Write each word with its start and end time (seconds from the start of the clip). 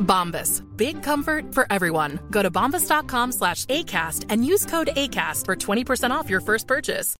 Bombas. 0.00 0.62
Big 0.76 1.02
comfort 1.02 1.54
for 1.54 1.66
everyone. 1.70 2.18
Go 2.30 2.42
to 2.42 2.50
bombas.com 2.50 3.32
slash 3.32 3.66
ACAST 3.66 4.24
and 4.30 4.44
use 4.44 4.64
code 4.64 4.88
ACAST 4.96 5.44
for 5.44 5.54
20% 5.54 6.10
off 6.10 6.30
your 6.30 6.40
first 6.40 6.66
purchase. 6.66 7.14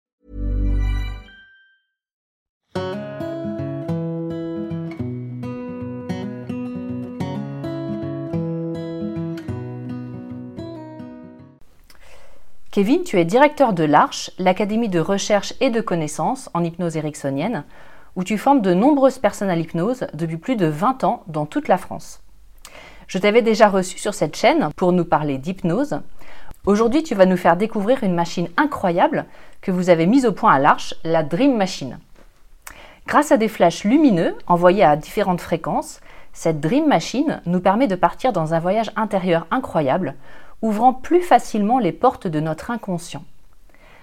Kevin, 12.76 13.04
tu 13.04 13.18
es 13.18 13.24
directeur 13.24 13.72
de 13.72 13.84
l'Arche, 13.84 14.30
l'Académie 14.38 14.90
de 14.90 15.00
recherche 15.00 15.54
et 15.62 15.70
de 15.70 15.80
connaissances 15.80 16.50
en 16.52 16.62
hypnose 16.62 16.98
ericksonienne, 16.98 17.64
où 18.16 18.22
tu 18.22 18.36
formes 18.36 18.60
de 18.60 18.74
nombreuses 18.74 19.18
personnes 19.18 19.48
à 19.48 19.56
l'hypnose 19.56 20.06
depuis 20.12 20.36
plus 20.36 20.56
de 20.56 20.66
20 20.66 21.02
ans 21.04 21.22
dans 21.26 21.46
toute 21.46 21.68
la 21.68 21.78
France. 21.78 22.20
Je 23.06 23.18
t'avais 23.18 23.42
déjà 23.42 23.68
reçu 23.68 23.98
sur 23.98 24.14
cette 24.14 24.36
chaîne 24.36 24.70
pour 24.74 24.92
nous 24.92 25.04
parler 25.04 25.38
d'hypnose. 25.38 26.00
Aujourd'hui, 26.64 27.04
tu 27.04 27.14
vas 27.14 27.26
nous 27.26 27.36
faire 27.36 27.56
découvrir 27.56 28.02
une 28.02 28.14
machine 28.14 28.48
incroyable 28.56 29.26
que 29.60 29.70
vous 29.70 29.90
avez 29.90 30.06
mise 30.06 30.26
au 30.26 30.32
point 30.32 30.52
à 30.52 30.58
l'Arche, 30.58 30.94
la 31.04 31.22
Dream 31.22 31.56
Machine. 31.56 31.98
Grâce 33.06 33.30
à 33.30 33.36
des 33.36 33.46
flashs 33.46 33.84
lumineux 33.84 34.34
envoyés 34.48 34.82
à 34.82 34.96
différentes 34.96 35.40
fréquences, 35.40 36.00
cette 36.32 36.60
Dream 36.60 36.88
Machine 36.88 37.40
nous 37.46 37.60
permet 37.60 37.86
de 37.86 37.94
partir 37.94 38.32
dans 38.32 38.54
un 38.54 38.58
voyage 38.58 38.90
intérieur 38.96 39.46
incroyable, 39.52 40.16
ouvrant 40.60 40.92
plus 40.92 41.22
facilement 41.22 41.78
les 41.78 41.92
portes 41.92 42.26
de 42.26 42.40
notre 42.40 42.72
inconscient. 42.72 43.22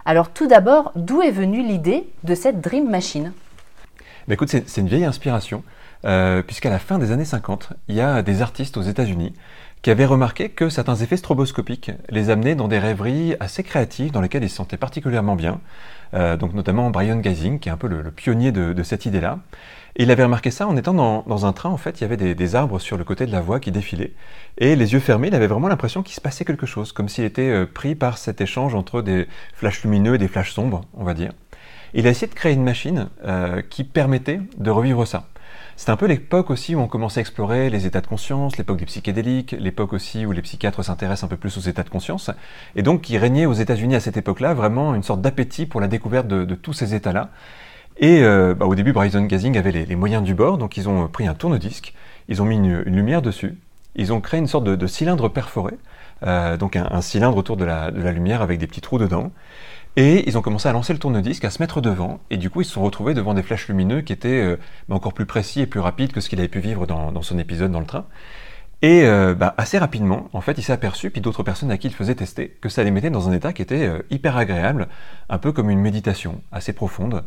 Alors 0.06 0.30
tout 0.30 0.48
d'abord, 0.48 0.94
d'où 0.96 1.22
est 1.22 1.32
venue 1.32 1.62
l'idée 1.62 2.08
de 2.24 2.36
cette 2.36 2.62
Dream 2.62 2.90
Machine? 2.90 3.34
Écoute, 4.30 4.50
c'est 4.50 4.82
une 4.82 4.88
vieille 4.88 5.04
inspiration, 5.04 5.64
euh, 6.06 6.42
puisqu'à 6.42 6.70
la 6.70 6.80
fin 6.80 7.00
des 7.00 7.12
années 7.12 7.26
50, 7.26 7.74
il 7.88 7.96
y 7.96 8.02
a 8.02 8.22
des 8.22 8.42
artistes 8.42 8.78
aux 8.78 8.82
États-Unis 8.82 9.34
qui 9.84 9.92
avaient 9.92 10.06
remarqué 10.06 10.50
que 10.50 10.70
certains 10.70 10.96
effets 10.96 11.18
stroboscopiques 11.18 11.92
les 12.10 12.30
amenaient 12.30 12.56
dans 12.56 12.70
des 12.70 12.80
rêveries 12.80 13.36
assez 13.42 13.64
créatives 13.64 14.12
dans 14.12 14.22
lesquelles 14.22 14.44
ils 14.44 14.50
se 14.50 14.56
sentaient 14.56 14.78
particulièrement 14.78 15.36
bien. 15.36 15.60
Euh, 16.14 16.38
donc 16.38 16.54
notamment 16.54 16.90
Brian 16.90 17.18
Gazing, 17.18 17.60
qui 17.60 17.68
est 17.68 17.72
un 17.72 17.78
peu 17.78 17.88
le, 17.88 18.10
pionnier 18.10 18.54
de, 18.54 18.82
cette 18.84 19.06
idée-là. 19.06 19.40
Et 19.98 20.04
il 20.04 20.12
avait 20.12 20.24
remarqué 20.24 20.52
ça 20.52 20.68
en 20.68 20.78
étant 20.78 20.94
dans, 20.94 21.46
un 21.46 21.54
train, 21.54 21.70
en 21.70 21.78
fait, 21.78 22.00
il 22.00 22.04
y 22.04 22.06
avait 22.06 22.18
des, 22.18 22.34
des 22.34 22.56
arbres 22.56 22.80
sur 22.80 22.98
le 22.98 23.04
côté 23.04 23.26
de 23.26 23.32
la 23.32 23.42
voie 23.42 23.60
qui 23.60 23.72
défilaient. 23.72 24.14
Et 24.58 24.76
les 24.76 24.94
yeux 24.94 25.00
fermés, 25.00 25.28
il 25.28 25.36
avait 25.36 25.48
vraiment 25.48 25.68
l'impression 25.68 26.02
qu'il 26.02 26.16
se 26.16 26.22
passait 26.22 26.46
quelque 26.46 26.66
chose, 26.66 26.94
comme 26.94 27.10
s'il 27.10 27.26
était 27.26 27.50
euh, 27.50 27.66
pris 27.66 27.94
par 27.94 28.18
cet 28.18 28.40
échange 28.40 28.76
entre 28.76 29.02
des 29.02 29.28
flashs 29.54 29.84
lumineux 29.84 30.16
et 30.16 30.18
des 30.18 30.30
flashs 30.30 30.54
sombres, 30.54 30.86
on 30.94 31.04
va 31.04 31.14
dire. 31.14 31.34
Il 31.94 32.08
a 32.08 32.10
essayé 32.10 32.28
de 32.28 32.34
créer 32.34 32.54
une 32.54 32.64
machine 32.64 33.10
euh, 33.26 33.62
qui 33.70 33.84
permettait 33.84 34.40
de 34.58 34.72
revivre 34.72 35.06
ça. 35.06 35.28
C'était 35.76 35.92
un 35.92 35.96
peu 35.96 36.06
l'époque 36.06 36.52
aussi 36.52 36.76
où 36.76 36.80
on 36.80 36.88
commençait 36.88 37.20
à 37.20 37.22
explorer 37.22 37.70
les 37.70 37.88
états 37.88 38.02
de 38.02 38.08
conscience, 38.08 38.58
l'époque 38.58 38.78
des 38.78 38.86
psychédéliques, 38.86 39.56
l'époque 39.58 39.94
aussi 39.94 40.26
où 40.26 40.32
les 40.32 40.42
psychiatres 40.42 40.84
s'intéressent 40.84 41.24
un 41.24 41.28
peu 41.28 41.38
plus 41.38 41.58
aux 41.58 41.62
états 41.62 41.84
de 41.84 41.90
conscience. 41.90 42.30
Et 42.76 42.84
donc, 42.84 43.10
il 43.10 43.18
régnait 43.18 43.48
aux 43.48 43.54
États-Unis 43.54 43.96
à 43.96 44.00
cette 44.00 44.18
époque-là 44.18 44.54
vraiment 44.54 44.94
une 44.94 45.04
sorte 45.04 45.22
d'appétit 45.22 45.66
pour 45.66 45.82
la 45.82 45.88
découverte 45.88 46.28
de, 46.28 46.56
tous 46.56 46.74
ces 46.74 46.94
états-là. 46.94 47.30
Et 47.98 48.24
euh, 48.24 48.54
bah, 48.54 48.66
au 48.66 48.76
début, 48.76 48.94
Bryson 48.94 49.24
Gazing 49.24 49.58
avait 49.58 49.72
les, 49.72 49.96
moyens 49.96 50.24
du 50.24 50.36
bord, 50.36 50.58
donc 50.58 50.78
ils 50.78 50.88
ont 50.88 51.08
pris 51.08 51.28
un 51.28 51.34
tourne-disque, 51.34 51.94
ils 52.28 52.42
ont 52.42 52.46
mis 52.46 52.56
une, 52.56 52.82
lumière 52.82 53.22
dessus, 53.22 53.58
ils 53.96 54.14
ont 54.14 54.22
créé 54.22 54.40
une 54.40 54.48
sorte 54.48 54.64
de, 54.66 54.88
cylindre 54.88 55.30
perforé, 55.30 55.74
euh, 56.24 56.56
donc 56.58 56.76
un, 56.76 56.88
un 56.92 57.02
cylindre 57.02 57.38
autour 57.38 57.58
de 57.58 57.66
la, 57.66 57.92
de 57.92 58.02
la 58.02 58.12
lumière 58.12 58.42
avec 58.42 58.60
des 58.60 58.68
petits 58.68 58.82
trous 58.82 59.00
dedans. 59.00 59.32
Et 59.96 60.28
ils 60.28 60.38
ont 60.38 60.42
commencé 60.42 60.68
à 60.68 60.72
lancer 60.72 60.92
le 60.92 60.98
tourne-disque, 60.98 61.46
à 61.46 61.52
se 61.52 61.62
mettre 61.62 61.80
devant, 61.80 62.20
et 62.32 62.38
du 62.38 62.50
coup 62.50 62.62
ils 62.62 62.66
se 62.66 62.72
sont 62.72 62.82
retrouvés 62.82 63.14
devant 63.14 63.36
des 63.36 63.44
flashs 63.44 63.68
lumineux 63.68 64.02
qui 64.02 64.12
étaient 64.12 64.42
euh, 64.42 64.58
bah, 64.90 64.96
encore 64.96 65.14
plus 65.14 65.28
précis 65.28 65.62
et 65.62 65.68
plus 65.68 65.80
rapides 65.80 66.12
que 66.12 66.20
ce 66.20 66.30
qu'il 66.30 66.40
avait 66.40 66.48
pu 66.48 66.60
vivre 66.60 66.88
dans, 66.88 67.22
son 67.22 67.38
épisode 67.38 67.72
dans 67.72 67.80
le 67.80 67.86
train. 67.86 68.06
Et 68.82 69.04
euh, 69.04 69.36
bah, 69.36 69.54
assez 69.58 69.78
rapidement, 69.78 70.30
en 70.34 70.42
fait, 70.42 70.58
il 70.58 70.64
s'est 70.64 70.74
aperçu, 70.74 71.12
puis 71.12 71.22
d'autres 71.22 71.44
personnes 71.44 71.70
à 71.70 71.78
qui 71.78 71.88
il 71.88 71.94
faisait 71.94 72.16
tester, 72.16 72.58
que 72.60 72.70
ça 72.70 72.84
les 72.84 72.90
mettait 72.90 73.12
dans 73.12 73.30
un 73.30 73.34
état 73.34 73.54
qui 73.54 73.62
était 73.62 73.86
euh, 73.86 74.00
hyper 74.10 74.36
agréable, 74.36 74.88
un 75.30 75.38
peu 75.38 75.52
comme 75.52 75.70
une 75.70 75.80
méditation, 75.80 76.42
assez 76.52 76.74
profonde. 76.74 77.24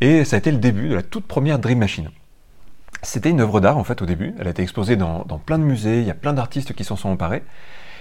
Et 0.00 0.24
ça 0.24 0.36
a 0.36 0.38
été 0.38 0.50
le 0.50 0.58
début 0.58 0.88
de 0.88 0.94
la 0.94 1.02
toute 1.02 1.26
première 1.26 1.58
Dream 1.58 1.78
Machine. 1.78 2.10
C'était 3.02 3.30
une 3.30 3.40
œuvre 3.40 3.60
d'art 3.60 3.76
en 3.76 3.84
fait 3.84 4.00
au 4.02 4.06
début, 4.06 4.34
elle 4.40 4.48
a 4.48 4.50
été 4.50 4.62
exposée 4.62 4.96
dans, 4.96 5.24
dans 5.24 5.38
plein 5.38 5.58
de 5.58 5.62
musées, 5.62 6.00
il 6.00 6.06
y 6.06 6.10
a 6.10 6.14
plein 6.14 6.32
d'artistes 6.32 6.72
qui 6.72 6.84
s'en 6.84 6.96
sont 6.96 7.10
emparés. 7.10 7.44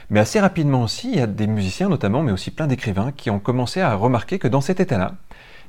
Mais 0.09 0.19
assez 0.19 0.40
rapidement 0.40 0.84
aussi, 0.84 1.09
il 1.12 1.18
y 1.18 1.22
a 1.22 1.28
des 1.28 1.47
musiciens 1.47 1.90
notamment, 1.90 2.23
mais 2.23 2.31
aussi 2.31 2.51
plein 2.51 2.68
d'écrivains 2.68 3.12
qui 3.12 3.29
ont 3.29 3.40
commencé 3.40 3.81
à 3.81 3.94
remarquer 3.95 4.40
que 4.40 4.47
dans 4.47 4.62
cet 4.62 4.79
état-là, 4.79 5.16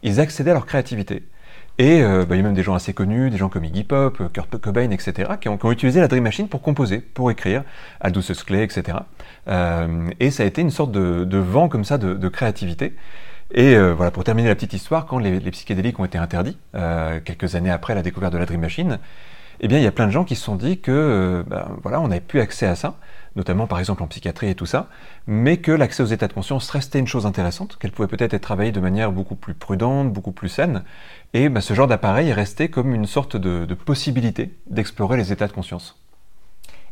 ils 0.02 0.20
accédaient 0.20 0.52
à 0.52 0.54
leur 0.54 0.66
créativité. 0.66 1.24
Et 1.78 2.02
euh, 2.02 2.24
bah, 2.24 2.34
il 2.34 2.38
y 2.38 2.40
a 2.40 2.44
même 2.44 2.54
des 2.54 2.62
gens 2.64 2.74
assez 2.74 2.92
connus, 2.92 3.30
des 3.30 3.36
gens 3.36 3.48
comme 3.48 3.64
Iggy 3.64 3.84
Pop, 3.84 4.20
Kurt 4.32 4.58
Cobain, 4.58 4.90
etc., 4.90 5.32
qui 5.40 5.48
ont, 5.48 5.58
utilisé 5.70 6.00
la 6.00 6.08
Dream 6.08 6.24
Machine 6.24 6.48
pour 6.48 6.60
composer, 6.60 6.98
pour 6.98 7.30
écrire, 7.30 7.62
Aldous 8.00 8.30
Huxley, 8.30 8.64
etc. 8.64 8.98
Et 10.18 10.30
ça 10.30 10.42
a 10.42 10.46
été 10.46 10.60
une 10.60 10.70
sorte 10.70 10.90
de, 10.92 11.38
vent 11.38 11.68
comme 11.68 11.84
ça 11.84 11.98
de, 11.98 12.28
créativité. 12.28 12.94
Et 13.52 13.76
euh, 13.76 13.94
voilà, 13.94 14.10
pour 14.10 14.24
terminer 14.24 14.48
la 14.48 14.56
petite 14.56 14.74
histoire, 14.74 15.06
quand 15.06 15.18
les, 15.18 15.38
psychédéliques 15.52 15.98
ont 15.98 16.04
été 16.04 16.18
interdits, 16.18 16.58
euh, 16.74 17.20
quelques 17.24 17.54
années 17.54 17.70
après 17.70 17.94
la 17.94 18.02
découverte 18.02 18.32
de 18.32 18.38
la 18.38 18.44
Dream 18.44 18.60
Machine, 18.60 18.98
eh 19.60 19.68
bien, 19.68 19.78
il 19.78 19.84
y 19.84 19.86
a 19.86 19.92
plein 19.92 20.06
de 20.06 20.12
gens 20.12 20.24
qui 20.24 20.34
se 20.34 20.44
sont 20.44 20.56
dit 20.56 20.80
que, 20.80 21.44
ben, 21.46 21.68
voilà, 21.82 22.00
on 22.00 22.08
n'avait 22.08 22.20
plus 22.20 22.40
accès 22.40 22.66
à 22.66 22.74
ça, 22.74 22.96
notamment 23.36 23.66
par 23.66 23.78
exemple 23.78 24.02
en 24.02 24.06
psychiatrie 24.06 24.48
et 24.48 24.54
tout 24.54 24.66
ça, 24.66 24.88
mais 25.26 25.58
que 25.58 25.72
l'accès 25.72 26.02
aux 26.02 26.06
états 26.06 26.28
de 26.28 26.32
conscience 26.32 26.70
restait 26.70 26.98
une 26.98 27.06
chose 27.06 27.26
intéressante, 27.26 27.76
qu'elle 27.78 27.92
pouvait 27.92 28.08
peut-être 28.08 28.34
être 28.34 28.42
travaillée 28.42 28.72
de 28.72 28.80
manière 28.80 29.12
beaucoup 29.12 29.36
plus 29.36 29.54
prudente, 29.54 30.12
beaucoup 30.12 30.32
plus 30.32 30.48
saine, 30.48 30.82
et 31.34 31.48
ben, 31.48 31.60
ce 31.60 31.74
genre 31.74 31.86
d'appareil 31.86 32.28
est 32.28 32.34
resté 32.34 32.68
comme 32.68 32.94
une 32.94 33.06
sorte 33.06 33.36
de, 33.36 33.64
de 33.64 33.74
possibilité 33.74 34.54
d'explorer 34.68 35.16
les 35.16 35.32
états 35.32 35.46
de 35.46 35.52
conscience. 35.52 35.96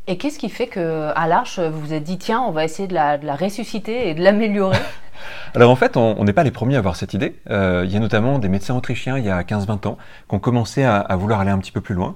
Et 0.08 0.18
qu'est-ce 0.18 0.38
qui 0.38 0.48
fait 0.50 0.68
que 0.68 1.10
à 1.16 1.26
l'Arche, 1.26 1.58
vous 1.58 1.80
vous 1.80 1.92
êtes 1.92 2.04
dit, 2.04 2.16
tiens, 2.16 2.40
on 2.40 2.52
va 2.52 2.64
essayer 2.64 2.86
de 2.86 2.94
la, 2.94 3.18
de 3.18 3.26
la 3.26 3.34
ressusciter 3.34 4.08
et 4.08 4.14
de 4.14 4.22
l'améliorer? 4.22 4.78
Alors 5.54 5.70
en 5.70 5.76
fait, 5.76 5.96
on 5.96 6.14
on 6.18 6.24
n'est 6.24 6.32
pas 6.32 6.44
les 6.44 6.52
premiers 6.52 6.76
à 6.76 6.78
avoir 6.78 6.94
cette 6.94 7.12
idée. 7.12 7.34
Euh, 7.50 7.82
il 7.84 7.92
y 7.92 7.96
a 7.96 8.00
notamment 8.00 8.38
des 8.38 8.48
médecins 8.48 8.76
autrichiens 8.76 9.18
il 9.18 9.24
y 9.24 9.30
a 9.30 9.42
15-20 9.42 9.88
ans 9.88 9.98
qui 10.28 10.34
ont 10.34 10.38
commencé 10.38 10.84
à, 10.84 10.98
à 10.98 11.16
vouloir 11.16 11.40
aller 11.40 11.50
un 11.50 11.58
petit 11.58 11.72
peu 11.72 11.80
plus 11.80 11.94
loin. 11.96 12.14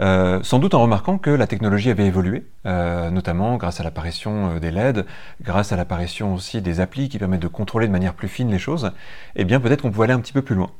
Euh, 0.00 0.40
sans 0.42 0.58
doute 0.58 0.72
en 0.74 0.80
remarquant 0.80 1.18
que 1.18 1.28
la 1.28 1.46
technologie 1.46 1.90
avait 1.90 2.06
évolué, 2.06 2.44
euh, 2.64 3.10
notamment 3.10 3.56
grâce 3.56 3.80
à 3.80 3.84
l'apparition 3.84 4.52
euh, 4.56 4.58
des 4.58 4.70
LED, 4.70 5.04
grâce 5.42 5.72
à 5.72 5.76
l'apparition 5.76 6.34
aussi 6.34 6.62
des 6.62 6.80
applis 6.80 7.10
qui 7.10 7.18
permettent 7.18 7.42
de 7.42 7.48
contrôler 7.48 7.86
de 7.86 7.92
manière 7.92 8.14
plus 8.14 8.28
fine 8.28 8.50
les 8.50 8.58
choses, 8.58 8.92
eh 9.36 9.44
bien 9.44 9.60
peut-être 9.60 9.82
qu'on 9.82 9.90
pouvait 9.90 10.04
aller 10.04 10.14
un 10.14 10.20
petit 10.20 10.32
peu 10.32 10.40
plus 10.40 10.54
loin. 10.54 10.70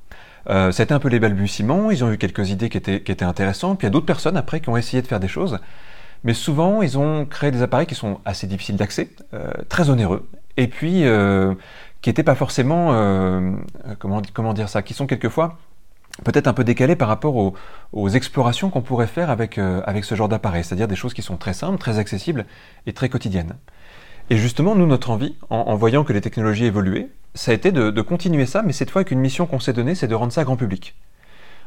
Euh, 0.49 0.73
un 0.89 0.99
peu 0.99 1.09
les 1.09 1.21
balbutiements, 1.21 1.91
ils 1.91 2.03
ont 2.03 2.11
eu 2.11 2.17
quelques 2.17 2.49
idées 2.49 2.71
qui 2.71 2.79
étaient, 2.79 3.03
qui 3.03 3.13
intéressantes, 3.23 3.79
puis 3.79 3.87
il 3.87 3.89
y 3.89 3.93
a 3.93 3.93
d'autres 3.93 4.07
personnes 4.07 4.39
après 4.39 4.61
qui 4.61 4.71
ont 4.71 4.77
essayé 4.79 5.03
de 5.03 5.07
faire 5.07 5.21
des 5.21 5.29
choses, 5.29 5.59
mais 6.25 6.33
souvent 6.33 6.81
ils 6.81 6.97
ont 6.97 7.27
créé 7.27 7.51
des 7.51 7.61
appareils 7.61 7.87
qui 7.87 7.95
sont 7.95 8.21
assez 8.25 8.47
difficiles 8.47 8.77
d'accès, 8.77 9.11
très 9.69 9.91
onéreux, 9.91 10.27
et 10.57 10.67
puis 10.67 11.05
qui 12.01 12.09
n'étaient 12.09 12.23
pas 12.23 12.35
forcément 12.35 12.91
comment 13.99 14.55
dire 14.55 14.71
ça, 14.71 14.81
qui 14.81 14.95
sont 14.95 15.07
quelquefois 15.07 15.59
peut-être 16.25 16.47
un 16.47 16.53
peu 16.53 16.65
décalés 16.65 16.97
par 16.97 17.09
rapport 17.09 17.55
aux, 17.93 18.09
explorations 18.09 18.71
qu'on 18.71 18.83
pourrait 18.83 19.07
faire 19.07 19.31
avec, 19.31 19.59
euh, 19.59 19.83
avec 19.85 20.05
ce 20.05 20.15
genre 20.15 20.29
d'appareil, 20.29 20.65
c'est-à-dire 20.65 20.89
des 20.89 20.97
choses 20.97 21.15
qui 21.15 21.23
sont 21.23 21.37
très 21.37 21.55
simples, 21.55 21.79
très 21.79 21.99
accessibles 21.99 22.47
et 22.87 22.93
très 22.93 23.09
quotidiennes. 23.09 23.55
Et 24.31 24.37
justement, 24.37 24.75
nous, 24.75 24.87
notre 24.87 25.11
envie, 25.11 25.37
en, 25.51 25.75
voyant 25.75 26.05
que 26.05 26.13
les 26.13 26.21
technologies 26.21 26.67
évoluaient, 26.67 27.09
ça 27.35 27.51
a 27.51 27.55
été 27.55 27.73
de, 27.73 27.91
de 27.91 28.03
continuer 28.03 28.47
ça, 28.47 28.63
mais 28.63 28.73
cette 28.73 28.91
fois 28.91 29.01
avec 29.01 29.11
une 29.11 29.21
mission 29.21 29.47
qu'on 29.47 29.61
s'est 29.61 29.73
donnée, 29.73 29.95
c'est 29.95 30.07
de 30.07 30.15
rendre 30.15 30.33
ça 30.33 30.45
grand 30.45 30.57
public. 30.57 30.95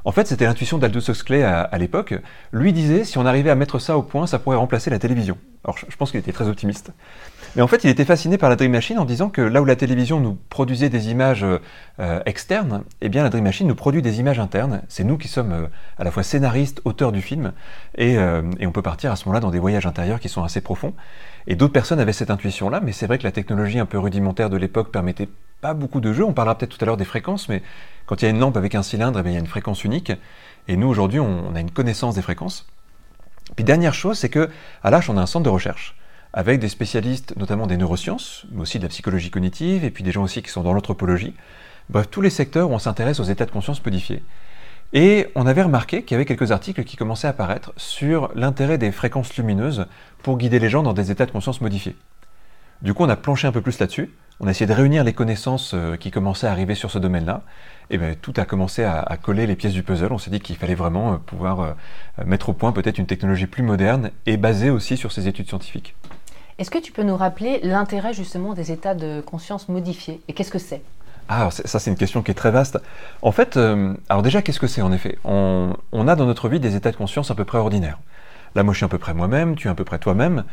En 0.05 0.11
fait, 0.11 0.27
c'était 0.27 0.45
l'intuition 0.45 0.77
d'Aldous 0.77 1.09
Huxley 1.09 1.43
à, 1.43 1.77
l'époque. 1.77 2.15
Lui 2.51 2.73
disait, 2.73 3.05
si 3.05 3.17
on 3.17 3.25
arrivait 3.25 3.49
à 3.49 3.55
mettre 3.55 3.79
ça 3.79 3.97
au 3.97 4.03
point, 4.03 4.27
ça 4.27 4.37
pourrait 4.37 4.57
remplacer 4.57 4.89
la 4.89 4.99
télévision. 4.99 5.37
Alors, 5.63 5.77
je, 5.77 5.95
pense 5.95 6.11
qu'il 6.11 6.19
était 6.19 6.33
très 6.33 6.49
optimiste. 6.49 6.91
Mais 7.55 7.61
en 7.61 7.67
fait, 7.67 7.85
il 7.85 7.89
était 7.89 8.03
fasciné 8.03 8.37
par 8.37 8.49
la 8.49 8.57
Dream 8.57 8.73
Machine 8.73 8.99
en 8.99 9.05
disant 9.05 9.29
que 9.29 9.41
là 9.41 9.61
où 9.61 9.65
la 9.65 9.77
télévision 9.77 10.19
nous 10.19 10.37
produisait 10.49 10.89
des 10.89 11.09
images 11.09 11.45
euh, 11.99 12.19
externes, 12.25 12.83
eh 12.99 13.07
bien, 13.07 13.23
la 13.23 13.29
Dream 13.29 13.45
Machine 13.45 13.67
nous 13.67 13.75
produit 13.75 14.01
des 14.01 14.19
images 14.19 14.39
internes. 14.39 14.81
C'est 14.89 15.05
nous 15.05 15.17
qui 15.17 15.29
sommes 15.29 15.53
euh, 15.53 15.67
à 15.97 16.03
la 16.03 16.11
fois 16.11 16.23
scénaristes, 16.23 16.81
auteurs 16.83 17.13
du 17.13 17.21
film, 17.21 17.53
et, 17.97 18.17
euh, 18.17 18.41
et 18.59 18.67
on 18.67 18.73
peut 18.73 18.81
partir 18.81 19.09
à 19.09 19.15
ce 19.15 19.23
moment-là 19.25 19.39
dans 19.39 19.51
des 19.51 19.59
voyages 19.59 19.85
intérieurs 19.85 20.19
qui 20.19 20.27
sont 20.27 20.43
assez 20.43 20.59
profonds. 20.59 20.93
Et 21.47 21.55
d'autres 21.55 21.73
personnes 21.73 21.99
avaient 21.99 22.11
cette 22.11 22.31
intuition-là, 22.31 22.81
mais 22.83 22.91
c'est 22.91 23.07
vrai 23.07 23.17
que 23.17 23.23
la 23.23 23.31
technologie 23.31 23.79
un 23.79 23.85
peu 23.85 23.99
rudimentaire 23.99 24.49
de 24.49 24.57
l'époque 24.57 24.91
permettait 24.91 25.29
pas 25.63 25.73
beaucoup 25.73 26.01
de 26.01 26.11
jeux. 26.11 26.25
On 26.25 26.33
parlera 26.33 26.57
peut-être 26.57 26.77
tout 26.77 26.83
à 26.83 26.85
l'heure 26.85 26.97
des 26.97 27.05
fréquences, 27.05 27.47
mais 27.47 27.63
quand 28.05 28.21
il 28.21 28.25
y 28.25 28.27
a 28.27 28.31
une 28.31 28.39
lampe 28.39 28.57
avec 28.57 28.75
un 28.75 28.83
cylindre, 28.83 29.19
eh 29.23 29.29
il 29.29 29.33
y 29.33 29.37
a 29.37 29.39
une 29.39 29.47
fréquence 29.47 29.85
unique. 29.85 30.11
Et 30.67 30.75
nous, 30.75 30.87
aujourd'hui, 30.87 31.21
on, 31.21 31.55
a 31.55 31.59
une 31.61 31.71
connaissance 31.71 32.15
des 32.15 32.21
fréquences. 32.21 32.67
Puis 33.55 33.63
dernière 33.63 33.93
chose, 33.93 34.17
c'est 34.19 34.29
que 34.29 34.49
à 34.83 34.91
l'Arche, 34.91 35.09
on 35.09 35.17
a 35.17 35.21
un 35.21 35.25
centre 35.25 35.45
de 35.45 35.49
recherche 35.49 35.95
avec 36.33 36.59
des 36.59 36.67
spécialistes, 36.67 37.33
notamment 37.37 37.65
des 37.65 37.77
neurosciences, 37.77 38.45
mais 38.51 38.61
aussi 38.61 38.77
de 38.77 38.83
la 38.83 38.89
psychologie 38.89 39.29
cognitive, 39.31 39.85
et 39.85 39.91
puis 39.91 40.03
des 40.03 40.11
gens 40.11 40.23
aussi 40.23 40.41
qui 40.41 40.49
sont 40.49 40.63
dans 40.63 40.73
l'anthropologie. 40.73 41.33
Bref, 41.89 42.07
tous 42.11 42.21
les 42.21 42.29
secteurs 42.29 42.69
où 42.69 42.73
on 42.73 42.79
s'intéresse 42.79 43.19
aux 43.21 43.23
états 43.23 43.45
de 43.45 43.51
conscience 43.51 43.83
modifiés. 43.85 44.21
Et 44.91 45.27
on 45.35 45.47
avait 45.47 45.61
remarqué 45.61 46.03
qu'il 46.03 46.15
y 46.15 46.15
avait 46.15 46.25
quelques 46.25 46.51
articles 46.51 46.83
qui 46.83 46.97
commençaient 46.97 47.27
à 47.27 47.29
apparaître 47.29 47.71
sur 47.77 48.31
l'intérêt 48.35 48.77
des 48.77 48.91
fréquences 48.91 49.35
lumineuses 49.37 49.85
pour 50.23 50.37
guider 50.37 50.59
les 50.59 50.69
gens 50.69 50.83
dans 50.83 50.93
des 50.93 51.09
états 51.09 51.25
de 51.25 51.31
conscience 51.31 51.61
modifiés. 51.61 51.95
Du 52.83 52.93
coup, 52.93 53.03
on 53.03 53.09
a 53.09 53.15
planché 53.15 53.47
un 53.47 53.53
peu 53.53 53.61
plus 53.61 53.79
là-dessus, 53.79 54.11
on 54.41 54.47
a 54.47 54.51
essayé 54.51 54.65
de 54.65 54.73
réunir 54.73 55.05
les 55.05 55.13
connaissances 55.13 55.71
euh, 55.73 55.95
qui 55.95 56.11
commençaient 56.11 56.47
à 56.47 56.51
arriver 56.51 56.75
sur 56.75 56.91
ce 56.91 56.99
domaine-là, 56.99 57.43
et 57.89 57.97
bien 57.97 58.13
tout 58.21 58.33
a 58.35 58.43
commencé 58.43 58.83
à, 58.83 59.17
coller 59.21 59.47
les 59.47 59.55
pièces 59.55 59.71
du 59.71 59.83
puzzle. 59.83 60.11
On 60.11 60.17
s'est 60.17 60.29
dit 60.29 60.41
qu'il 60.41 60.57
fallait 60.57 60.75
vraiment 60.75 61.13
euh, 61.13 61.17
pouvoir 61.17 61.61
euh, 61.61 61.71
mettre 62.25 62.49
au 62.49 62.53
point 62.53 62.73
peut-être 62.73 62.97
une 62.97 63.05
technologie 63.05 63.47
plus 63.47 63.63
moderne 63.63 64.11
et 64.25 64.35
basée 64.35 64.69
aussi 64.69 64.97
sur 64.97 65.13
ces 65.13 65.29
études 65.29 65.47
scientifiques. 65.47 65.95
Est-ce 66.59 66.69
que 66.69 66.77
tu 66.77 66.91
peux 66.91 67.03
nous 67.03 67.15
rappeler 67.15 67.61
l'intérêt 67.63 68.13
justement 68.13 68.53
des 68.53 68.73
états 68.73 68.95
de 68.95 69.21
conscience 69.21 69.69
modifiés 69.69 70.19
et 70.27 70.33
qu'est-ce 70.33 70.51
que 70.51 70.59
c'est? 70.59 70.81
Ah, 71.29 71.47
ça 71.51 71.79
c'est 71.79 71.89
une 71.89 71.95
question 71.95 72.21
qui 72.21 72.31
est 72.31 72.35
très 72.35 72.51
vaste. 72.51 72.79
En 73.21 73.31
fait, 73.31 73.55
alors 74.09 74.23
déjà, 74.23 74.41
qu'est-ce 74.41 74.59
que 74.59 74.67
c'est 74.67 74.81
en 74.81 74.91
effet? 74.91 75.17
On, 75.23 75.73
on, 75.93 76.07
a 76.09 76.17
dans 76.17 76.25
notre 76.25 76.49
vie 76.49 76.59
des 76.59 76.75
états 76.75 76.91
de 76.91 76.97
conscience 76.97 77.31
à 77.31 77.35
peu 77.35 77.45
près 77.45 77.59
ordinaires. 77.59 77.97
Là, 78.55 78.63
moi 78.63 78.73
je 78.73 78.79
suis 78.79 78.85
à 78.85 78.89
peu 78.89 78.97
près 78.97 79.13
moi-même, 79.13 79.55
tu 79.55 79.69
es 79.69 79.71
à 79.71 79.73
peu 79.73 79.85
près 79.85 79.99
toi-même, 79.99 80.43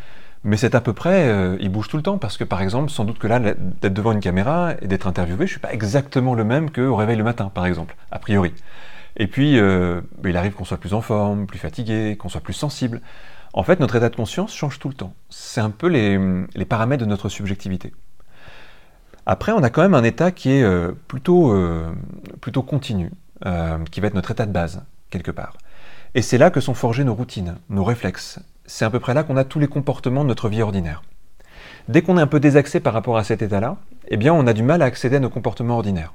mais 0.42 0.56
c'est 0.56 0.74
à 0.74 0.80
peu 0.80 0.92
près, 0.92 1.28
euh, 1.28 1.56
il 1.60 1.68
bouge 1.68 1.88
tout 1.88 1.98
le 1.98 2.02
temps, 2.02 2.16
parce 2.16 2.38
que 2.38 2.44
par 2.44 2.62
exemple, 2.62 2.90
sans 2.90 3.04
doute 3.04 3.18
que 3.18 3.26
là, 3.26 3.38
d'être 3.40 3.92
devant 3.92 4.12
une 4.12 4.20
caméra 4.20 4.72
et 4.80 4.86
d'être 4.86 5.06
interviewé, 5.06 5.46
je 5.46 5.52
suis 5.52 5.60
pas 5.60 5.72
exactement 5.72 6.34
le 6.34 6.44
même 6.44 6.70
qu'au 6.70 6.96
réveil 6.96 7.16
le 7.16 7.24
matin, 7.24 7.50
par 7.52 7.66
exemple, 7.66 7.96
a 8.10 8.18
priori. 8.18 8.54
Et 9.16 9.26
puis, 9.26 9.58
euh, 9.58 10.00
il 10.24 10.36
arrive 10.36 10.52
qu'on 10.52 10.64
soit 10.64 10.78
plus 10.78 10.94
en 10.94 11.02
forme, 11.02 11.46
plus 11.46 11.58
fatigué, 11.58 12.16
qu'on 12.16 12.28
soit 12.30 12.40
plus 12.40 12.54
sensible. 12.54 13.02
En 13.52 13.64
fait, 13.64 13.80
notre 13.80 13.96
état 13.96 14.08
de 14.08 14.16
conscience 14.16 14.54
change 14.54 14.78
tout 14.78 14.88
le 14.88 14.94
temps. 14.94 15.12
C'est 15.28 15.60
un 15.60 15.70
peu 15.70 15.88
les, 15.88 16.18
les, 16.54 16.64
paramètres 16.64 17.04
de 17.04 17.08
notre 17.08 17.28
subjectivité. 17.28 17.92
Après, 19.26 19.52
on 19.52 19.62
a 19.62 19.68
quand 19.68 19.82
même 19.82 19.94
un 19.94 20.04
état 20.04 20.30
qui 20.30 20.52
est 20.52 20.62
euh, 20.62 20.92
plutôt, 21.08 21.54
plutôt 22.40 22.62
continu, 22.62 23.10
qui 23.90 24.00
va 24.00 24.06
être 24.06 24.14
notre 24.14 24.30
état 24.30 24.46
de 24.46 24.52
base, 24.52 24.84
quelque 25.10 25.32
part. 25.32 25.56
Et 26.14 26.22
c'est 26.22 26.38
là 26.38 26.50
que 26.50 26.60
sont 26.60 26.74
forgées 26.74 27.04
nos 27.04 27.14
routines, 27.14 27.56
nos 27.68 27.84
réflexes, 27.84 28.40
c'est 28.70 28.84
à 28.84 28.90
peu 28.90 29.00
près 29.00 29.14
là 29.14 29.24
qu'on 29.24 29.36
a 29.36 29.42
tous 29.42 29.58
les 29.58 29.66
comportements 29.66 30.22
de 30.22 30.28
notre 30.28 30.48
vie 30.48 30.62
ordinaire. 30.62 31.02
Dès 31.88 32.02
qu'on 32.02 32.16
est 32.18 32.22
un 32.22 32.28
peu 32.28 32.38
désaxé 32.38 32.78
par 32.78 32.94
rapport 32.94 33.18
à 33.18 33.24
cet 33.24 33.42
état-là, 33.42 33.76
eh 34.08 34.16
bien 34.16 34.32
on 34.32 34.46
a 34.46 34.52
du 34.52 34.62
mal 34.62 34.80
à 34.80 34.84
accéder 34.84 35.16
à 35.16 35.20
nos 35.20 35.28
comportements 35.28 35.74
ordinaires. 35.74 36.12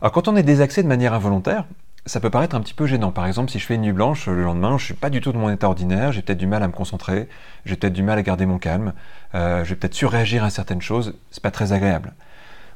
Alors 0.00 0.10
quand 0.10 0.26
on 0.26 0.34
est 0.34 0.42
désaxé 0.42 0.82
de 0.82 0.88
manière 0.88 1.14
involontaire, 1.14 1.64
ça 2.06 2.18
peut 2.18 2.28
paraître 2.28 2.56
un 2.56 2.60
petit 2.60 2.74
peu 2.74 2.86
gênant. 2.86 3.12
Par 3.12 3.24
exemple, 3.26 3.52
si 3.52 3.60
je 3.60 3.66
fais 3.66 3.76
une 3.76 3.82
nuit 3.82 3.92
blanche 3.92 4.26
le 4.26 4.42
lendemain, 4.42 4.70
je 4.70 4.82
ne 4.82 4.86
suis 4.86 4.94
pas 4.94 5.10
du 5.10 5.20
tout 5.20 5.32
de 5.32 5.38
mon 5.38 5.48
état 5.48 5.68
ordinaire, 5.68 6.10
j'ai 6.10 6.22
peut-être 6.22 6.38
du 6.38 6.48
mal 6.48 6.62
à 6.64 6.66
me 6.66 6.72
concentrer, 6.72 7.28
j'ai 7.64 7.76
peut-être 7.76 7.92
du 7.92 8.02
mal 8.02 8.18
à 8.18 8.22
garder 8.22 8.46
mon 8.46 8.58
calme, 8.58 8.92
euh, 9.36 9.62
je 9.62 9.70
vais 9.70 9.76
peut-être 9.76 9.94
surréagir 9.94 10.42
à 10.42 10.50
certaines 10.50 10.82
choses, 10.82 11.14
c'est 11.30 11.42
pas 11.42 11.52
très 11.52 11.72
agréable. 11.72 12.14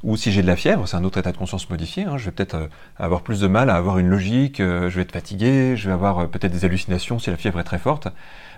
Ou 0.04 0.16
si 0.16 0.30
j'ai 0.30 0.42
de 0.42 0.46
la 0.46 0.56
fièvre, 0.56 0.86
c'est 0.86 0.96
un 0.96 1.04
autre 1.04 1.18
état 1.18 1.32
de 1.32 1.36
conscience 1.36 1.68
modifié, 1.70 2.04
hein, 2.04 2.18
je 2.18 2.26
vais 2.26 2.30
peut-être 2.30 2.54
euh, 2.54 2.68
avoir 2.96 3.22
plus 3.22 3.40
de 3.40 3.48
mal 3.48 3.68
à 3.68 3.74
avoir 3.74 3.98
une 3.98 4.08
logique, 4.08 4.60
euh, 4.60 4.88
je 4.88 4.96
vais 4.96 5.02
être 5.02 5.12
fatigué, 5.12 5.76
je 5.76 5.88
vais 5.88 5.94
avoir 5.94 6.28
peut-être 6.28 6.52
des 6.52 6.64
hallucinations 6.64 7.18
si 7.18 7.30
la 7.30 7.36
fièvre 7.36 7.58
est 7.58 7.64
très 7.64 7.78
forte. 7.78 8.08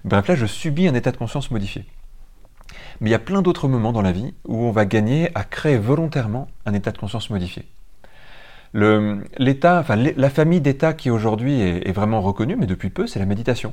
Bref, 0.05 0.29
là, 0.29 0.35
je 0.35 0.47
subis 0.47 0.87
un 0.87 0.95
état 0.95 1.13
de 1.13 1.17
conscience 1.17 1.51
modifié. 1.51 1.87
Mais 3.01 3.09
il 3.09 3.13
y 3.13 3.17
a 3.17 3.19
plein 3.19 3.43
d'autres 3.43 3.69
moments 3.69 3.93
dans 3.93 4.03
la 4.03 4.13
vie 4.13 4.35
où 4.45 4.65
on 4.65 4.71
va 4.71 4.85
gagner 4.85 5.31
à 5.35 5.45
créer 5.45 5.79
volontairement 5.79 6.49
un 6.67 6.75
état 6.75 6.93
de 6.93 6.99
conscience 6.99 7.31
modifié. 7.31 7.65
la 8.75 10.31
famille 10.31 10.61
d'états 10.61 10.93
qui 10.93 11.11
aujourd'hui 11.11 11.61
est, 11.61 11.93
vraiment 11.93 12.21
reconnue, 12.21 12.57
mais 12.57 12.67
depuis 12.67 12.91
peu, 12.91 13.07
c'est 13.07 13.19
la 13.19 13.27
méditation. 13.27 13.73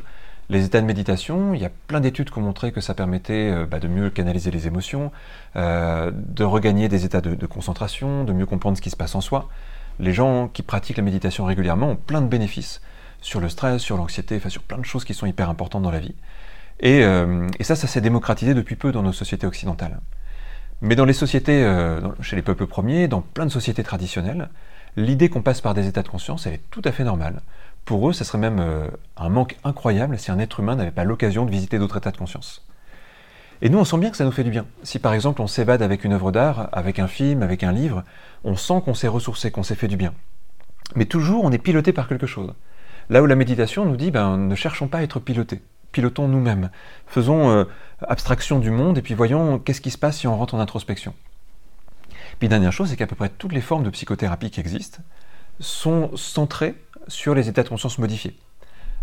Les 0.50 0.64
états 0.64 0.80
de 0.80 0.86
méditation, 0.86 1.54
il 1.54 1.62
y 1.62 1.66
a 1.66 1.72
plein 1.88 2.00
d'études 2.00 2.30
qui 2.30 2.38
ont 2.38 2.42
montré 2.42 2.72
que 2.72 2.80
ça 2.80 2.94
permettait 2.94 3.52
euh, 3.52 3.66
bah, 3.66 3.80
de 3.80 3.90
mieux 3.90 4.10
canaliser 4.10 4.50
les 4.50 4.66
émotions, 4.66 5.12
euh, 5.58 6.12
de 6.14 6.44
regagner 6.46 6.88
des 6.88 7.04
états 7.04 7.20
de, 7.20 7.46
concentration, 7.46 8.24
de 8.24 8.32
mieux 8.32 8.46
comprendre 8.46 8.78
ce 8.78 8.82
qui 8.82 8.90
se 8.90 8.96
passe 8.96 9.16
en 9.16 9.22
soi. 9.22 9.50
Les 10.00 10.14
gens 10.14 10.48
qui 10.48 10.64
pratiquent 10.64 10.98
la 10.98 11.04
méditation 11.04 11.44
régulièrement 11.44 11.92
ont 11.92 11.96
plein 11.98 12.22
de 12.22 12.28
bénéfices 12.28 12.82
sur 13.22 13.42
le 13.42 13.50
stress, 13.50 13.82
sur 13.82 13.98
l'anxiété, 13.98 14.40
sur 14.48 14.64
plein 14.64 14.78
de 14.78 14.86
choses 14.86 15.04
qui 15.04 15.14
sont 15.14 15.26
hyper 15.26 15.50
importantes 15.50 15.84
dans 15.84 15.92
la 15.92 16.00
vie. 16.00 16.16
Euh, 16.86 17.50
et, 17.60 17.64
ça, 17.66 17.76
ça 17.76 17.88
s'est 17.88 18.02
démocratisé 18.02 18.54
depuis 18.54 18.76
peu 18.78 18.94
dans 18.94 19.02
nos 19.02 19.12
sociétés 19.12 19.48
occidentales. 19.48 20.00
Mais 20.82 20.96
dans 20.96 21.06
les 21.06 21.14
sociétés, 21.14 21.66
chez 22.22 22.36
les 22.36 22.44
peuples 22.44 22.68
premiers, 22.68 23.08
dans 23.08 23.22
plein 23.22 23.48
de 23.48 23.52
sociétés 23.52 23.82
traditionnelles, 23.82 24.48
l'idée 24.96 25.28
qu'on 25.28 25.42
passe 25.42 25.60
par 25.60 25.74
des 25.74 25.88
états 25.88 26.04
de 26.04 26.08
conscience, 26.08 26.46
elle 26.46 26.54
est 26.54 26.62
tout 26.70 26.84
à 26.86 26.92
fait 26.92 27.04
normale. 27.04 27.42
Pour 27.88 28.10
eux, 28.10 28.12
ça 28.12 28.26
serait 28.26 28.38
même 28.38 28.60
euh, 28.60 28.90
un 29.16 29.30
manque 29.30 29.56
incroyable 29.64 30.20
si 30.20 30.30
un 30.30 30.40
être 30.40 30.60
humain 30.60 30.76
n'avait 30.76 30.92
pas 30.92 31.06
l'occasion 31.06 31.46
de 31.46 31.52
visiter 31.52 31.80
d'autres 31.80 31.96
états 31.96 32.12
de 32.12 32.18
conscience. 32.18 32.68
Et 33.62 33.70
nous, 33.70 33.80
on 33.80 33.86
sent 33.86 33.98
bien 33.98 34.12
que 34.12 34.18
ça 34.18 34.26
nous 34.26 34.32
fait 34.32 34.44
du 34.44 34.50
bien. 34.50 34.66
Si 34.84 35.00
par 35.00 35.14
exemple 35.14 35.42
on 35.42 35.48
s'évade 35.48 35.82
avec 35.82 36.04
une 36.04 36.12
œuvre 36.12 36.34
d'art, 36.34 36.68
avec 36.74 37.00
un 37.00 37.08
film, 37.08 37.44
avec 37.44 37.64
un 37.64 37.72
livre, 37.72 38.04
on 38.44 38.58
sent 38.58 38.82
qu'on 38.84 38.94
s'est 38.94 39.08
ressourcé, 39.08 39.52
qu'on 39.52 39.64
s'est 39.64 39.76
fait 39.76 39.88
du 39.88 39.96
bien. 39.96 40.14
Mais 40.96 41.06
toujours, 41.06 41.46
on 41.46 41.52
est 41.54 41.58
piloté 41.58 41.94
par 41.94 42.10
quelque 42.10 42.28
chose. 42.28 42.54
Là 43.10 43.24
où 43.24 43.26
la 43.26 43.36
méditation 43.36 43.86
nous 43.86 43.96
dit, 43.96 44.12
ben, 44.12 44.36
ne 44.36 44.56
cherchons 44.56 44.90
pas 44.90 44.98
à 44.98 45.04
être 45.04 45.22
pilotés, 45.22 45.62
pilotons 45.94 46.28
nous-mêmes. 46.28 46.72
Faisons 47.06 47.52
euh, 47.52 47.64
abstraction 48.06 48.60
du 48.60 48.70
monde 48.70 48.98
et 48.98 49.02
puis 49.02 49.14
voyons 49.14 49.60
qu'est-ce 49.60 49.80
qui 49.80 49.92
se 49.92 49.98
passe 49.98 50.18
si 50.18 50.28
on 50.28 50.36
rentre 50.36 50.56
en 50.56 50.60
introspection. 50.60 51.14
Puis 52.38 52.50
dernière 52.50 52.74
chose, 52.74 52.90
c'est 52.90 52.98
qu'à 52.98 53.08
peu 53.08 53.16
près 53.16 53.30
toutes 53.30 53.54
les 53.54 53.62
formes 53.62 53.84
de 53.84 53.90
psychothérapie 53.92 54.52
qui 54.52 54.60
existent 54.60 55.00
sont 55.62 56.12
centrées 56.18 56.76
sur 57.08 57.36
les 57.36 57.50
états 57.50 57.64
de 57.64 57.70
conscience 57.70 57.98
modifiés. 57.98 58.36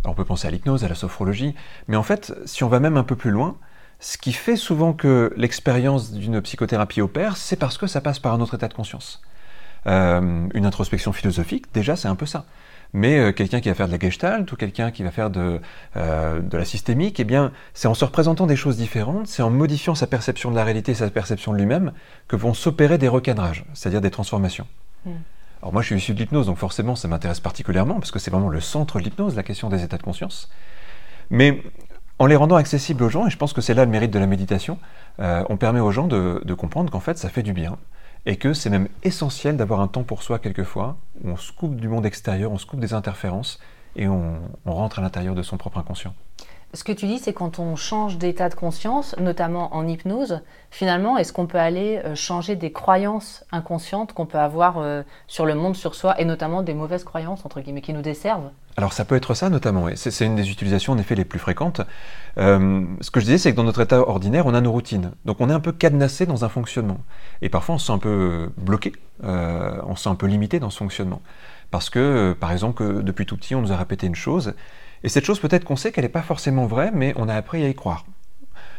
Alors 0.02 0.12
on 0.12 0.16
peut 0.16 0.25
penser 0.25 0.46
à 0.46 0.50
l'hypnose, 0.50 0.84
à 0.84 0.88
la 0.88 0.94
sophrologie, 0.94 1.54
mais 1.88 1.96
en 1.96 2.02
fait, 2.02 2.34
si 2.44 2.64
on 2.64 2.68
va 2.68 2.80
même 2.80 2.96
un 2.96 3.04
peu 3.04 3.16
plus 3.16 3.30
loin, 3.30 3.56
ce 4.00 4.18
qui 4.18 4.32
fait 4.32 4.56
souvent 4.56 4.92
que 4.92 5.32
l'expérience 5.37 6.12
d'une 6.12 6.40
psychothérapie 6.42 7.00
opère, 7.00 7.37
c'est 7.37 7.56
parce 7.56 7.78
que 7.78 7.87
ça 7.87 8.00
passe 8.00 8.18
par 8.18 8.34
un 8.34 8.40
autre 8.40 8.54
état 8.54 8.68
de 8.68 8.75
conscience. 8.75 9.23
Euh, 9.87 10.46
une 10.52 10.66
introspection 10.66 11.12
philosophique, 11.12 11.66
déjà, 11.73 11.96
c'est 11.96 12.08
un 12.08 12.16
peu 12.16 12.26
ça 12.26 12.44
mais 12.94 13.18
euh, 13.18 13.32
quelqu'un 13.32 13.61
qui 13.61 13.68
va 13.68 13.75
faire 13.75 13.88
de 13.88 13.92
la 13.92 13.99
gestalt 13.99 14.50
ou 14.50 14.56
quelqu'un 14.56 14.90
qui 14.92 15.02
va 15.02 15.11
faire 15.11 15.28
de, 15.28 15.61
euh, 15.96 16.40
de 16.40 16.56
la 16.56 16.64
systémique, 16.64 17.20
eh 17.20 17.25
bien, 17.25 17.52
c'est 17.75 17.88
en 17.88 17.94
se 17.94 18.04
représentant 18.04 18.46
des 18.46 18.56
choses 18.56 18.76
différentes, 18.76 19.26
c'est 19.26 19.42
en 19.42 19.50
modifiant 19.50 19.96
sa 19.96 20.06
perception 20.06 20.50
de 20.50 20.56
la 20.56 20.64
réalité, 20.64 20.94
sa 20.94 21.11
perception 21.11 21.52
de 21.52 21.58
lui-même, 21.58 21.92
que 22.28 22.37
vont 22.37 22.54
s'opérer 22.54 22.96
des 22.96 23.08
recadrages, 23.08 23.64
c'est-à-dire 23.75 24.00
des 24.00 24.12
transformations. 24.12 24.66
Hmm. 25.04 25.11
Alors 25.64 25.73
moi, 25.73 25.80
je 25.80 25.87
suis 25.87 25.97
issu 25.97 26.12
de 26.12 26.18
l'hypnose, 26.18 26.44
donc 26.44 26.59
forcément, 26.59 26.94
ça 26.94 27.09
m'intéresse 27.09 27.40
particulièrement, 27.40 27.94
parce 27.94 28.11
que 28.11 28.18
c'est 28.18 28.30
vraiment 28.30 28.50
le 28.50 28.61
centre 28.61 28.99
de 28.99 29.04
l'hypnose, 29.04 29.35
la 29.35 29.42
question 29.42 29.71
des 29.71 29.83
états 29.83 29.97
de 29.97 30.02
conscience. 30.02 30.50
Mais 31.30 31.62
en 32.18 32.26
les 32.26 32.37
rendant 32.37 32.56
accessibles 32.56 33.02
aux 33.02 33.09
gens, 33.09 33.26
et 33.26 33.30
je 33.30 33.38
pense 33.38 33.54
que 33.54 33.62
c'est 33.62 33.73
là 33.73 33.87
le 33.87 33.90
mérite 33.90 34.11
de 34.11 34.18
la 34.18 34.26
méditation, 34.26 34.78
euh, 35.21 35.42
on 35.49 35.56
permet 35.56 35.80
aux 35.80 35.90
gens 35.90 36.06
de, 36.06 36.42
de 36.44 36.52
comprendre 36.52 36.92
qu'en 36.92 37.00
fait, 37.00 37.16
ça 37.16 37.30
fait 37.30 37.42
du 37.42 37.54
bien, 37.54 37.78
et 38.26 38.37
que 38.37 38.52
c'est 38.52 38.68
même 38.68 38.88
essentiel 39.04 39.56
d'avoir 39.56 39.80
un 39.80 39.88
temps 39.88 40.02
pour 40.02 40.23
soi 40.23 40.38
quelquefois, 40.38 40.99
où 41.23 41.30
on 41.30 41.38
se 41.38 41.50
coupe 41.50 41.76
du 41.76 41.88
monde 41.88 42.04
extérieur, 42.04 42.52
on 42.52 42.59
se 42.59 42.66
coupe 42.66 42.80
des 42.80 42.92
interférences, 42.92 43.59
et 43.97 44.06
on, 44.06 44.37
rentre 44.66 44.99
à 44.99 45.02
l'intérieur 45.02 45.35
de 45.35 45.42
son 45.42 45.56
propre 45.56 45.78
inconscient. 45.78 46.14
Ce 46.75 46.85
que 46.85 46.93
tu 46.93 47.07
dis, 47.07 47.19
c'est 47.19 47.33
quand 47.33 47.59
on 47.59 47.76
change 47.76 48.19
d'état 48.19 48.49
de 48.49 48.54
conscience, 48.54 49.16
notamment 49.19 49.75
en 49.75 49.87
hypnose, 49.87 50.40
finalement, 50.71 51.16
est-ce 51.16 51.33
qu'on 51.33 51.47
peut 51.47 51.59
aller 51.59 52.00
euh, 52.04 52.14
changer 52.14 52.57
des 52.57 52.73
croyances 52.73 53.45
inconscientes 53.52 54.12
qu'on 54.12 54.26
peut 54.26 54.38
avoir 54.38 54.78
euh, 54.78 55.02
sur 55.28 55.47
le 55.47 55.54
monde, 55.54 55.76
sur 55.76 55.95
soi, 55.95 56.21
et 56.21 56.25
notamment 56.25 56.62
des 56.62 56.75
mauvaises 56.75 57.04
croyances, 57.04 57.45
entre 57.45 57.61
guillemets, 57.61 57.81
qui 57.81 57.93
nous 57.93 58.02
desservent? 58.02 58.50
Alors 58.76 58.93
ça 58.93 59.04
peut 59.04 59.14
être 59.14 59.35
ça 59.35 59.50
notamment, 59.50 59.87
c'est 59.95 60.26
une 60.26 60.35
des 60.35 60.50
utilisations 60.50 60.95
en 60.95 60.99
effet 60.99 61.14
les 61.14 61.25
plus 61.25 61.38
fréquentes. 61.38 61.81
Euh, 62.38 62.85
ce 63.00 63.12
que 63.12 63.21
je 63.21 63.26
disais, 63.26 63.38
c'est 63.38 63.52
que 63.52 63.57
dans 63.57 63.62
notre 63.62 63.81
état 63.81 64.00
ordinaire, 64.00 64.47
on 64.47 64.54
a 64.54 64.61
nos 64.61 64.73
routines. 64.73 65.12
Donc 65.25 65.40
on 65.40 65.49
est 65.49 65.52
un 65.52 65.61
peu 65.61 65.71
cadenassé 65.71 66.26
dans 66.26 66.45
un 66.45 66.49
fonctionnement. 66.49 66.99
Et 67.40 67.49
parfois 67.49 67.76
on 67.76 67.78
se 67.78 67.87
sent 67.87 67.93
un 67.93 67.99
peu 67.99 68.50
bloqué, 68.57 68.93
on 69.23 69.95
se 69.95 70.02
sent 70.02 70.09
un 70.09 70.16
peu 70.16 70.26
limité 70.26 70.59
dans 70.59 70.71
ce 70.71 70.78
fonctionnement. 70.78 71.23
Parce 71.71 71.88
que, 71.88 72.37
par 72.38 72.50
exemple, 72.50 73.02
depuis 73.04 73.26
tout 73.26 73.37
petit, 73.37 73.54
on 73.54 73.61
nous 73.61 73.73
a 73.73 73.76
répété 73.76 74.09
une 74.09 74.14
chose, 74.14 74.54
et 75.04 75.11
cette 75.11 75.26
chose, 75.26 75.38
peut-être 75.38 75.64
qu'on 75.64 75.76
sait 75.76 75.92
qu'elle 75.92 76.04
n'est 76.04 76.08
pas 76.11 76.23
forcément 76.23 76.66
vraie, 76.66 76.90
mais 76.92 77.12
on 77.16 77.28
a 77.28 77.34
appris 77.34 77.62
à 77.62 77.68
y 77.68 77.75
croire. 77.75 78.06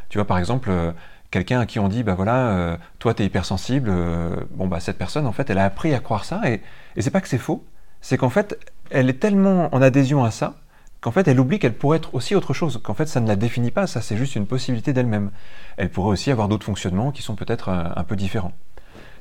Tu 0.10 0.18
vois, 0.18 0.26
par 0.26 0.40
exemple, 0.40 0.70
euh, 0.72 0.92
quelqu'un 1.30 1.60
à 1.60 1.68
qui 1.68 1.78
on 1.78 1.88
dit, 1.88 2.02
bah 2.02 2.16
voilà, 2.16 2.48
euh, 2.48 2.78
toi, 2.98 3.14
tu 3.14 3.22
es 3.22 3.28
hypersensible, 3.28 3.90
euh, 3.92 4.36
bon, 4.50 4.68
bah 4.68 4.80
cette 4.80 4.98
personne, 4.98 5.28
en 5.28 5.32
fait, 5.32 5.52
elle 5.52 5.60
a 5.60 5.66
appris 5.66 5.94
à 5.94 6.00
croire 6.00 6.26
ça, 6.26 6.42
et, 6.46 6.62
et 6.96 7.04
c'est 7.04 7.12
pas 7.12 7.22
que 7.22 7.28
c'est 7.28 7.38
faux, 7.38 7.64
c'est 8.02 8.18
qu'en 8.18 8.32
fait, 8.32 8.58
elle 8.90 9.08
est 9.08 9.20
tellement 9.20 9.70
en 9.74 9.84
adhésion 9.84 10.24
à 10.24 10.32
ça, 10.32 10.56
qu'en 11.00 11.12
fait, 11.12 11.28
elle 11.28 11.40
oublie 11.40 11.60
qu'elle 11.60 11.76
pourrait 11.76 11.98
être 11.98 12.16
aussi 12.16 12.34
autre 12.34 12.56
chose, 12.56 12.82
qu'en 12.84 12.96
fait, 12.96 13.06
ça 13.06 13.20
ne 13.20 13.28
la 13.28 13.36
définit 13.36 13.70
pas, 13.70 13.86
ça, 13.86 14.02
c'est 14.02 14.18
juste 14.18 14.36
une 14.36 14.48
possibilité 14.48 14.94
d'elle-même. 14.94 15.30
Elle 15.78 15.92
pourrait 15.92 16.10
aussi 16.10 16.32
avoir 16.32 16.48
d'autres 16.48 16.66
fonctionnements 16.66 17.12
qui 17.12 17.22
sont 17.22 17.36
peut-être 17.36 17.70
un, 17.70 18.04
peu 18.04 18.16
différents. 18.16 18.54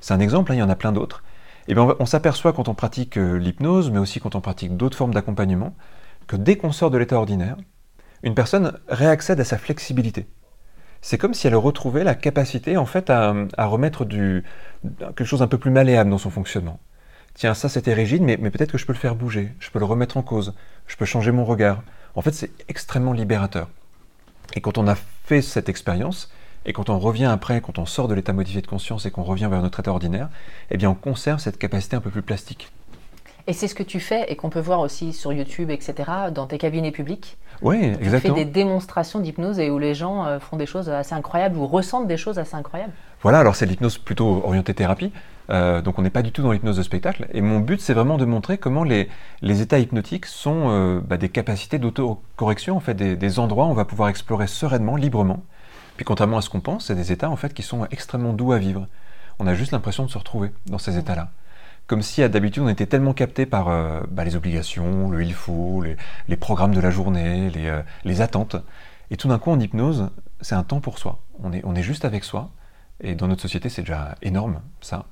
C'est 0.01 0.15
un 0.15 0.21
exemple, 0.21 0.53
hein, 0.53 0.55
il 0.55 0.59
y 0.59 0.63
en 0.63 0.71
a 0.71 0.77
plein 0.77 0.93
d'autres. 0.93 1.23
Et 1.67 1.73
eh 1.73 1.75
bien, 1.75 1.95
on 1.99 2.07
s'aperçoit 2.07 2.55
quand 2.55 2.69
on 2.69 2.75
pratique 2.75 3.17
l'hypnose, 3.17 3.91
mais 3.91 3.99
aussi 3.99 4.21
quand 4.21 4.35
on 4.35 4.41
pratique 4.41 4.77
d'autres 4.77 4.97
formes 4.97 5.15
d'accompagnement, 5.15 5.75
que 6.27 6.37
dès 6.37 6.57
qu'on 6.57 6.73
sort 6.73 6.91
de 6.91 6.99
l'état 6.99 7.17
ordinaire, 7.17 7.57
une 8.23 8.35
personne 8.35 8.79
réaccède 8.89 9.41
à 9.41 9.45
sa 9.45 9.59
flexibilité. 9.59 10.27
C'est 11.03 11.19
comme 11.19 11.35
si 11.35 11.47
elle 11.47 11.57
retrouvait 11.57 12.05
la 12.05 12.15
capacité 12.15 12.79
en 12.79 12.87
fait 12.87 13.11
à, 13.11 13.35
remettre 13.59 14.07
du, 14.07 14.43
quelque 14.99 15.25
chose 15.25 15.43
un 15.43 15.47
peu 15.47 15.59
plus 15.59 15.71
malléable 15.71 16.09
dans 16.09 16.19
son 16.19 16.31
fonctionnement. 16.31 16.81
Tiens, 17.35 17.53
ça 17.53 17.69
c'était 17.69 17.93
rigide, 17.93 18.23
mais, 18.23 18.39
mais 18.41 18.51
peut-être 18.51 18.73
que 18.73 18.79
je 18.79 18.87
peux 18.87 18.93
le 18.93 18.99
faire 18.99 19.15
bouger, 19.15 19.53
je 19.59 19.71
peux 19.71 19.79
le 19.79 19.85
remettre 19.85 20.17
en 20.17 20.23
cause, 20.23 20.55
je 20.87 20.97
peux 20.97 21.05
changer 21.05 21.33
mon 21.33 21.45
regard. 21.45 21.83
En 22.15 22.23
fait, 22.23 22.33
c'est 22.33 22.51
extrêmement 22.69 23.13
libérateur. 23.13 23.69
Et 24.55 24.61
quand 24.61 24.79
on 24.79 24.87
a 24.87 24.95
fait 24.95 25.43
cette 25.43 25.69
expérience, 25.69 26.31
et 26.67 26.73
quand 26.73 26.89
on 26.89 26.99
revient 26.99 27.27
après, 27.27 27.61
quand 27.61 27.79
on 27.79 27.87
sort 27.87 28.09
de 28.09 28.15
l'état 28.15 28.33
modifié 28.33 28.63
de 28.63 28.67
conscience 28.67 29.05
et 29.05 29.11
qu'on 29.11 29.23
revient 29.23 29.49
vers 29.51 29.61
notre 29.61 29.81
état 29.81 29.91
ordinaire, 29.91 30.31
eh 30.71 30.77
bien 30.77 30.91
on 30.91 30.95
conserve 30.95 31.41
cette 31.41 31.59
capacité 31.59 31.97
un 31.97 32.01
peu 32.01 32.11
plus 32.11 32.23
plastique. 32.23 32.73
Et 33.47 33.53
c'est 33.53 33.69
ce 33.69 33.75
que 33.75 33.83
tu 33.83 34.01
fais 34.01 34.25
et 34.29 34.37
qu'on 34.37 34.49
peut 34.49 34.61
voir 34.61 34.81
aussi 34.81 35.13
sur 35.13 35.33
YouTube, 35.33 35.71
etc., 35.71 35.95
dans 36.33 36.47
tes 36.47 36.57
cabinets 36.57 36.93
publics. 36.93 37.37
Oui, 37.61 37.77
exactement. 37.77 38.35
Tu 38.35 38.41
fais 38.41 38.45
des 38.47 38.51
démonstrations 38.51 39.21
d'hypnose 39.21 39.59
et 39.59 39.71
où 39.71 39.79
les 39.79 39.95
gens 39.95 40.25
euh, 40.25 40.39
font 40.39 40.57
des 40.57 40.67
choses 40.67 40.89
assez 40.89 41.15
incroyables 41.15 41.57
ou 41.57 41.67
ressentent 41.67 42.07
des 42.07 42.17
choses 42.17 42.39
assez 42.39 42.55
incroyables. 42.55 42.93
Voilà, 43.23 43.41
alors 43.41 43.55
c'est 43.55 43.67
l'hypnose 43.67 43.99
plutôt 43.99 44.43
orientée 44.45 44.73
thérapie. 44.73 45.13
Euh, 45.51 45.83
donc 45.83 45.99
on 45.99 46.03
n'est 46.03 46.11
pas 46.11 46.23
du 46.23 46.33
tout 46.33 46.41
dans 46.41 46.53
l'hypnose 46.53 46.79
de 46.79 46.83
spectacle. 46.83 47.27
Et 47.35 47.43
mon 47.43 47.61
but, 47.61 47.83
c'est 47.83 47.93
vraiment 47.93 48.17
de 48.17 48.25
montrer 48.25 48.57
comment 48.57 48.83
les, 48.83 49.11
les 49.43 49.61
états 49.61 49.79
hypnotiques 49.79 50.25
sont 50.25 50.71
euh, 50.71 51.01
bah, 51.07 51.19
des 51.19 51.29
capacités 51.29 51.79
d'autocorrection, 51.79 52.77
en 52.77 52.81
fait, 52.81 52.95
des, 52.95 53.15
des, 53.15 53.39
endroits 53.39 53.67
où 53.67 53.71
on 53.71 53.75
va 53.75 53.85
pouvoir 53.85 54.09
explorer 54.09 54.47
sereinement, 54.47 54.97
librement. 54.97 55.43
Puis 55.97 56.05
contrairement 56.07 56.39
à 56.39 56.41
ce 56.41 56.49
qu'on 56.49 56.61
pense, 56.61 56.87
c'est 56.87 56.95
des 56.95 57.13
états 57.13 57.31
en 57.31 57.37
fait 57.37 57.53
qui 57.53 57.63
sont 57.63 57.87
extrêmement 57.91 58.33
doux 58.33 58.53
à 58.53 58.59
vivre. 58.59 58.89
On 59.39 59.47
a 59.47 59.55
juste 59.55 59.73
l'impression 59.73 60.05
de 60.05 60.11
se 60.11 60.19
retrouver 60.19 60.51
dans 60.67 60.79
ces 60.79 60.97
états-là 60.97 61.29
comme 61.87 62.03
si 62.03 62.27
d'habitude 62.29 62.63
on 62.63 62.69
était 62.69 62.87
tellement 62.87 63.13
capté 63.13 63.47
par 63.47 63.69
euh, 63.69 64.01
bah, 64.11 64.25
les 64.25 64.37
obligations, 64.37 65.11
le 65.11 65.23
il 65.23 65.35
faut, 65.35 65.83
les, 66.29 66.37
programmes 66.37 66.75
de 66.75 66.81
la 66.81 66.91
journée, 66.91 67.51
euh, 67.57 67.83
les, 68.05 68.21
attentes. 68.21 68.57
Et 69.11 69.17
tout 69.17 69.29
d'un 69.29 69.39
coup 69.39 69.51
en 69.51 69.61
hypnose, 69.61 70.11
c'est 70.41 70.55
un 70.55 70.63
temps 70.63 70.81
pour 70.81 70.99
soi. 70.99 71.21
On 71.43 71.53
est, 71.53 71.63
on 71.65 71.75
est 71.75 71.83
juste 71.83 72.05
avec 72.05 72.25
soi. 72.25 72.51
Et 73.01 73.15
dans 73.15 73.29
notre 73.29 73.43
société, 73.43 73.69
c'est 73.69 73.83
déjà 73.83 74.15
énorme, 74.23 74.61
ça. 74.81 75.07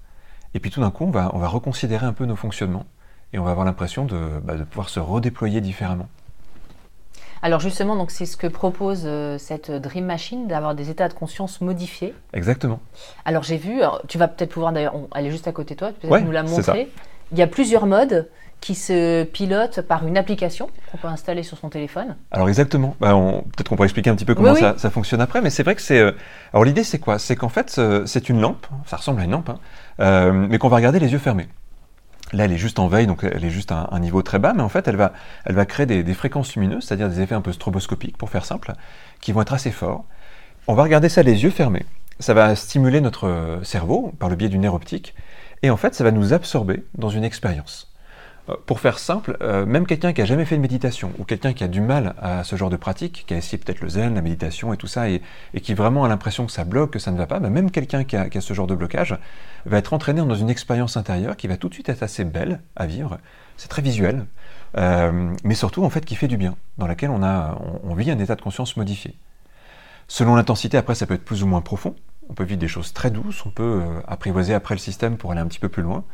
Et 0.55 0.61
puis 0.61 0.71
tout 0.71 0.81
d'un 0.81 0.91
coup, 0.91 1.05
on 1.05 1.11
va, 1.11 1.31
on 1.35 1.39
va 1.39 1.49
reconsidérer 1.49 2.07
un 2.07 2.13
peu 2.13 2.25
nos 2.27 2.37
fonctionnements 2.37 2.87
et 3.33 3.39
on 3.39 3.45
va 3.45 3.51
avoir 3.51 3.67
l'impression 3.67 4.05
de, 4.05 4.41
bah, 4.43 4.57
de 4.57 4.65
pouvoir 4.65 4.89
se 4.89 5.01
redéployer 5.01 5.61
différemment. 5.61 6.09
Alors 7.43 7.59
justement, 7.59 7.97
donc 7.97 8.13
c'est 8.13 8.27
ce 8.27 8.37
que 8.37 8.47
propose 8.47 9.03
euh, 9.05 9.37
cette 9.37 9.71
Dream 9.71 10.05
Machine, 10.05 10.47
d'avoir 10.47 10.77
des 10.77 10.91
états 10.91 11.09
de 11.09 11.15
conscience 11.15 11.61
modifiés. 11.61 12.15
Exactement. 12.33 12.81
Alors 13.25 13.43
j'ai 13.43 13.57
vu, 13.57 13.81
tu 14.07 14.17
vas 14.17 14.29
peut-être 14.29 14.51
pouvoir 14.51 14.73
d'ailleurs, 14.73 14.95
elle 15.15 15.27
est 15.27 15.31
juste 15.31 15.49
à 15.49 15.53
côté 15.53 15.75
de 15.75 15.81
toi, 15.81 15.91
tu 15.93 16.07
peux 16.07 16.19
nous 16.21 16.31
la 16.31 16.45
montrer. 16.45 16.89
Il 17.33 17.39
y 17.39 17.43
a 17.43 17.47
plusieurs 17.47 17.87
modes 17.87 18.29
qui 18.61 18.77
se 18.77 19.25
pilotent 19.25 19.81
par 19.81 20.07
une 20.07 20.17
application 20.17 20.71
qu'on 20.91 20.97
peut 20.97 21.09
installer 21.09 21.43
sur 21.43 21.59
son 21.59 21.69
téléphone. 21.69 22.15
Alors 22.31 22.49
exactement. 22.49 22.95
Bah, 23.01 23.13
peut-être 23.57 23.69
qu'on 23.69 23.75
pourrait 23.75 23.87
expliquer 23.87 24.11
un 24.11 24.15
petit 24.15 24.25
peu 24.25 24.37
comment 24.37 24.55
ça, 24.55 24.91
fonctionne 24.91 25.21
après, 25.21 25.41
mais 25.41 25.51
c'est 25.51 25.65
vrai 25.65 25.75
que 25.75 25.83
c'est. 25.83 25.99
Euh, 25.99 26.13
alors 26.53 26.65
l'idée 26.65 26.85
c'est 26.85 27.01
quoi? 27.01 27.19
C'est 27.19 27.35
qu'en 27.35 27.49
fait 27.49 27.81
c'est 28.07 28.29
une 28.29 28.41
lampe, 28.41 28.67
ça 28.87 28.97
ressemble 28.97 29.21
à 29.21 29.25
une 29.25 29.33
lampe, 29.33 29.51
hein, 29.51 29.59
euh, 30.01 30.33
mais 30.33 30.59
qu'on 30.59 30.69
va 30.69 30.77
regarder 30.77 31.01
les 31.01 31.11
yeux 31.11 31.19
fermés. 31.19 31.49
Là, 32.33 32.47
elle 32.47 32.53
est 32.53 32.59
juste 32.59 32.79
en 32.79 32.89
veille, 32.89 33.07
donc 33.07 33.25
elle 33.25 33.45
est 33.45 33.51
juste 33.51 33.73
à 33.73 33.89
un, 33.93 34.01
niveau 34.01 34.23
très 34.23 34.39
bas, 34.39 34.55
mais 34.55 34.63
en 34.63 34.69
fait, 34.69 34.89
elle 34.89 34.97
va, 34.97 35.13
elle 35.45 35.55
va 35.55 35.67
créer 35.67 35.87
des, 35.87 36.15
fréquences 36.15 36.55
lumineuses, 36.55 36.85
c'est-à-dire 36.85 37.09
des 37.09 37.21
effets 37.21 37.35
un 37.35 37.43
peu 37.43 37.53
stroboscopiques, 37.53 38.17
pour 38.17 38.31
faire 38.31 38.45
simple, 38.45 38.73
qui 39.21 39.33
vont 39.33 39.43
être 39.43 39.53
assez 39.53 39.71
forts. 39.71 40.05
On 40.67 40.75
va 40.75 40.83
regarder 40.83 41.09
ça 41.09 41.23
les 41.23 41.43
yeux 41.43 41.51
fermés. 41.51 41.85
Ça 42.21 42.33
va 42.33 42.57
stimuler 42.57 43.01
notre 43.01 43.61
cerveau 43.65 44.15
par 44.19 44.31
le 44.31 44.37
biais 44.37 44.49
du 44.49 44.59
nerf 44.59 44.75
optique, 44.75 45.15
et 45.63 45.71
en 45.71 45.77
fait, 45.77 45.95
ça 45.95 46.05
va 46.05 46.11
nous 46.11 46.33
absorber 46.33 46.85
dans 46.97 47.11
une 47.11 47.25
expérience. 47.25 47.92
Euh, 48.49 48.57
pour 48.67 48.81
faire 48.81 48.99
simple, 48.99 49.37
euh, 49.41 49.65
même 49.65 49.87
quelqu'un 49.87 50.13
qui 50.13 50.21
a 50.21 50.25
jamais 50.25 50.45
fait 50.45 50.57
de 50.57 50.61
méditation 50.61 51.13
ou 51.19 51.25
quelqu'un 51.25 51.53
qui 51.53 51.63
a 51.63 51.69
du 51.69 51.81
mal 51.81 52.17
à 52.21 52.43
ce 52.43 52.57
genre 52.57 52.71
de 52.71 52.77
pratique, 52.77 53.25
qui 53.27 53.35
a 53.35 53.37
essayé 53.37 53.57
peut-être 53.57 53.81
le 53.81 53.89
zen, 53.89 54.15
la 54.17 54.21
méditation 54.21 54.73
et 54.73 54.77
tout 54.77 54.89
ça, 54.89 55.09
et, 55.09 55.23
qui 55.63 55.75
vraiment 55.75 56.05
a 56.05 56.09
l'impression 56.09 56.45
que 56.47 56.51
ça 56.51 56.65
bloque, 56.65 56.91
que 56.91 56.99
ça 56.99 57.13
ne 57.13 57.19
va 57.19 57.27
pas, 57.27 57.39
bah, 57.39 57.51
même 57.51 57.71
quelqu'un 57.71 58.03
qui 58.03 58.17
a, 58.17 58.29
ce 58.41 58.53
genre 58.53 58.67
de 58.67 58.75
blocage 58.75 59.17
va 59.65 59.79
être 59.79 59.93
entraîné 59.93 60.21
dans 60.23 60.35
une 60.35 60.51
expérience 60.51 60.97
intérieure 60.97 61.37
qui 61.37 61.47
va 61.47 61.57
tout 61.57 61.69
de 61.69 61.75
suite 61.75 61.89
être 61.89 62.03
assez 62.03 62.25
belle 62.25 62.61
à 62.75 62.87
vivre. 62.87 63.19
C'est 63.57 63.69
très 63.69 63.83
visuel, 63.83 64.27
euh, 64.77 65.33
mais 65.45 65.55
surtout 65.55 65.85
en 65.85 65.91
fait 65.91 66.05
qui 66.05 66.17
fait 66.17 66.27
du 66.27 66.37
bien, 66.37 66.57
dans 66.79 66.89
laquelle 66.89 67.11
on, 67.11 67.95
vit 67.95 68.11
un 68.11 68.19
état 68.19 68.35
de 68.35 68.43
conscience 68.43 68.77
modifié. 68.77 69.15
Selon 70.09 70.35
l'intensité, 70.35 70.77
après, 70.77 70.97
ça 70.97 71.07
peut 71.07 71.15
être 71.15 71.25
plus 71.25 71.45
ou 71.45 71.47
moins 71.47 71.61
profond. 71.61 71.95
On 72.29 72.35
peut 72.35 72.45
vivre 72.45 72.61
des 72.61 72.69
choses 72.69 72.93
très 72.93 73.11
douces, 73.11 73.45
on 73.45 73.51
peut 73.51 73.83
apprivoiser 74.07 74.55
après 74.55 74.75
le 74.75 74.79
système 74.81 75.17
pour 75.17 75.33
aller 75.33 75.41
un 75.41 75.47
petit 75.47 75.59
peu 75.59 75.69
plus 75.69 75.83
loin. 75.83 76.05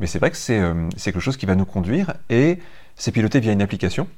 Mais 0.00 0.06
c'est 0.06 0.18
vrai 0.18 0.30
que 0.30 0.36
euh, 0.50 0.88
c'est 0.96 1.12
quelque 1.12 1.22
chose 1.22 1.36
qui 1.36 1.46
va 1.46 1.54
nous 1.54 1.64
conduire 1.64 2.14
et 2.28 2.58
c'est 2.96 3.12
piloté 3.12 3.40
via 3.40 3.52
une 3.52 3.62
application. 3.62 4.08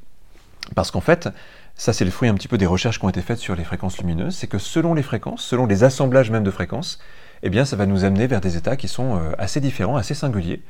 Parce 0.75 0.91
qu'en 0.91 1.01
fait, 1.01 1.29
ça 1.77 1.93
c'est 1.93 2.05
le 2.05 2.11
fruit 2.11 2.29
un 2.29 2.35
petit 2.35 2.49
peu 2.49 2.59
des 2.59 2.67
recherches 2.67 2.99
qui 2.99 3.05
ont 3.05 3.09
été 3.09 3.23
faites 3.23 3.39
sur 3.39 3.55
les 3.55 3.65
fréquences 3.65 3.99
lumineuses, 3.99 4.37
c'est 4.37 4.49
que 4.49 4.59
selon 4.59 4.95
les 4.95 5.03
fréquences, 5.03 5.43
selon 5.43 5.67
les 5.67 5.85
assemblages 5.85 6.31
même 6.31 6.45
de 6.45 6.51
fréquences, 6.51 6.99
eh 7.43 7.51
bien 7.51 7.65
ça 7.65 7.77
va 7.77 7.87
nous 7.87 8.05
amener 8.05 8.27
vers 8.27 8.41
des 8.41 8.57
états 8.57 8.77
qui 8.77 8.89
sont 8.89 9.17
euh, 9.17 9.33
assez 9.39 9.61
différents, 9.61 9.97
assez 9.97 10.15
singuliers. 10.15 10.63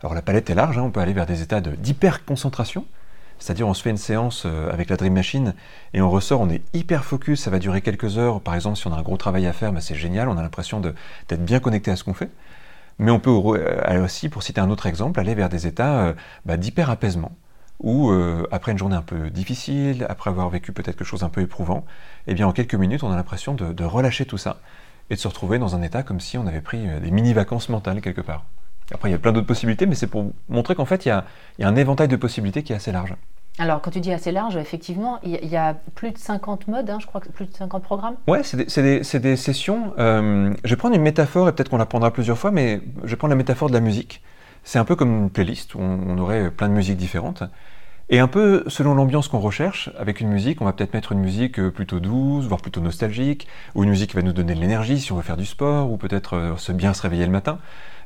Alors 0.00 0.14
la 0.14 0.22
palette 0.22 0.48
est 0.48 0.54
large, 0.54 0.78
hein, 0.78 0.82
on 0.82 0.90
peut 0.90 1.00
aller 1.00 1.12
vers 1.12 1.26
des 1.26 1.42
états 1.42 1.60
d'hyper-concentration, 1.60 2.86
c'est-à-dire 3.42 3.66
on 3.66 3.74
se 3.74 3.82
fait 3.82 3.90
une 3.90 3.96
séance 3.96 4.44
euh, 4.46 4.70
avec 4.72 4.88
la 4.88 4.96
Dream 4.96 5.14
Machine 5.14 5.54
et 5.94 6.00
on 6.00 6.10
ressort, 6.10 6.40
on 6.40 6.48
est 6.48 6.62
hyper 6.74 7.04
focus, 7.04 7.40
ça 7.40 7.50
va 7.50 7.58
durer 7.58 7.80
quelques 7.80 8.16
heures. 8.16 8.40
Par 8.40 8.54
exemple, 8.54 8.76
si 8.76 8.86
on 8.86 8.92
a 8.92 8.96
un 8.96 9.02
gros 9.02 9.16
travail 9.16 9.46
à 9.46 9.52
faire, 9.52 9.72
bah, 9.72 9.80
c'est 9.80 9.96
génial, 9.96 10.28
on 10.28 10.38
a 10.38 10.42
l'impression 10.42 10.80
d'être 10.80 11.44
bien 11.44 11.58
connecté 11.58 11.90
à 11.90 11.96
ce 11.96 12.04
qu'on 12.04 12.14
fait. 12.14 12.30
Mais 12.98 13.10
on 13.10 13.18
peut 13.18 13.30
euh, 13.30 14.04
aussi, 14.04 14.28
pour 14.28 14.42
citer 14.42 14.60
un 14.60 14.70
autre 14.70 14.86
exemple, 14.86 15.18
aller 15.18 15.34
vers 15.34 15.48
des 15.48 15.66
états 15.66 16.04
euh, 16.04 16.12
bah, 16.46 16.56
d'hyper-apaisement, 16.56 17.32
où 17.80 18.10
euh, 18.10 18.46
après 18.52 18.70
une 18.72 18.78
journée 18.78 18.94
un 18.96 19.02
peu 19.02 19.30
difficile, 19.30 20.06
après 20.08 20.30
avoir 20.30 20.48
vécu 20.48 20.72
peut-être 20.72 20.96
quelque 20.96 21.04
chose 21.04 21.24
un 21.24 21.28
peu 21.28 21.40
éprouvant, 21.40 21.84
eh 22.28 22.34
bien 22.34 22.46
en 22.46 22.52
quelques 22.52 22.76
minutes 22.76 23.02
on 23.02 23.10
a 23.10 23.16
l'impression 23.16 23.54
de, 23.54 23.84
relâcher 23.84 24.24
tout 24.24 24.38
ça 24.38 24.60
et 25.10 25.16
de 25.16 25.20
se 25.20 25.26
retrouver 25.26 25.58
dans 25.58 25.74
un 25.74 25.82
état 25.82 26.04
comme 26.04 26.20
si 26.20 26.38
on 26.38 26.46
avait 26.46 26.60
pris 26.60 26.86
des 27.00 27.10
mini-vacances 27.10 27.68
mentales 27.68 28.00
quelque 28.00 28.20
part. 28.20 28.44
Après 28.92 29.08
il 29.08 29.12
y 29.12 29.14
a 29.14 29.18
plein 29.18 29.32
d'autres 29.32 29.46
possibilités, 29.46 29.86
mais 29.86 29.94
c'est 29.94 30.06
pour 30.06 30.32
montrer 30.48 30.74
qu'en 30.74 30.84
fait 30.84 31.06
il 31.06 31.08
y 31.08 31.12
a 31.12 31.24
un 31.60 31.76
éventail 31.76 32.08
de 32.08 32.16
possibilités 32.16 32.62
qui 32.62 32.72
est 32.72 32.76
assez 32.76 32.92
large. 32.92 33.14
Alors, 33.58 33.82
quand 33.82 33.90
tu 33.90 34.00
dis 34.00 34.12
assez 34.12 34.32
large, 34.32 34.56
effectivement, 34.56 35.18
il 35.22 35.46
y, 35.46 35.56
a 35.56 35.74
plus 35.94 36.10
de 36.10 36.18
50 36.18 36.68
modes, 36.68 36.88
hein, 36.88 36.98
je 37.00 37.06
crois 37.06 37.20
que 37.20 37.28
plus 37.28 37.44
de 37.44 37.54
50 37.54 37.82
programmes. 37.82 38.14
Ouais, 38.26 38.42
c'est 38.42 39.20
des, 39.20 39.36
sessions. 39.36 39.92
Euh, 39.98 40.54
je 40.64 40.70
vais 40.70 40.76
prendre 40.76 40.94
une 40.94 41.02
métaphore, 41.02 41.48
et 41.48 41.52
peut-être 41.52 41.68
qu'on 41.68 41.76
la 41.76 41.84
prendra 41.84 42.10
plusieurs 42.10 42.38
fois, 42.38 42.50
mais 42.50 42.80
je 43.04 43.10
vais 43.10 43.16
prendre 43.16 43.32
la 43.32 43.36
métaphore 43.36 43.68
de 43.68 43.74
la 43.74 43.80
musique. 43.80 44.22
C'est 44.64 44.78
un 44.78 44.86
peu 44.86 44.96
comme 44.96 45.24
une 45.24 45.30
playlist 45.30 45.74
où 45.74 45.80
on, 45.80 46.16
aurait 46.18 46.50
plein 46.50 46.68
de 46.68 46.72
musiques 46.72 46.96
différentes. 46.96 47.42
Et 48.08 48.20
un 48.20 48.28
peu 48.28 48.64
selon 48.68 48.94
l'ambiance 48.94 49.28
qu'on 49.28 49.38
recherche, 49.38 49.90
avec 49.98 50.20
une 50.20 50.28
musique, 50.28 50.62
on 50.62 50.64
va 50.64 50.72
peut-être 50.72 50.94
mettre 50.94 51.12
une 51.12 51.20
musique 51.20 51.58
euh, 51.58 51.70
plutôt 51.70 52.00
douce, 52.00 52.46
voire 52.46 52.60
plutôt 52.60 52.80
nostalgique, 52.80 53.48
ou 53.74 53.84
une 53.84 53.90
musique 53.90 54.10
qui 54.10 54.16
va 54.16 54.22
nous 54.22 54.32
donner 54.32 54.54
de 54.54 54.60
l'énergie 54.60 54.98
si 54.98 55.12
on 55.12 55.16
veut 55.16 55.22
faire 55.22 55.36
du 55.36 55.46
sport, 55.46 55.90
ou 55.90 55.98
peut-être 55.98 56.36
euh, 56.36 56.56
se 56.56 56.72
bien 56.72 56.94
se 56.94 57.02
réveiller 57.02 57.26
le 57.26 57.32
matin. 57.32 57.58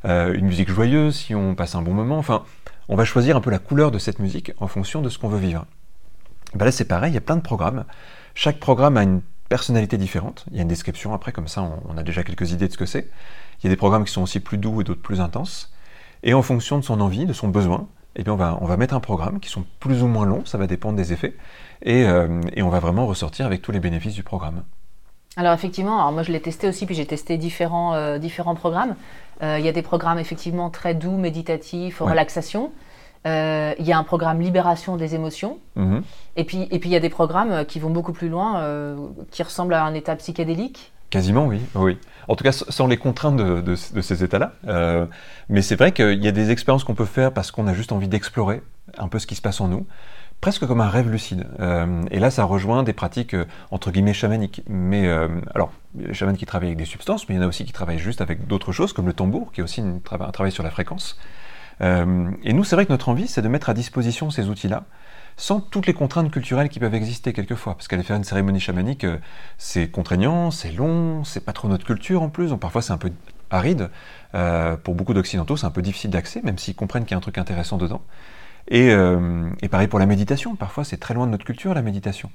Une 0.07 0.47
musique 0.47 0.71
joyeuse 0.71 1.17
si 1.17 1.35
on 1.35 1.55
passe 1.55 1.75
un 1.75 1.83
bon 1.83 1.93
moment. 1.93 2.19
Enfin, 2.19 2.45
on 2.89 2.97
va 2.97 3.05
choisir 3.05 3.37
un 3.37 3.41
peu 3.41 3.51
la 3.51 3.59
couleur 3.59 3.91
de 3.91 3.99
cette 3.99 4.21
musique 4.21 4.53
en 4.59 4.69
fonction 4.69 5.03
de 5.03 5.09
ce 5.09 5.19
qu'on 5.19 5.29
veut 5.29 5.39
vivre. 5.39 5.67
Ben 6.55 6.65
là, 6.65 6.73
c'est 6.73 6.85
pareil, 6.85 7.11
il 7.11 7.15
y 7.15 7.19
a 7.19 7.23
plein 7.23 7.37
de 7.37 7.43
programmes. 7.43 7.85
Chaque 8.35 8.61
programme 8.61 8.97
a 8.97 9.03
une 9.03 9.21
personnalité 9.49 9.99
différente. 9.99 10.45
Il 10.51 10.57
y 10.57 10.59
a 10.61 10.63
une 10.63 10.69
description 10.69 11.15
après, 11.15 11.33
comme 11.33 11.49
ça, 11.49 11.69
on, 11.89 11.97
a 11.97 12.03
déjà 12.03 12.23
quelques 12.23 12.53
idées 12.53 12.69
de 12.69 12.73
ce 12.73 12.79
que 12.79 12.87
c'est. 12.87 13.11
Il 13.59 13.65
y 13.65 13.67
a 13.67 13.71
des 13.71 13.77
programmes 13.77 14.05
qui 14.05 14.13
sont 14.13 14.23
aussi 14.23 14.41
plus 14.41 14.59
doux 14.59 14.81
et 14.81 14.85
d'autres 14.85 15.03
plus 15.03 15.21
intenses. 15.21 15.73
Et 16.23 16.35
en 16.35 16.43
fonction 16.43 16.79
de 16.79 16.85
son 16.85 17.01
envie, 17.01 17.27
de 17.27 17.33
son 17.33 17.49
besoin, 17.49 17.89
eh 18.17 18.23
bien 18.23 18.33
on 18.33 18.67
va, 18.67 18.77
mettre 18.77 18.95
un 18.95 19.01
programme 19.01 19.41
qui 19.41 19.51
sont 19.51 19.65
plus 19.81 20.03
ou 20.03 20.07
moins 20.07 20.25
longs, 20.25 20.45
ça 20.45 20.59
va 20.59 20.67
dépendre 20.67 20.97
des 20.97 21.13
effets, 21.13 21.37
et, 21.83 22.05
euh, 22.05 22.41
et 22.55 22.63
on 22.63 22.71
va 22.71 22.81
vraiment 22.81 23.07
ressortir 23.07 23.45
avec 23.45 23.61
tous 23.61 23.73
les 23.73 23.81
bénéfices 23.81 24.15
du 24.15 24.23
programme. 24.23 24.65
Alors 25.39 25.53
effectivement, 25.53 25.99
alors 25.99 26.13
moi 26.13 26.23
je 26.23 26.33
l'ai 26.33 26.41
testé 26.41 26.67
aussi, 26.67 26.87
puis 26.87 26.95
j'ai 26.95 27.05
testé 27.07 27.37
différents, 27.37 27.95
euh, 27.95 28.19
différents 28.19 28.55
programmes. 28.55 28.97
Euh, 29.43 29.59
il 29.59 29.67
y 29.67 29.69
a 29.69 29.73
des 29.73 29.83
programmes 29.83 30.19
effectivement 30.19 30.71
très 30.71 30.95
doux, 30.95 31.17
méditatifs, 31.19 32.01
Ouais. 32.01 32.11
relaxation. 32.11 32.73
Euh, 33.27 33.75
Il 33.79 33.85
y 33.87 33.93
a 33.93 33.99
un 33.99 34.05
programme 34.05 34.41
libération 34.41 34.97
des 34.97 35.15
émotions. 35.15 35.59
Mhm. 35.75 36.03
Et 36.37 36.45
puis 36.45 36.69
et 36.71 36.79
puis 36.79 36.89
il 36.89 36.93
y 36.93 36.97
a 36.97 37.01
des 37.01 37.11
programmes 37.11 37.65
qui 37.67 37.79
vont 37.81 37.91
beaucoup 37.91 38.13
plus 38.13 38.29
loin, 38.31 38.63
qui 39.31 39.43
ressemblent 39.43 39.75
à 39.75 39.85
un 39.85 39.93
état 39.95 40.17
psychédélique. 40.17 40.93
Quasiment, 41.11 41.47
oui. 41.47 41.61
oui. 41.75 41.99
En 42.29 42.35
tout 42.35 42.43
cas, 42.43 42.51
sans 42.53 42.87
les 42.89 42.97
contraintes 42.97 43.37
de, 43.37 43.61
de- 43.61 43.95
de 43.95 44.01
ces 44.01 44.25
états-là. 44.25 44.53
Euh, 44.67 45.07
mais 45.49 45.63
c'est 45.63 45.77
vrai 45.77 45.93
qu'il 45.93 46.23
y 46.25 46.27
a 46.29 46.33
des 46.33 46.51
expériences 46.51 46.83
qu'on 46.83 46.95
peut 46.97 47.05
faire 47.05 47.33
parce 47.33 47.51
qu'on 47.53 47.67
a 47.69 47.75
juste 47.75 47.93
envie 47.93 48.09
d'explorer 48.09 48.61
un 48.99 49.07
peu 49.09 49.19
ce 49.21 49.27
qui 49.29 49.35
se 49.37 49.43
passe 49.43 49.61
en 49.61 49.69
nous, 49.69 49.87
presque 50.41 50.67
comme 50.67 50.81
un 50.81 50.89
rêve 50.89 51.11
lucide. 51.11 51.47
Euh, 51.61 52.03
et 52.11 52.19
là, 52.19 52.31
ça 52.31 52.45
rejoint 52.45 52.83
des 52.83 52.93
pratiques 52.93 53.35
euh, 53.35 53.47
entre 53.71 53.91
guillemets 53.91 54.15
chamaniques. 54.15 54.63
Mais 54.69 55.07
euh, 55.07 55.29
alors, 55.55 55.73
les 55.97 56.15
chamans 56.15 56.35
qui 56.35 56.47
travaillent 56.47 56.69
avec 56.69 56.79
des 56.79 56.85
substances, 56.85 57.29
mais 57.29 57.35
il 57.35 57.39
y 57.39 57.41
en 57.41 57.45
a 57.45 57.49
aussi 57.49 57.65
qui 57.65 57.73
travaillent 57.73 57.99
juste 57.99 58.21
avec 58.21 58.47
d'autres 58.47 58.73
choses, 58.73 58.93
comme 58.93 59.07
le 59.07 59.13
tambour, 59.13 59.53
qui 59.53 59.61
est 59.61 59.65
aussi 59.65 59.81
un 59.81 59.99
travail 59.99 60.53
sur 60.53 60.63
la 60.63 60.71
fréquence. 60.71 61.19
Et 61.81 62.55
nous, 62.55 62.65
c'est 62.65 62.75
vrai 62.75 62.87
que 62.87 62.93
notre 62.93 63.11
envie, 63.11 63.29
c'est 63.29 63.43
de 63.43 63.49
mettre 63.49 63.69
à 63.69 63.75
disposition 63.75 64.31
ces 64.31 64.49
outils-là, 64.49 64.85
sans 65.37 65.61
toutes 65.61 65.87
les 65.87 65.93
contraintes 65.93 66.31
culturelles 66.31 66.71
qui 66.71 66.81
peuvent 66.81 66.95
exister 66.95 67.35
quelquefois. 67.35 67.75
Parce 67.75 67.87
qu'aller 67.87 68.03
faire 68.03 68.17
une 68.17 68.25
cérémonie 68.25 68.61
chamanique, 68.61 69.05
c'est 69.59 69.91
contraignant, 69.91 70.51
c'est 70.51 70.73
long, 70.73 71.23
c'est 71.25 71.45
pas 71.45 71.53
trop 71.53 71.69
notre 71.69 71.85
culture 71.85 72.23
en 72.23 72.31
plus, 72.31 72.51
parfois 72.59 72.81
c'est 72.81 72.95
un 72.95 72.99
peu 72.99 73.13
aride. 73.51 73.91
Pour 74.85 74.95
beaucoup 74.95 75.13
d'occidentaux, 75.13 75.59
c'est 75.59 75.67
un 75.67 75.71
peu 75.71 75.83
difficile 75.83 76.09
d'accès, 76.09 76.41
même 76.43 76.57
s'ils 76.57 76.75
comprennent 76.75 77.05
qu'il 77.05 77.13
y 77.13 77.15
a 77.15 77.19
un 77.19 77.21
truc 77.21 77.37
intéressant 77.37 77.77
dedans. 77.77 78.01
Et, 78.69 78.91
euh, 78.91 79.49
et 79.63 79.69
pareil 79.69 79.89
pour 79.89 79.99
la 79.99 80.07
méditation, 80.07 80.57
parfois 80.57 80.85
c'est 80.85 80.97
très 80.97 81.15
loin 81.15 81.27
de 81.27 81.33
notre 81.33 81.45
culture 81.45 81.73
la 81.75 81.83
méditation. 81.83 82.31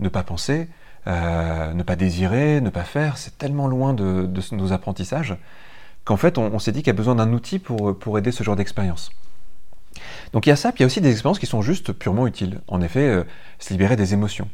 Ne 0.00 0.08
pas 0.08 0.22
penser, 0.22 0.68
euh, 1.06 1.72
ne 1.72 1.82
pas 1.82 1.96
désirer, 1.96 2.60
ne 2.60 2.70
pas 2.70 2.84
faire, 2.84 3.18
c'est 3.18 3.38
tellement 3.38 3.68
loin 3.68 3.94
de, 3.94 4.28
nos 4.52 4.72
apprentissages 4.72 5.36
qu'en 6.04 6.16
fait 6.16 6.38
on, 6.38 6.58
s'est 6.58 6.72
dit 6.72 6.80
qu'il 6.80 6.88
y 6.88 6.90
a 6.90 6.94
besoin 6.94 7.14
d'un 7.14 7.32
outil 7.32 7.58
pour, 7.58 7.96
pour 7.98 8.18
aider 8.18 8.32
ce 8.32 8.42
genre 8.42 8.56
d'expérience. 8.56 9.10
Donc 10.32 10.46
il 10.46 10.50
y 10.50 10.52
a 10.52 10.56
ça, 10.56 10.72
puis 10.72 10.80
il 10.80 10.82
y 10.82 10.84
a 10.84 10.86
aussi 10.86 11.00
des 11.00 11.10
expériences 11.10 11.38
qui 11.38 11.46
sont 11.46 11.62
juste 11.62 11.92
purement 11.92 12.26
utiles. 12.26 12.60
En 12.68 12.80
effet, 12.80 13.08
euh, 13.08 13.24
se 13.58 13.72
libérer 13.72 13.96
des 13.96 14.14
émotions. 14.14 14.48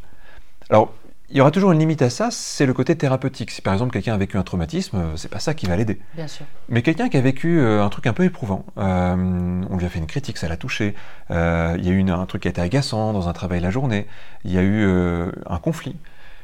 Alors, 0.71 0.95
il 1.33 1.39
y 1.39 1.41
aura 1.41 1.51
toujours 1.51 1.73
une 1.73 1.79
limite 1.79 2.03
à 2.03 2.11
ça, 2.11 2.29
c'est 2.31 2.67
le 2.67 2.75
côté 2.75 2.95
thérapeutique. 2.95 3.51
Si 3.51 3.62
par 3.62 3.73
exemple 3.73 3.91
quelqu'un 3.93 4.15
a 4.15 4.17
vécu 4.19 4.37
un 4.37 4.43
traumatisme, 4.43 4.97
euh, 4.97 5.17
c'est 5.17 5.31
pas 5.31 5.41
ça 5.41 5.55
qui 5.55 5.67
va 5.67 5.77
l'aider. 5.77 5.99
Bien 6.15 6.29
sûr. 6.29 6.45
Mais 6.69 6.83
quelqu'un 6.83 7.09
qui 7.09 7.17
a 7.17 7.21
vécu 7.21 7.59
euh, 7.59 7.83
un 7.83 7.89
truc 7.89 8.07
un 8.07 8.12
peu 8.12 8.25
éprouvant, 8.25 8.65
euh, 8.79 9.62
on 9.69 9.77
lui 9.77 9.85
a 9.87 9.89
fait 9.89 9.99
une 9.99 10.07
critique, 10.07 10.39
ça 10.39 10.49
l'a 10.49 10.57
touché, 10.57 10.95
euh, 11.31 11.75
il 11.79 11.85
y 11.85 11.89
a 11.89 11.93
eu 11.93 11.97
une- 11.99 12.11
un 12.11 12.27
truc 12.27 12.43
qui 12.43 12.49
a 12.49 12.51
été 12.51 12.61
agaçant 12.61 13.12
dans 13.12 13.29
un 13.29 13.33
travail 13.33 13.61
la 13.61 13.71
journée, 13.71 14.07
il 14.45 14.53
y 14.53 14.59
a 14.59 14.62
eu 14.62 14.85
euh, 14.85 15.33
un 15.49 15.59
conflit, 15.59 15.97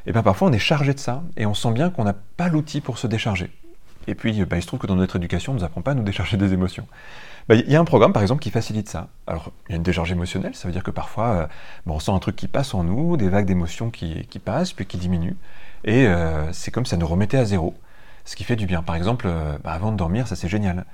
et 0.07 0.11
bien 0.11 0.23
parfois 0.23 0.49
on 0.49 0.51
est 0.51 0.59
chargé 0.59 0.93
de 0.93 0.99
ça, 0.99 1.23
et 1.37 1.45
on 1.45 1.53
sent 1.53 1.71
bien 1.71 1.89
qu'on 1.91 2.03
n'a 2.03 2.15
pas 2.37 2.49
l'outil 2.49 2.81
pour 2.81 2.97
se 2.97 3.07
décharger. 3.07 3.51
Et 4.07 4.15
puis 4.15 4.43
bah, 4.45 4.57
il 4.57 4.61
se 4.63 4.67
trouve 4.67 4.79
que 4.79 4.87
dans 4.87 4.95
notre 4.95 5.17
éducation, 5.17 5.51
on 5.51 5.55
ne 5.55 5.59
nous 5.59 5.65
apprend 5.65 5.81
pas 5.81 5.91
à 5.91 5.93
nous 5.93 6.03
décharger 6.03 6.35
des 6.37 6.51
émotions. 6.53 6.87
Bah, 7.47 7.55
Il 7.55 7.69
y 7.69 7.75
a 7.75 7.79
un 7.79 7.85
programme 7.85 8.13
par 8.13 8.21
exemple 8.21 8.41
qui 8.41 8.51
facilite 8.51 8.89
ça. 8.89 9.07
Alors 9.27 9.51
il 9.67 9.71
y 9.71 9.73
a 9.73 9.77
une 9.77 9.83
décharge 9.83 10.11
émotionnelle, 10.11 10.55
ça 10.55 10.67
veut 10.67 10.71
dire 10.71 10.83
que 10.83 10.91
parfois 10.91 11.27
euh, 11.29 11.47
on 11.87 11.99
sent 11.99 12.11
un 12.11 12.19
truc 12.19 12.35
qui 12.35 12.47
passe 12.47 12.73
en 12.73 12.83
nous, 12.83 13.17
des 13.17 13.29
vagues 13.29 13.45
d'émotions 13.45 13.89
qui, 13.89 14.27
passent, 14.43 14.73
puis 14.73 14.85
qui 14.85 14.97
diminuent, 14.97 15.37
et 15.83 16.07
euh, 16.07 16.51
c'est 16.53 16.71
comme 16.71 16.85
si 16.85 16.91
ça 16.91 16.97
nous 16.97 17.07
remettait 17.07 17.37
à 17.37 17.45
zéro 17.45 17.75
ce 18.25 18.35
qui 18.35 18.43
fait 18.43 18.55
du 18.55 18.67
bien. 18.67 18.83
Par 18.83 18.95
exemple, 18.95 19.25
euh, 19.27 19.57
bah, 19.63 19.71
avant 19.71 19.91
de 19.91 19.97
dormir, 19.97 20.27
ça 20.27 20.35
c'est 20.35 20.49
génial. 20.49 20.85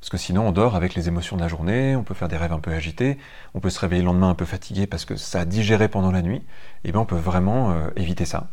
Parce 0.00 0.10
que 0.10 0.16
sinon, 0.18 0.48
on 0.48 0.52
dort 0.52 0.76
avec 0.76 0.94
les 0.94 1.08
émotions 1.08 1.36
de 1.36 1.40
la 1.40 1.48
journée, 1.48 1.96
on 1.96 2.02
peut 2.02 2.14
faire 2.14 2.28
des 2.28 2.36
rêves 2.36 2.52
un 2.52 2.60
peu 2.60 2.72
agités, 2.72 3.18
on 3.54 3.60
peut 3.60 3.70
se 3.70 3.80
réveiller 3.80 4.02
le 4.02 4.06
lendemain 4.06 4.28
un 4.28 4.34
peu 4.34 4.44
fatigué 4.44 4.86
parce 4.86 5.06
que 5.06 5.16
ça 5.16 5.40
a 5.40 5.44
digéré 5.46 5.88
pendant 5.88 6.12
la 6.12 6.20
nuit. 6.20 6.42
Et 6.84 6.92
bien, 6.92 7.00
on 7.00 7.06
peut 7.06 7.16
vraiment 7.16 7.74
éviter 7.96 8.26
ça. 8.26 8.48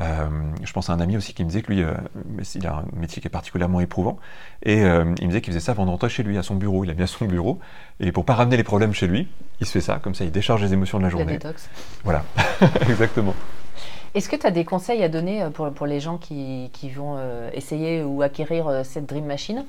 Euh, 0.00 0.28
je 0.64 0.72
pense 0.72 0.88
à 0.88 0.94
un 0.94 1.00
ami 1.00 1.16
aussi 1.16 1.34
qui 1.34 1.44
me 1.44 1.48
disait 1.48 1.62
que 1.62 1.72
lui, 1.72 1.82
euh, 1.82 1.92
il 2.54 2.66
a 2.66 2.76
un 2.76 2.84
métier 2.94 3.20
qui 3.20 3.28
est 3.28 3.30
particulièrement 3.30 3.80
éprouvant, 3.80 4.18
et 4.62 4.82
euh, 4.84 5.04
il 5.18 5.24
me 5.26 5.28
disait 5.28 5.40
qu'il 5.42 5.52
faisait 5.52 5.64
ça 5.64 5.72
avant 5.72 5.84
de 5.84 5.90
rentrer 5.90 6.08
chez 6.08 6.22
lui, 6.22 6.38
à 6.38 6.42
son 6.42 6.54
bureau. 6.54 6.84
Il 6.84 6.90
a 6.90 6.94
mis 6.94 7.02
à 7.02 7.06
son 7.06 7.26
bureau, 7.26 7.58
et 8.00 8.10
pour 8.10 8.24
pas 8.24 8.34
ramener 8.34 8.56
les 8.56 8.64
problèmes 8.64 8.94
chez 8.94 9.06
lui, 9.06 9.28
il 9.60 9.66
se 9.66 9.72
fait 9.72 9.80
ça, 9.82 10.00
comme 10.02 10.14
ça 10.14 10.24
il 10.24 10.30
décharge 10.30 10.62
les 10.62 10.72
émotions 10.72 10.98
de 10.98 11.02
la 11.02 11.08
La 11.08 11.10
journée. 11.10 11.32
détox. 11.34 11.68
Voilà, 12.04 12.24
exactement. 12.88 13.34
Est-ce 14.14 14.28
que 14.28 14.36
tu 14.36 14.46
as 14.46 14.50
des 14.50 14.64
conseils 14.64 15.02
à 15.04 15.08
donner 15.08 15.42
euh, 15.42 15.50
pour, 15.50 15.70
pour 15.70 15.86
les 15.86 16.00
gens 16.00 16.16
qui, 16.16 16.70
qui 16.72 16.88
vont 16.90 17.18
essayer 17.52 18.02
ou 18.02 18.22
acquérir 18.22 18.80
cette 18.84 19.06
Dream 19.06 19.26
Machine 19.26 19.64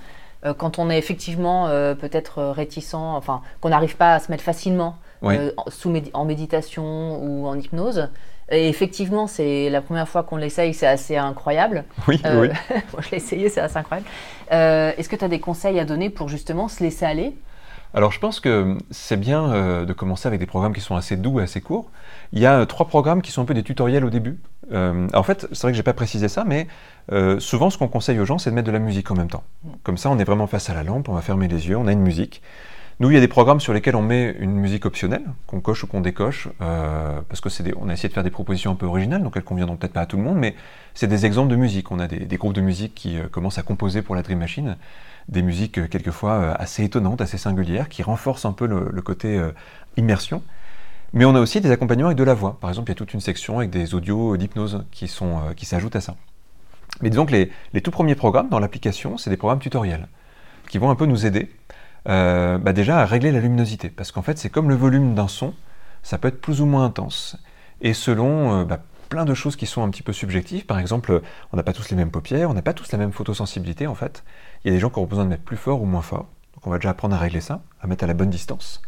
quand 0.57 0.79
on 0.79 0.89
est 0.89 0.97
effectivement 0.97 1.67
peut-être 1.67 2.41
réticent, 2.41 2.95
enfin 2.95 3.43
qu'on 3.59 3.69
n'arrive 3.69 3.95
pas 3.95 4.15
à 4.15 4.19
se 4.19 4.31
mettre 4.31 4.43
facilement 4.43 4.97
Oui. 5.21 5.35
sous 5.67 5.93
en 6.13 6.25
méditation 6.25 7.21
ou 7.23 7.46
en 7.46 7.55
hypnose 7.59 8.09
et 8.51 8.68
effectivement, 8.68 9.27
c'est 9.27 9.70
la 9.70 9.81
première 9.81 10.07
fois 10.07 10.24
qu'on 10.24 10.37
l'essaye, 10.37 10.74
c'est 10.74 10.87
assez 10.87 11.18
incroyable. 11.18 11.85
Oui, 12.07 12.22
Euh, 12.25 12.42
oui. 12.42 12.50
moi, 12.94 13.01
je 13.01 13.11
l'ai 13.11 13.18
essayé, 13.18 13.50
c'est 13.50 13.61
assez 13.61 13.77
incroyable. 13.77 14.07
Euh, 14.51 14.92
Est-ce 14.98 15.09
que 15.09 15.16
tu 15.16 15.25
as 15.25 15.29
des 15.29 15.40
conseils 15.40 15.79
à 15.79 15.85
donner 15.85 16.09
pour 16.09 16.29
justement 16.29 16.68
se 16.68 16.83
laisser 16.83 17.05
aller? 17.05 17.33
Alors 17.94 18.14
je 18.14 18.20
pense 18.20 18.40
que 18.40 18.77
c'est 18.90 19.18
bien 19.20 19.51
euh, 19.51 19.83
de 19.83 19.92
commencer 19.92 20.25
avec 20.25 20.40
des 20.40 20.46
programmes 20.46 20.74
qui 20.74 20.79
sont 20.79 20.96
assez 20.96 21.18
doux 21.18 21.42
et 21.42 21.44
assez 21.44 21.59
courts. 21.59 21.90
Il 22.31 22.40
y 22.40 22.46
a 22.46 22.66
trois 22.66 22.87
programmes 22.87 23.22
qui 23.22 23.31
sont 23.31 23.42
un 23.42 23.46
peu 23.46 23.53
des 23.53 23.64
tutoriels 23.64 24.05
au 24.05 24.09
début. 24.09 24.40
En 24.74 25.24
fait, 25.24 25.48
c'est 25.51 25.64
vrai 25.64 25.72
que 25.74 25.75
j'ai 25.75 25.83
pas 25.83 25.92
précisé 25.92 26.29
ça, 26.29 26.46
mais 26.46 26.68
souvent 27.40 27.70
ce 27.70 27.77
qu'on 27.77 27.90
conseille 27.90 28.18
aux 28.22 28.25
gens, 28.25 28.37
c'est 28.37 28.50
de 28.50 28.55
mettre 28.55 28.68
de 28.68 28.72
la 28.72 28.79
musique 28.79 29.11
en 29.11 29.16
même 29.16 29.27
temps. 29.27 29.44
Comme 29.83 29.98
ça, 29.98 30.09
on 30.09 30.18
est 30.18 30.24
vraiment 30.24 30.48
face 30.48 30.70
à 30.70 30.74
la 30.74 30.83
lampe, 30.83 31.09
on 31.09 31.14
va 31.14 31.20
fermer 31.22 31.50
les 31.50 31.68
yeux, 31.68 31.75
on 31.75 31.87
a 31.87 31.92
une 31.92 32.00
musique. 32.00 32.42
Nous, 33.01 33.09
il 33.09 33.16
y 33.16 33.18
a 33.18 33.20
des 33.20 33.27
programmes 33.27 33.59
sur 33.59 33.74
lesquels 33.74 33.96
on 33.96 34.03
met 34.03 34.35
une 34.40 34.51
musique 34.51 34.85
optionnelle, 34.85 35.24
qu'on 35.48 35.59
coche 35.59 35.83
ou 35.83 35.87
qu'on 35.87 36.01
décoche, 36.01 36.50
euh, 36.61 37.20
parce 37.27 37.42
que 37.42 37.50
c'est 37.50 37.74
on 37.75 37.90
a 37.90 37.94
essayé 37.94 38.09
de 38.09 38.14
faire 38.14 38.24
des 38.24 38.29
propositions 38.29 38.70
un 38.70 38.75
peu 38.75 38.85
originales, 38.85 39.24
donc 39.24 39.33
elles 39.35 39.44
conviendront 39.44 39.75
peut-être 39.75 39.94
pas 39.94 40.01
à 40.01 40.05
tout 40.05 40.18
le 40.18 40.22
monde, 40.22 40.37
mais 40.37 40.53
c'est 40.94 41.07
des 41.07 41.25
exemples 41.25 41.50
de 41.50 41.55
musique. 41.55 41.90
On 41.90 41.98
a 41.98 42.07
des, 42.07 42.37
groupes 42.37 42.53
de 42.53 42.61
musique 42.61 42.94
qui 42.94 43.18
euh, 43.18 43.24
commencent 43.27 43.57
à 43.57 43.64
composer 43.64 44.03
pour 44.03 44.14
la 44.14 44.22
Dream 44.22 44.37
Machine, 44.37 44.77
des 45.29 45.42
musiques 45.42 45.79
euh, 45.79 45.87
quelquefois 45.87 46.51
assez 46.51 46.83
étonnantes, 46.83 47.22
assez 47.22 47.40
singulières, 47.40 47.90
qui 47.90 48.03
renforcent 48.03 48.46
un 48.46 48.53
peu 48.53 48.68
le, 48.68 49.01
côté 49.01 49.42
immersion. 49.98 50.44
Mais 51.14 51.25
on 51.25 51.33
a 51.33 51.40
aussi 51.40 51.59
des 51.59 51.72
accompagnements 51.72 52.09
avec 52.09 52.20
de 52.20 52.24
la 52.24 52.35
voix. 52.35 52.59
Par 52.61 52.70
exemple, 52.70 52.90
il 52.90 52.92
y 52.92 52.98
a 52.98 53.00
toute 53.00 53.16
une 53.16 53.20
section 53.20 53.57
avec 53.57 53.72
des 53.72 53.96
audios 53.96 54.37
d'hypnose 54.37 54.85
qui, 54.92 55.07
sont, 55.07 55.40
qui 55.55 55.66
s'ajoutent 55.66 55.96
à 55.96 56.01
ça. 56.01 56.18
Mais 57.01 57.09
disons 57.09 57.25
que 57.25 57.31
les, 57.31 57.51
les 57.74 57.81
tout 57.81 57.90
premiers 57.90 58.14
programmes 58.14 58.50
dans 58.50 58.59
l'application, 58.59 59.18
c'est 59.18 59.31
des 59.31 59.37
programmes 59.37 59.57
tutoriels 59.57 60.07
qui 60.72 60.77
vont 60.77 60.90
un 60.90 60.96
peu 60.96 61.05
nous 61.05 61.25
aider 61.25 61.50
euh, 62.09 62.57
bah 62.57 62.74
déjà 62.74 63.00
à 63.00 63.05
régler 63.05 63.31
la 63.31 63.40
luminosité. 63.40 63.90
Parce 63.90 64.11
qu'en 64.11 64.22
fait, 64.22 64.37
c'est 64.37 64.50
comme 64.50 64.70
le 64.70 64.75
volume 64.75 65.14
d'un 65.16 65.27
son, 65.27 65.53
ça 66.03 66.18
peut 66.18 66.27
être 66.27 66.42
plus 66.42 66.61
ou 66.61 66.66
moins 66.66 66.85
intense. 66.85 67.37
Et 67.81 67.94
selon 67.94 68.61
euh, 68.61 68.64
bah, 68.66 68.79
plein 69.09 69.25
de 69.25 69.33
choses 69.33 69.55
qui 69.55 69.66
sont 69.66 69.83
un 69.83 69.90
petit 69.90 70.03
peu 70.03 70.14
subjectives, 70.14 70.66
par 70.66 70.79
exemple, 70.79 71.22
on 71.51 71.57
n'a 71.57 71.64
pas 71.64 71.74
tous 71.74 71.90
les 71.90 71.96
mêmes 71.96 72.11
paupières, 72.11 72.50
on 72.50 72.53
n'a 72.53 72.61
pas 72.61 72.74
tous 72.74 72.92
la 72.92 72.98
même 72.98 73.11
photosensibilité 73.11 73.87
en 73.87 73.96
fait. 73.96 74.24
Il 74.64 74.70
y 74.70 74.72
a 74.72 74.74
des 74.74 74.79
gens 74.79 74.90
qui 74.90 74.98
auront 74.98 75.07
besoin 75.07 75.25
de 75.25 75.29
mettre 75.29 75.44
plus 75.44 75.57
fort 75.57 75.81
ou 75.81 75.85
moins 75.85 76.01
fort. 76.01 76.27
Donc 76.55 76.66
on 76.66 76.70
va 76.70 76.77
déjà 76.77 76.92
apprendre 76.92 77.16
à 77.16 77.20
régler 77.20 77.42
ça, 77.42 77.61
à 77.81 77.87
mettre 77.87 78.03
à 78.03 78.07
la 78.07 78.14
bonne 78.14 78.29
distance. 78.29 78.81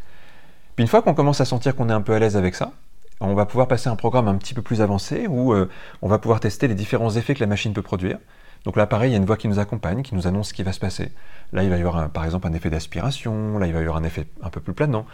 Puis 0.76 0.84
une 0.84 0.88
fois 0.88 1.02
qu'on 1.02 1.13
commence 1.13 1.41
à 1.41 1.45
sentir 1.45 1.76
qu'on 1.76 1.89
est 1.89 1.93
un 1.93 2.02
peu 2.02 2.13
à 2.13 2.19
l'aise 2.19 2.38
avec 2.38 2.56
ça, 2.56 2.71
on 3.19 3.36
va 3.36 3.45
pouvoir 3.45 3.67
passer 3.67 3.89
à 3.89 3.91
un 3.91 3.95
programme 3.95 4.28
un 4.28 4.36
petit 4.36 4.54
peu 4.54 4.62
plus 4.62 4.82
avancé 4.82 5.28
où 5.28 5.54
euh, 5.54 5.69
on 6.02 6.08
va 6.08 6.17
pouvoir 6.17 6.39
tester 6.39 6.67
les 6.67 6.76
différents 6.76 7.12
effets 7.12 7.36
que 7.36 7.39
la 7.39 7.47
machine 7.47 7.73
peut 7.73 7.82
produire. 7.82 8.17
Donc 8.65 8.78
là, 8.78 8.88
pareil, 8.88 9.12
il 9.12 9.13
y 9.13 9.15
a 9.15 9.19
une 9.19 9.26
voix 9.26 9.38
qui 9.38 9.47
nous 9.47 9.60
accompagne, 9.60 10.04
qui 10.04 10.15
nous 10.15 10.28
annonce 10.28 10.49
ce 10.49 10.54
qui 10.54 10.63
va 10.63 10.71
se 10.71 10.80
passer. 10.80 11.12
Là, 11.52 11.63
il 11.63 11.69
va 11.69 11.78
y 11.78 11.80
avoir 11.80 12.10
par 12.10 12.26
exemple 12.26 12.47
un 12.47 12.54
effet 12.54 12.69
d'aspiration, 12.69 13.58
là, 13.58 13.67
il 13.67 13.73
va 13.73 13.80
y 13.80 13.82
avoir 13.82 13.97
un 13.97 14.04
effet 14.04 14.28
un 14.41 14.49
peu 14.49 14.62
plus 14.62 14.73
planant. 14.73 15.06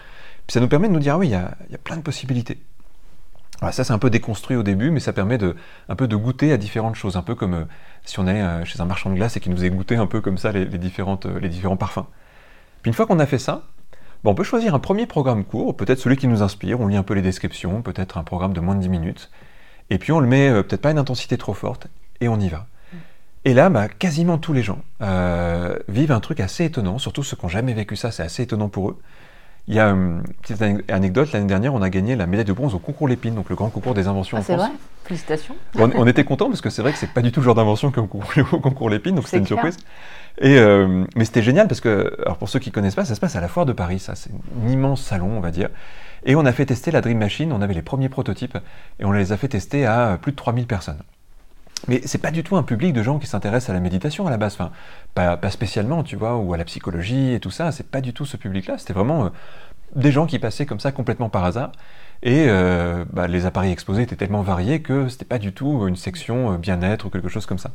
Puis 0.46 0.54
ça 0.54 0.60
nous 0.60 0.68
permet 0.68 0.88
de 0.88 0.94
nous 0.94 1.00
dire, 1.00 1.16
ah 1.16 1.18
oui, 1.18 1.28
il 1.28 1.32
y 1.32 1.36
a, 1.36 1.78
plein 1.84 1.98
de 1.98 2.02
possibilités. 2.02 2.60
Ça, 3.72 3.84
c'est 3.84 3.92
un 3.92 4.00
peu 4.00 4.10
déconstruit 4.10 4.56
au 4.56 4.64
début, 4.64 4.90
mais 4.90 5.02
ça 5.02 5.12
permet 5.12 5.38
de, 5.38 5.56
un 5.90 5.96
peu 5.96 6.08
de 6.08 6.16
goûter 6.16 6.54
à 6.54 6.58
différentes 6.58 6.96
choses, 6.96 7.18
un 7.18 7.22
peu 7.22 7.36
comme 7.36 7.54
euh, 7.54 7.66
si 8.06 8.18
on 8.20 8.26
allait 8.26 8.42
euh, 8.42 8.64
chez 8.64 8.80
un 8.80 8.86
marchand 8.86 9.10
de 9.10 9.16
glace 9.16 9.36
et 9.36 9.42
qu'il 9.42 9.52
nous 9.52 9.58
faisait 9.58 9.70
goûter 9.70 9.98
un 9.98 10.08
peu 10.08 10.22
comme 10.22 10.38
ça 10.38 10.54
les, 10.54 10.62
euh, 10.62 10.78
différents 10.78 11.78
parfums. 11.78 12.06
Puis 12.82 12.90
une 12.90 12.94
fois 12.94 13.06
qu'on 13.06 13.20
a 13.20 13.26
fait 13.26 13.38
ça, 13.38 13.64
on 14.26 14.34
peut 14.34 14.44
choisir 14.44 14.76
un 14.76 14.80
premier 14.80 15.06
programme 15.06 15.46
court, 15.46 15.76
peut-être 15.78 16.00
celui 16.00 16.18
qui 16.18 16.28
nous 16.28 16.44
inspire, 16.44 16.82
on 16.82 16.88
lit 16.88 16.98
un 16.98 17.04
peu 17.04 17.14
les 17.14 17.22
descriptions, 17.22 17.82
peut-être 17.82 18.18
un 18.18 18.24
programme 18.24 18.54
de 18.54 18.60
moins 18.60 18.76
de 18.76 18.82
10 18.82 18.90
minutes, 18.90 19.30
et 19.90 19.98
puis 19.98 20.12
on 20.12 20.20
le 20.20 20.28
met 20.28 20.50
euh, 20.50 20.62
peut-être 20.62 20.82
pas 20.82 20.90
à 20.90 20.92
une 20.92 20.98
intensité 20.98 21.38
trop 21.38 21.54
forte, 21.54 21.88
et 22.20 22.28
on 22.28 22.40
y 22.40 22.50
va. 22.50 22.68
Et 23.45 23.54
là, 23.54 23.69
bah, 23.69 23.88
quasiment 23.88 24.38
tous 24.38 24.54
les 24.54 24.63
gens 24.63 24.80
euh, 25.02 25.78
vivent 25.88 26.12
un 26.12 26.19
truc 26.19 26.39
assez 26.39 26.65
étonnant, 26.65 26.97
surtout 26.99 27.23
ceux 27.23 27.38
qui 27.38 27.45
n'ont 27.45 27.49
jamais 27.49 27.73
vécu 27.73 27.95
ça, 27.95 28.12
c'est 28.12 28.23
assez 28.23 28.43
étonnant 28.43 28.69
pour 28.69 28.89
eux. 28.89 28.97
Il 29.67 29.75
y 29.75 29.80
a 29.80 29.89
une 29.89 30.23
petite 30.41 30.62
ane- 30.62 30.82
anecdote, 30.89 31.32
l'année 31.32 31.45
dernière, 31.45 31.73
on 31.73 31.82
a 31.82 31.89
gagné 31.89 32.15
la 32.15 32.25
médaille 32.25 32.45
de 32.45 32.54
bronze 32.54 32.73
au 32.73 32.80
concours 32.80 33.08
Lépine, 33.08 33.36
donc 33.36 33.49
le 33.49 33.56
grand 33.56 33.69
concours 33.69 33.93
des 33.93 34.08
inventions 34.08 34.38
Ah, 34.38 34.41
en 34.41 34.43
C'est 34.43 34.56
France. 34.56 34.67
vrai 34.67 34.78
Félicitations. 35.06 35.56
On, 35.78 35.89
on 35.95 36.08
était 36.08 36.23
content 36.23 36.47
parce 36.47 36.60
que 36.62 36.69
c'est 36.69 36.82
vrai 36.82 36.91
que 36.91 36.97
c'est 36.97 37.12
pas 37.13 37.21
du 37.21 37.32
tout 37.32 37.39
le 37.39 37.45
genre 37.45 37.56
d'invention 37.56 37.91
concours, 37.91 38.23
au 38.52 38.60
concours 38.60 38.89
Lépine, 38.89 39.15
donc 39.15 39.25
C'est 39.25 39.38
c'était 39.38 39.39
une 39.41 39.47
surprise. 39.47 39.78
Et, 40.41 40.58
euh, 40.58 41.06
mais 41.15 41.23
c'était 41.25 41.41
génial 41.41 41.67
parce 41.67 41.82
que, 41.82 42.15
alors 42.23 42.38
pour 42.38 42.49
ceux 42.49 42.60
qui 42.60 42.71
connaissent 42.71 42.95
pas, 42.95 43.06
ça 43.06 43.13
se 43.15 43.19
passe 43.19 43.36
à 43.36 43.41
la 43.41 43.47
foire 43.47 43.65
de 43.65 43.73
Paris, 43.73 43.99
ça 43.99 44.15
c'est 44.15 44.32
un 44.65 44.69
immense 44.69 45.02
salon, 45.02 45.32
on 45.38 45.39
va 45.39 45.52
dire. 45.52 45.69
Et 46.25 46.36
on 46.36 46.45
a 46.45 46.52
fait 46.52 46.65
tester 46.65 46.91
la 46.91 47.02
Dream 47.02 47.19
Machine, 47.19 47.54
on 47.54 47.62
avait 47.62 47.73
les 47.73 47.82
premiers 47.82 48.10
prototypes 48.10 48.58
et 48.99 49.06
on 49.06 49.12
les 49.12 49.32
a 49.32 49.38
fait 49.38 49.47
tester 49.49 49.86
à 49.86 50.17
plus 50.21 50.32
de 50.32 50.38
3000 50.38 50.65
personnes. 50.67 50.99
Mais 51.88 52.02
c'est 52.06 52.18
pas 52.18 52.32
du 52.32 52.44
tout 52.44 52.58
un 52.58 52.63
public 52.63 52.94
de 52.94 53.02
gens 53.02 53.20
qui 53.20 53.28
s'intéressent 53.28 53.70
à 53.70 53.74
la 53.74 53.80
méditation 53.80 54.28
à 54.28 54.30
la 54.30 54.38
base, 54.38 54.54
enfin, 54.54 54.72
pas, 55.15 55.50
spécialement, 55.50 56.04
tu 56.04 56.15
vois, 56.15 56.38
ou 56.38 56.54
à 56.54 56.58
la 56.58 56.65
psychologie 56.65 57.34
et 57.34 57.39
tout 57.39 57.52
ça, 57.52 57.72
c'est 57.72 57.89
pas 57.89 58.02
du 58.02 58.13
tout 58.13 58.26
ce 58.26 58.38
public-là, 58.38 58.78
c'était 58.78 58.94
vraiment 58.94 59.26
euh, 59.26 59.30
des 59.96 60.12
gens 60.12 60.26
qui 60.26 60.39
passaient 60.39 60.65
comme 60.65 60.80
ça 60.80 60.92
complètement 60.92 61.30
par 61.30 61.46
hasard, 61.46 61.72
et 62.22 62.46
euh, 62.48 63.06
bah, 63.12 63.28
les 63.28 63.46
appareils 63.46 63.72
exposés 63.72 64.04
étaient 64.04 64.18
tellement 64.18 64.42
variés 64.42 64.82
que 64.82 65.08
c'était 65.08 65.26
pas 65.26 65.39
du 65.39 65.54
tout 65.54 65.88
une 65.88 65.96
section 65.96 66.54
euh, 66.54 66.58
bien-être 66.58 67.06
ou 67.06 67.10
quelque 67.10 67.30
chose 67.30 67.46
comme 67.46 67.60
ça. 67.60 67.72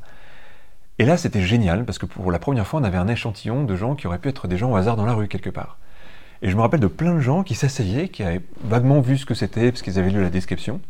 Et 0.99 1.05
là, 1.05 1.17
c'était 1.17 1.43
génial, 1.43 1.85
parce 1.85 1.99
que 1.99 2.07
pour 2.07 2.31
la 2.31 2.39
première 2.39 2.67
fois, 2.67 2.81
on 2.81 2.85
avait 2.85 2.99
un 2.99 3.09
échantillon 3.09 3.65
de 3.65 3.75
gens 3.75 3.95
qui 3.95 4.07
auraient 4.07 4.19
pu 4.19 4.29
être 4.29 4.47
des 4.47 4.59
gens 4.59 4.71
au 4.71 4.77
hasard 4.77 4.97
dans 4.97 5.07
la 5.07 5.15
rue 5.15 5.29
quelque 5.29 5.51
part. 5.51 5.79
Et 6.43 6.51
je 6.51 6.57
me 6.57 6.61
rappelle 6.61 6.81
de 6.81 6.87
plein 6.89 7.15
de 7.15 7.21
gens 7.21 7.43
qui 7.43 7.55
s'asseyaient, 7.55 8.09
qui 8.09 8.23
avaient 8.23 8.43
vaguement 8.63 9.01
vu 9.01 9.17
ce 9.17 9.25
que 9.27 9.35
c'était, 9.35 9.73
parce 9.73 9.83
qu'ils 9.83 9.99
avaient 9.99 10.11
lu 10.11 10.23
la 10.23 10.31
description. 10.31 10.81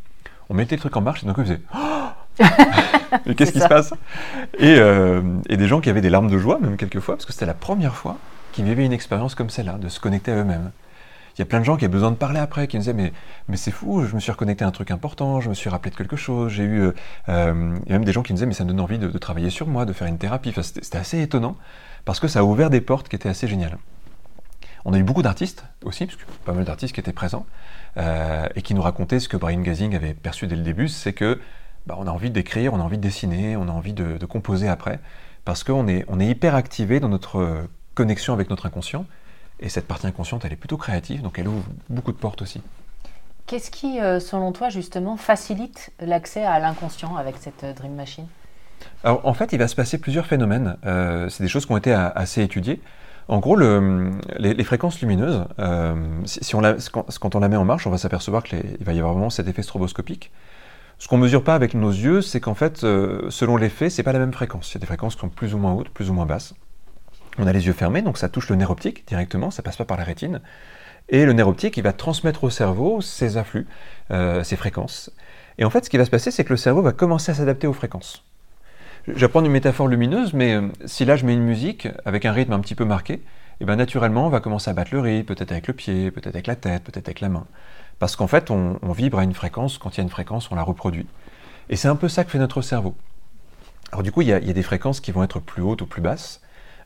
On 0.50 0.54
mettait 0.54 0.74
le 0.74 0.80
truc 0.80 0.96
en 0.96 1.00
marche, 1.00 1.22
et 1.22 1.26
coup, 1.26 1.40
ils 1.40 1.46
faisaient 1.46 1.60
oh 1.74 2.03
Mais 3.26 3.34
qu'est-ce 3.34 3.52
qui 3.52 3.60
se 3.60 3.68
passe? 3.68 3.92
Et, 4.58 4.76
euh, 4.78 5.22
et, 5.48 5.56
des 5.56 5.68
gens 5.68 5.80
qui 5.80 5.90
avaient 5.90 6.00
des 6.00 6.10
larmes 6.10 6.30
de 6.30 6.38
joie, 6.38 6.58
même 6.60 6.76
quelquefois, 6.76 7.14
parce 7.14 7.26
que 7.26 7.32
c'était 7.32 7.46
la 7.46 7.54
première 7.54 7.94
fois 7.94 8.18
qu'ils 8.52 8.64
vivaient 8.64 8.84
une 8.84 8.92
expérience 8.92 9.34
comme 9.34 9.50
celle-là, 9.50 9.74
de 9.74 9.88
se 9.88 10.00
connecter 10.00 10.32
à 10.32 10.36
eux-mêmes. 10.36 10.70
Il 11.36 11.40
y 11.40 11.42
a 11.42 11.46
plein 11.46 11.58
de 11.58 11.64
gens 11.64 11.76
qui 11.76 11.84
avaient 11.84 11.92
besoin 11.92 12.12
de 12.12 12.16
parler 12.16 12.38
après, 12.38 12.68
qui 12.68 12.76
me 12.76 12.80
disaient 12.80 12.92
mais, 12.92 13.12
mais 13.48 13.56
c'est 13.56 13.72
fou, 13.72 14.04
je 14.04 14.14
me 14.14 14.20
suis 14.20 14.30
reconnecté 14.30 14.64
à 14.64 14.68
un 14.68 14.70
truc 14.70 14.90
important, 14.92 15.40
je 15.40 15.48
me 15.48 15.54
suis 15.54 15.68
rappelé 15.68 15.90
de 15.90 15.96
quelque 15.96 16.16
chose, 16.16 16.52
j'ai 16.52 16.62
eu... 16.62 16.92
Euh, 17.28 17.76
il 17.86 17.88
y 17.88 17.92
a 17.92 17.98
même 17.98 18.04
des 18.04 18.12
gens 18.12 18.22
qui 18.22 18.32
me 18.32 18.36
disaient 18.36 18.46
mais 18.46 18.54
ça 18.54 18.64
me 18.64 18.68
donne 18.68 18.80
envie 18.80 18.98
de, 18.98 19.08
de 19.08 19.18
travailler 19.18 19.50
sur 19.50 19.66
moi, 19.66 19.84
de 19.84 19.92
faire 19.92 20.06
une 20.06 20.18
thérapie. 20.18 20.50
Enfin, 20.50 20.62
c'était 20.62 20.98
assez 20.98 21.20
étonnant, 21.20 21.56
parce 22.04 22.20
que 22.20 22.28
ça 22.28 22.40
a 22.40 22.42
ouvert 22.44 22.70
des 22.70 22.80
portes 22.80 23.08
qui 23.08 23.16
étaient 23.16 23.28
assez 23.28 23.48
géniales. 23.48 23.78
On 24.84 24.92
a 24.92 24.98
eu 24.98 25.02
beaucoup 25.02 25.22
d'artistes 25.22 25.64
aussi, 25.82 26.06
parce 26.06 26.16
que 26.16 26.24
pas 26.44 26.52
mal 26.52 26.64
d'artistes 26.64 26.94
qui 26.94 27.00
étaient 27.00 27.12
présents, 27.12 27.46
euh, 27.96 28.46
et 28.54 28.62
qui 28.62 28.74
nous 28.74 28.82
racontaient 28.82 29.18
ce 29.18 29.28
que 29.28 29.36
Brian 29.36 29.60
Gazing 29.60 29.94
avait 29.94 30.14
perçu 30.14 30.46
dès 30.46 30.56
le 30.56 30.62
début, 30.62 30.88
c'est 30.88 31.14
que 31.14 31.40
bah, 31.86 31.96
on 31.98 32.06
a 32.06 32.10
envie 32.10 32.30
d'écrire, 32.30 32.74
on 32.74 32.80
a 32.80 32.82
envie 32.82 32.96
de 32.96 33.02
dessiner, 33.02 33.56
on 33.56 33.68
a 33.68 33.72
envie 33.72 33.92
de, 33.92 34.18
de 34.18 34.26
composer 34.26 34.68
après, 34.68 35.00
parce 35.44 35.64
qu'on 35.64 35.88
est, 35.88 36.04
on 36.08 36.20
est 36.20 36.26
hyper 36.26 36.54
activé 36.54 37.00
dans 37.00 37.08
notre 37.08 37.66
connexion 37.94 38.32
avec 38.32 38.50
notre 38.50 38.66
inconscient, 38.66 39.06
et 39.60 39.68
cette 39.68 39.86
partie 39.86 40.06
inconsciente, 40.06 40.44
elle 40.44 40.52
est 40.52 40.56
plutôt 40.56 40.76
créative, 40.76 41.22
donc 41.22 41.38
elle 41.38 41.48
ouvre 41.48 41.64
beaucoup 41.88 42.12
de 42.12 42.16
portes 42.16 42.42
aussi. 42.42 42.60
Qu'est-ce 43.46 43.70
qui, 43.70 44.00
euh, 44.00 44.20
selon 44.20 44.52
toi, 44.52 44.70
justement, 44.70 45.16
facilite 45.16 45.92
l'accès 46.00 46.44
à 46.44 46.58
l'inconscient 46.58 47.16
avec 47.16 47.36
cette 47.38 47.62
euh, 47.62 47.74
Dream 47.74 47.94
Machine? 47.94 48.26
Alors, 49.02 49.20
en 49.26 49.34
fait, 49.34 49.52
il 49.52 49.58
va 49.58 49.68
se 49.68 49.76
passer 49.76 49.98
plusieurs 49.98 50.26
phénomènes. 50.26 50.76
Euh, 50.86 51.28
c'est 51.28 51.42
des 51.42 51.48
choses 51.48 51.66
qui 51.66 51.72
ont 51.72 51.76
été 51.76 51.92
assez 51.92 52.42
étudiées. 52.42 52.80
En 53.28 53.38
gros, 53.38 53.56
le, 53.56 54.12
les, 54.38 54.54
les, 54.54 54.64
fréquences 54.64 55.00
lumineuses, 55.00 55.44
euh, 55.58 55.94
si 56.24 56.54
on 56.54 56.60
la, 56.60 56.74
quand, 56.92 57.06
quand, 57.18 57.34
on 57.34 57.40
la 57.40 57.48
met 57.48 57.56
en 57.56 57.64
marche, 57.64 57.86
on 57.86 57.90
va 57.90 57.98
s'apercevoir 57.98 58.42
qu'il 58.42 58.76
va 58.80 58.92
y 58.92 58.98
avoir 58.98 59.14
vraiment 59.14 59.30
cet 59.30 59.48
effet 59.48 59.62
stroboscopique. 59.62 60.30
Ce 60.98 61.08
qu'on 61.08 61.18
ne 61.18 61.22
mesure 61.22 61.44
pas 61.44 61.54
avec 61.54 61.74
nos 61.74 61.90
yeux, 61.90 62.22
c'est 62.22 62.40
qu'en 62.40 62.54
fait, 62.54 62.84
euh, 62.84 63.28
selon 63.30 63.56
l'effet, 63.56 63.90
c'est 63.90 64.02
pas 64.02 64.12
la 64.12 64.18
même 64.18 64.32
fréquence. 64.32 64.70
Il 64.70 64.74
y 64.74 64.78
a 64.78 64.80
des 64.80 64.86
fréquences 64.86 65.14
qui 65.14 65.20
sont 65.20 65.28
plus 65.28 65.54
ou 65.54 65.58
moins 65.58 65.72
hautes, 65.72 65.88
plus 65.88 66.10
ou 66.10 66.14
moins 66.14 66.26
basses. 66.26 66.54
On 67.38 67.46
a 67.46 67.52
les 67.52 67.66
yeux 67.66 67.72
fermés, 67.72 68.02
donc 68.02 68.16
ça 68.16 68.28
touche 68.28 68.48
le 68.48 68.56
nerf 68.56 68.70
optique 68.70 69.06
directement, 69.06 69.50
ça 69.50 69.62
passe 69.62 69.76
pas 69.76 69.84
par 69.84 69.96
la 69.96 70.04
rétine. 70.04 70.40
Et 71.08 71.26
le 71.26 71.32
nerf 71.32 71.48
optique, 71.48 71.76
il 71.76 71.82
va 71.82 71.92
transmettre 71.92 72.44
au 72.44 72.50
cerveau 72.50 73.00
ses 73.00 73.36
afflux, 73.36 73.66
euh, 74.10 74.42
ses 74.44 74.56
fréquences. 74.56 75.10
Et 75.58 75.64
en 75.64 75.70
fait, 75.70 75.84
ce 75.84 75.90
qui 75.90 75.98
va 75.98 76.04
se 76.04 76.10
passer, 76.10 76.30
c'est 76.30 76.44
que 76.44 76.52
le 76.52 76.56
cerveau 76.56 76.82
va 76.82 76.92
commencer 76.92 77.32
à 77.32 77.34
s'adapter 77.34 77.66
aux 77.66 77.72
fréquences. 77.72 78.24
J'apprends 79.08 79.44
une 79.44 79.50
métaphore 79.50 79.88
lumineuse, 79.88 80.32
mais 80.32 80.54
euh, 80.54 80.68
si 80.86 81.04
là 81.04 81.16
je 81.16 81.26
mets 81.26 81.34
une 81.34 81.42
musique 81.42 81.88
avec 82.06 82.24
un 82.24 82.32
rythme 82.32 82.54
un 82.54 82.60
petit 82.60 82.74
peu 82.74 82.84
marqué, 82.84 83.14
et 83.14 83.22
eh 83.60 83.64
bien 83.66 83.76
naturellement 83.76 84.26
on 84.26 84.30
va 84.30 84.40
commencer 84.40 84.70
à 84.70 84.72
battre 84.72 84.94
le 84.94 85.00
rythme, 85.00 85.26
peut-être 85.26 85.52
avec 85.52 85.68
le 85.68 85.74
pied, 85.74 86.10
peut-être 86.10 86.34
avec 86.34 86.46
la 86.46 86.56
tête, 86.56 86.82
peut-être 86.82 87.08
avec 87.08 87.20
la 87.20 87.28
main. 87.28 87.46
Parce 87.98 88.16
qu'en 88.16 88.26
fait, 88.26 88.50
on, 88.50 88.78
vibre 88.92 89.18
à 89.18 89.24
une 89.24 89.34
fréquence, 89.34 89.78
quand 89.78 89.90
il 89.94 89.98
y 89.98 90.00
a 90.00 90.02
une 90.02 90.10
fréquence, 90.10 90.50
on 90.50 90.54
la 90.54 90.62
reproduit. 90.62 91.06
Et 91.68 91.76
c'est 91.76 91.88
un 91.88 91.96
peu 91.96 92.08
ça 92.08 92.24
que 92.24 92.30
fait 92.30 92.38
notre 92.38 92.62
cerveau. 92.62 92.94
Alors 93.92 94.02
du 94.02 94.12
coup, 94.12 94.22
il 94.22 94.28
y, 94.28 94.32
a, 94.32 94.40
des 94.40 94.62
fréquences 94.62 95.00
qui 95.00 95.12
vont 95.12 95.22
être 95.22 95.40
plus 95.40 95.62
hautes 95.62 95.82
ou 95.82 95.86
plus 95.86 96.02
basses. 96.02 96.40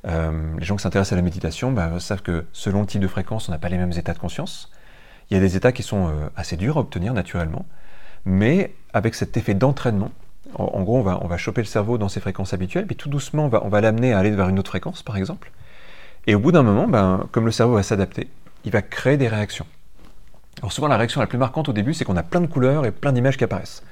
Euh, 0.06 0.54
les 0.58 0.64
gens 0.64 0.76
qui 0.76 0.82
s'intéressent 0.82 1.14
à 1.14 1.16
la 1.16 1.22
méditation 1.22 1.72
bah, 1.72 1.98
savent 1.98 2.22
que 2.22 2.44
selon 2.52 2.82
le 2.82 2.86
type 2.86 3.00
de 3.00 3.08
fréquence, 3.08 3.48
on 3.48 3.52
n'a 3.52 3.58
pas 3.58 3.68
les 3.68 3.78
mêmes 3.78 3.92
états 3.92 4.12
de 4.12 4.18
conscience. 4.18 4.70
Il 5.30 5.34
y 5.34 5.36
a 5.36 5.40
des 5.40 5.56
états 5.56 5.72
qui 5.72 5.82
sont 5.82 6.08
euh, 6.08 6.28
assez 6.36 6.56
durs 6.56 6.76
à 6.76 6.80
obtenir 6.80 7.14
naturellement, 7.14 7.66
mais 8.24 8.74
avec 8.92 9.14
cet 9.14 9.36
effet 9.36 9.54
d'entraînement, 9.54 10.10
en, 10.54 10.82
gros, 10.82 11.06
on 11.06 11.26
va, 11.26 11.36
choper 11.36 11.60
le 11.60 11.66
cerveau 11.66 11.98
dans 11.98 12.08
ses 12.08 12.20
fréquences 12.20 12.54
habituelles, 12.54 12.86
puis 12.86 12.96
tout 12.96 13.10
doucement, 13.10 13.44
on 13.46 13.48
va, 13.48 13.64
on 13.64 13.68
va 13.68 13.82
l'amener 13.82 14.14
à 14.14 14.18
aller 14.18 14.30
vers 14.30 14.48
une 14.48 14.58
autre 14.58 14.70
fréquence, 14.70 15.02
par 15.02 15.18
exemple. 15.18 15.52
Et 16.26 16.34
au 16.34 16.40
bout 16.40 16.52
d'un 16.52 16.62
moment, 16.62 16.88
ben, 16.88 17.26
comme 17.32 17.44
le 17.44 17.50
cerveau 17.50 17.74
va 17.74 17.82
s'adapter, 17.82 18.28
il 18.64 18.70
va 18.70 18.80
créer 18.80 19.16
des 19.16 19.28
réactions. 19.28 19.66
Alors 20.60 20.72
souvent, 20.72 20.88
la 20.88 20.96
réaction 20.96 21.20
la 21.20 21.26
plus 21.26 21.38
marquante 21.38 21.68
au 21.68 21.72
début, 21.72 21.94
c'est 21.94 22.04
qu'on 22.04 22.16
a 22.16 22.22
plein 22.22 22.40
de 22.40 22.46
couleurs 22.46 22.86
et 22.86 22.90
plein 22.90 23.12
d'images 23.12 23.36
qui 23.36 23.44
apparaissent. 23.44 23.82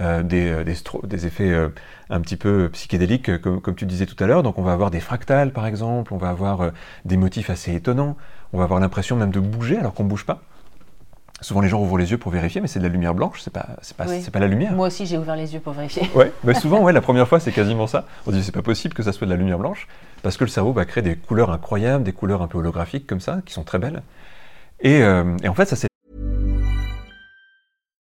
Euh, 0.00 0.24
des, 0.24 0.64
des, 0.64 0.74
des, 1.04 1.26
effets 1.26 1.50
euh, 1.50 1.68
un 2.10 2.20
petit 2.20 2.36
peu 2.36 2.68
psychédéliques, 2.70 3.28
euh, 3.28 3.38
comme, 3.38 3.60
comme, 3.60 3.74
tu 3.74 3.86
disais 3.86 4.06
tout 4.06 4.22
à 4.22 4.26
l'heure. 4.26 4.42
Donc 4.42 4.58
on 4.58 4.62
va 4.62 4.72
avoir 4.72 4.90
des 4.90 5.00
fractales, 5.00 5.52
par 5.52 5.66
exemple, 5.66 6.12
on 6.12 6.16
va 6.16 6.30
avoir 6.30 6.60
euh, 6.60 6.70
des 7.04 7.16
motifs 7.16 7.50
assez 7.50 7.74
étonnants, 7.74 8.16
on 8.52 8.58
va 8.58 8.64
avoir 8.64 8.80
l'impression 8.80 9.16
même 9.16 9.30
de 9.30 9.40
bouger 9.40 9.78
alors 9.78 9.94
qu'on 9.94 10.04
ne 10.04 10.08
bouge 10.08 10.26
pas. 10.26 10.40
Souvent 11.40 11.60
les 11.60 11.68
gens 11.68 11.80
ouvrent 11.80 11.98
les 11.98 12.10
yeux 12.10 12.18
pour 12.18 12.32
vérifier, 12.32 12.60
mais 12.60 12.68
c'est 12.68 12.78
de 12.78 12.84
la 12.84 12.90
lumière 12.90 13.14
blanche, 13.14 13.40
c'est 13.42 13.52
pas, 13.52 13.66
c'est 13.82 13.96
pas, 13.96 14.06
oui. 14.06 14.22
c'est 14.22 14.30
pas 14.30 14.38
la 14.38 14.46
lumière. 14.46 14.72
Moi 14.72 14.86
aussi 14.86 15.04
j'ai 15.04 15.18
ouvert 15.18 15.36
les 15.36 15.52
yeux 15.52 15.60
pour 15.60 15.74
vérifier. 15.74 16.08
Ouais, 16.14 16.32
bah 16.44 16.54
souvent 16.54 16.80
ouais, 16.80 16.92
la 16.92 17.00
première 17.00 17.28
fois 17.28 17.40
c'est 17.40 17.52
quasiment 17.52 17.86
ça. 17.86 18.06
On 18.26 18.30
dit 18.30 18.42
c'est 18.42 18.52
pas 18.52 18.62
possible 18.62 18.94
que 18.94 19.02
ça 19.02 19.12
soit 19.12 19.26
de 19.26 19.32
la 19.32 19.36
lumière 19.36 19.58
blanche, 19.58 19.88
parce 20.22 20.36
que 20.36 20.44
le 20.44 20.50
cerveau 20.50 20.72
va 20.72 20.84
créer 20.84 21.02
des 21.02 21.16
couleurs 21.16 21.50
incroyables, 21.50 22.04
des 22.04 22.12
couleurs 22.12 22.40
un 22.40 22.48
peu 22.48 22.58
holographiques 22.58 23.06
comme 23.06 23.20
ça, 23.20 23.40
qui 23.44 23.52
sont 23.52 23.64
très 23.64 23.78
belles. 23.78 24.02
Et, 24.80 25.02
euh, 25.02 25.36
et 25.42 25.48
en 25.48 25.54
fait 25.54 25.66
ça 25.66 25.76
c'est 25.76 25.88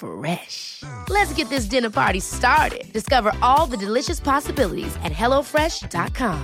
Fresh. 0.00 0.82
Let's 1.10 1.34
get 1.34 1.50
this 1.50 1.66
dinner 1.66 1.90
party 1.90 2.20
started. 2.20 2.90
Discover 2.94 3.32
all 3.42 3.66
the 3.66 3.76
delicious 3.76 4.18
possibilities 4.18 4.96
at 5.04 5.12
hellofresh.com. 5.12 6.38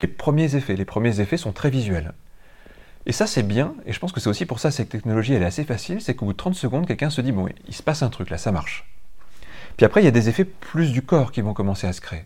Les 0.00 0.06
premiers 0.06 0.54
effets, 0.54 0.76
les 0.76 0.84
premiers 0.84 1.20
effets 1.20 1.36
sont 1.36 1.50
très 1.50 1.70
visuels. 1.70 2.12
Et 3.06 3.12
ça 3.12 3.26
c'est 3.26 3.42
bien, 3.42 3.74
et 3.86 3.92
je 3.92 3.98
pense 3.98 4.12
que 4.12 4.20
c'est 4.20 4.28
aussi 4.28 4.46
pour 4.46 4.60
ça 4.60 4.68
que 4.68 4.76
cette 4.76 4.90
technologie 4.90 5.34
elle 5.34 5.42
est 5.42 5.46
assez 5.46 5.64
facile, 5.64 6.00
c'est 6.00 6.14
qu'au 6.14 6.26
bout 6.26 6.32
de 6.32 6.36
30 6.36 6.54
secondes, 6.54 6.86
quelqu'un 6.86 7.10
se 7.10 7.20
dit 7.20 7.32
bon, 7.32 7.48
il 7.66 7.74
se 7.74 7.82
passe 7.82 8.02
un 8.02 8.10
truc 8.10 8.30
là, 8.30 8.38
ça 8.38 8.52
marche. 8.52 8.86
Puis 9.76 9.86
après, 9.86 10.00
il 10.00 10.04
y 10.04 10.08
a 10.08 10.12
des 10.12 10.28
effets 10.28 10.44
plus 10.44 10.92
du 10.92 11.02
corps 11.02 11.32
qui 11.32 11.40
vont 11.40 11.54
commencer 11.54 11.88
à 11.88 11.92
se 11.92 12.00
créer. 12.00 12.24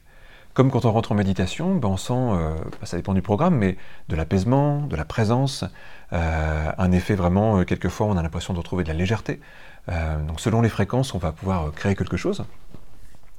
Comme 0.54 0.70
quand 0.70 0.84
on 0.84 0.92
rentre 0.92 1.12
en 1.12 1.14
méditation, 1.14 1.76
ben 1.76 1.88
on 1.88 1.96
sent, 1.96 2.12
euh, 2.12 2.54
ça 2.82 2.98
dépend 2.98 3.14
du 3.14 3.22
programme, 3.22 3.56
mais 3.56 3.78
de 4.10 4.16
l'apaisement, 4.16 4.82
de 4.82 4.96
la 4.96 5.06
présence, 5.06 5.64
euh, 6.12 6.70
un 6.76 6.92
effet 6.92 7.14
vraiment, 7.14 7.58
euh, 7.58 7.64
quelquefois 7.64 8.06
on 8.06 8.18
a 8.18 8.22
l'impression 8.22 8.52
de 8.52 8.58
retrouver 8.58 8.84
de 8.84 8.88
la 8.88 8.94
légèreté. 8.94 9.40
Donc 9.88 10.40
selon 10.40 10.60
les 10.62 10.68
fréquences, 10.68 11.12
on 11.12 11.18
va 11.18 11.32
pouvoir 11.32 11.72
créer 11.72 11.96
quelque 11.96 12.16
chose. 12.16 12.44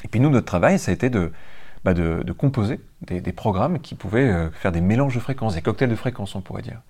Et 0.03 0.09
puis 0.09 0.19
nous, 0.19 0.29
notre 0.29 0.45
travail, 0.45 0.77
ça 0.77 0.91
a 0.91 0.93
été 0.93 1.09
de, 1.09 1.31
de, 1.85 2.31
composer 2.33 2.81
des, 3.01 3.21
des, 3.21 3.31
programmes 3.31 3.79
qui 3.79 3.95
pouvaient 3.95 4.49
faire 4.51 4.73
des 4.73 4.81
mélanges 4.81 5.15
de 5.15 5.21
fréquences, 5.21 5.55
des 5.55 5.61
cocktails 5.61 5.89
de 5.89 5.95
fréquences, 5.95 6.35
on 6.35 6.41
pourrait 6.41 6.63
dire. 6.63 6.81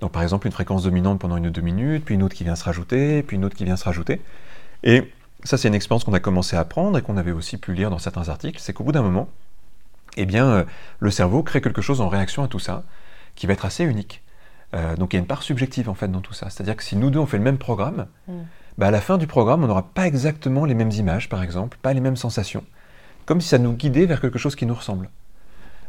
Donc 0.00 0.12
par 0.12 0.22
exemple, 0.22 0.48
une 0.48 0.52
fréquence 0.52 0.82
dominante 0.82 1.18
pendant 1.18 1.38
une 1.38 1.46
ou 1.46 1.50
deux 1.50 1.62
minutes, 1.62 2.04
puis 2.04 2.14
une 2.14 2.22
autre 2.22 2.34
qui 2.34 2.44
vient 2.44 2.56
se 2.56 2.64
rajouter, 2.64 3.22
puis 3.22 3.36
une 3.36 3.44
autre 3.46 3.56
qui 3.56 3.64
vient 3.64 3.76
se 3.76 3.84
rajouter. 3.84 4.20
Et 4.82 5.10
ça, 5.44 5.56
c'est 5.56 5.68
une 5.68 5.74
expérience 5.74 6.04
qu'on 6.04 6.12
a 6.12 6.20
commencé 6.20 6.56
à 6.56 6.60
apprendre 6.60 6.98
et 6.98 7.02
qu'on 7.02 7.16
avait 7.16 7.32
aussi 7.32 7.56
pu 7.56 7.72
lire 7.72 7.88
dans 7.88 7.98
certains 7.98 8.28
articles, 8.28 8.60
c'est 8.60 8.74
qu'au 8.74 8.84
bout 8.84 8.92
d'un 8.92 9.02
moment, 9.02 9.30
eh 10.16 10.26
bien, 10.26 10.46
euh, 10.46 10.64
le 10.98 11.10
cerveau 11.10 11.42
crée 11.42 11.60
quelque 11.60 11.82
chose 11.82 12.00
en 12.00 12.08
réaction 12.08 12.42
à 12.42 12.48
tout 12.48 12.58
ça, 12.58 12.82
qui 13.34 13.46
va 13.46 13.52
être 13.52 13.64
assez 13.64 13.84
unique. 13.84 14.22
Euh, 14.74 14.96
donc 14.96 15.12
il 15.12 15.16
y 15.16 15.18
a 15.18 15.20
une 15.20 15.26
part 15.26 15.42
subjective 15.42 15.88
en 15.88 15.94
fait 15.94 16.08
dans 16.08 16.20
tout 16.20 16.32
ça. 16.32 16.48
C'est-à-dire 16.50 16.76
que 16.76 16.84
si 16.84 16.96
nous 16.96 17.10
deux 17.10 17.18
on 17.18 17.26
fait 17.26 17.38
le 17.38 17.44
même 17.44 17.58
programme, 17.58 18.06
mm. 18.28 18.32
bah, 18.78 18.86
à 18.88 18.90
la 18.90 19.00
fin 19.00 19.18
du 19.18 19.26
programme, 19.26 19.64
on 19.64 19.66
n'aura 19.66 19.82
pas 19.82 20.06
exactement 20.06 20.64
les 20.64 20.74
mêmes 20.74 20.92
images, 20.92 21.28
par 21.28 21.42
exemple, 21.42 21.78
pas 21.82 21.92
les 21.92 22.00
mêmes 22.00 22.16
sensations 22.16 22.64
comme 23.30 23.40
si 23.40 23.46
ça 23.46 23.58
nous 23.58 23.74
guidait 23.74 24.06
vers 24.06 24.20
quelque 24.20 24.40
chose 24.40 24.56
qui 24.56 24.66
nous 24.66 24.74
ressemble. 24.74 25.08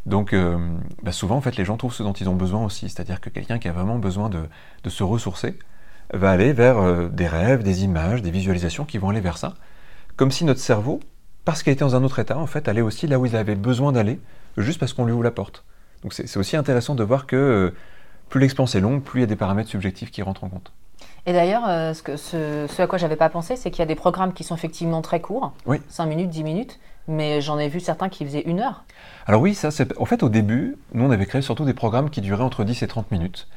Donc 0.06 0.32
euh, 0.32 0.60
bah, 1.02 1.12
souvent, 1.12 1.38
en 1.38 1.42
fait, 1.42 1.58
les 1.58 1.66
gens 1.66 1.76
trouvent 1.76 1.92
ce 1.92 2.04
dont 2.04 2.14
ils 2.14 2.30
ont 2.30 2.36
besoin 2.36 2.64
aussi. 2.64 2.88
C'est-à-dire 2.88 3.20
que 3.20 3.32
quelqu'un 3.32 3.58
qui 3.58 3.68
a 3.68 3.72
vraiment 3.72 3.98
besoin 3.98 4.30
de, 4.30 4.44
de 4.84 4.90
se 4.92 5.02
ressourcer 5.04 5.58
va 6.14 6.30
aller 6.30 6.54
vers 6.54 6.78
euh, 6.78 7.10
des 7.10 7.28
rêves, 7.28 7.64
des 7.64 7.84
images, 7.84 8.22
des 8.22 8.30
visualisations 8.30 8.86
qui 8.86 9.00
vont 9.00 9.10
aller 9.10 9.22
vers 9.22 9.40
ça. 9.40 9.56
Comme 10.18 10.30
si 10.30 10.46
notre 10.46 10.60
cerveau, 10.60 11.00
parce 11.46 11.64
qu'il 11.64 11.74
était 11.74 11.82
dans 11.86 11.96
un 11.96 12.04
autre 12.04 12.20
état, 12.20 12.38
en 12.38 12.48
fait, 12.48 12.68
allait 12.68 12.82
aussi 12.82 13.08
là 13.08 13.20
où 13.20 13.26
il 13.26 13.36
avait 13.36 13.56
besoin 13.56 13.92
d'aller, 13.92 14.20
juste 14.58 14.80
parce 14.80 14.94
qu'on 14.94 15.06
lui 15.06 15.12
ouvre 15.14 15.24
la 15.24 15.32
porte. 15.32 15.64
Donc 16.04 16.14
c'est 16.14 16.38
aussi 16.38 16.56
intéressant 16.58 16.96
de 16.96 17.04
voir 17.04 17.28
que 17.28 17.36
euh, 17.36 17.72
plus 18.30 18.40
l'expérience 18.40 18.76
est 18.76 18.80
longue, 18.80 19.02
plus 19.04 19.20
il 19.20 19.22
y 19.22 19.24
a 19.24 19.28
des 19.28 19.36
paramètres 19.36 19.70
subjectifs 19.70 20.10
qui 20.12 20.22
rentrent 20.22 20.44
en 20.44 20.50
compte. 20.50 20.72
Et 21.28 21.34
d'ailleurs, 21.34 21.68
euh, 21.68 21.94
ce, 21.94 22.02
que- 22.02 22.18
ce, 22.18 22.66
ce 22.68 22.82
à 22.82 22.88
quoi 22.88 22.98
j'avais 22.98 23.16
pas 23.16 23.30
pensé, 23.30 23.56
c'est 23.56 23.70
qu'il 23.70 23.80
y 23.80 23.84
a 23.84 23.88
des 23.88 23.96
programmes 23.96 24.34
qui 24.34 24.44
sont 24.44 24.56
effectivement 24.56 25.02
très 25.04 25.20
courts, 25.20 25.54
Oui. 25.68 25.78
5 25.90 26.06
minutes, 26.08 26.30
10 26.30 26.44
minutes, 26.44 26.80
mais 27.08 27.42
j'en 27.42 27.60
ai 27.60 27.68
vu 27.68 27.80
certains 27.80 28.10
qui 28.10 28.26
faisaient 28.26 28.42
une 28.42 28.60
heure. 28.60 28.84
Alors 29.28 29.42
oui, 29.42 29.54
ça. 29.54 29.70
En 30.00 30.06
fait, 30.06 30.24
au 30.24 30.30
début, 30.30 30.78
nous, 30.94 31.06
on 31.06 31.12
avait 31.12 31.26
créé 31.28 31.42
surtout 31.44 31.66
des 31.66 31.74
programmes 31.76 32.10
qui 32.10 32.22
duraient 32.22 32.44
entre 32.44 32.64
10 32.64 32.82
et 32.82 32.88
30 32.88 33.12
minutes. 33.12 33.48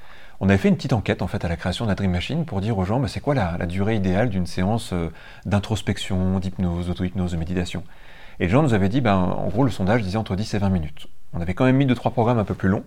On 0.40 0.48
avait 0.48 0.58
fait 0.58 0.68
une 0.68 0.76
petite 0.76 0.92
enquête, 0.92 1.22
en 1.22 1.26
fait, 1.26 1.44
à 1.44 1.48
la 1.48 1.56
création 1.56 1.84
de 1.84 1.90
la 1.90 1.94
Dream 1.94 2.10
Machine 2.10 2.44
pour 2.44 2.60
dire 2.60 2.76
aux 2.76 2.84
gens, 2.84 3.00
bah, 3.00 3.08
c'est 3.08 3.20
quoi 3.20 3.34
la, 3.34 3.66
durée 3.66 3.96
idéale 3.96 4.30
d'une 4.30 4.46
séance 4.46 4.92
euh, 4.92 5.10
d'introspection, 5.46 6.38
d'hypnose, 6.38 6.88
d'auto-hypnose, 6.88 7.32
de 7.32 7.36
méditation 7.36 7.84
Et 8.40 8.44
les 8.44 8.50
gens 8.50 8.62
nous 8.62 8.74
avaient 8.74 8.88
dit, 8.88 9.00
ben, 9.00 9.16
en 9.16 9.48
gros, 9.48 9.64
le 9.64 9.70
sondage 9.70 10.02
disait 10.02 10.18
entre 10.18 10.36
10 10.36 10.54
et 10.54 10.58
20 10.58 10.68
minutes. 10.70 11.06
On 11.32 11.40
avait 11.40 11.54
quand 11.54 11.64
même 11.64 11.76
mis 11.76 11.86
deux 11.86 11.94
trois 11.94 12.10
programmes 12.10 12.38
un 12.38 12.44
peu 12.44 12.54
plus 12.54 12.68
longs. 12.68 12.84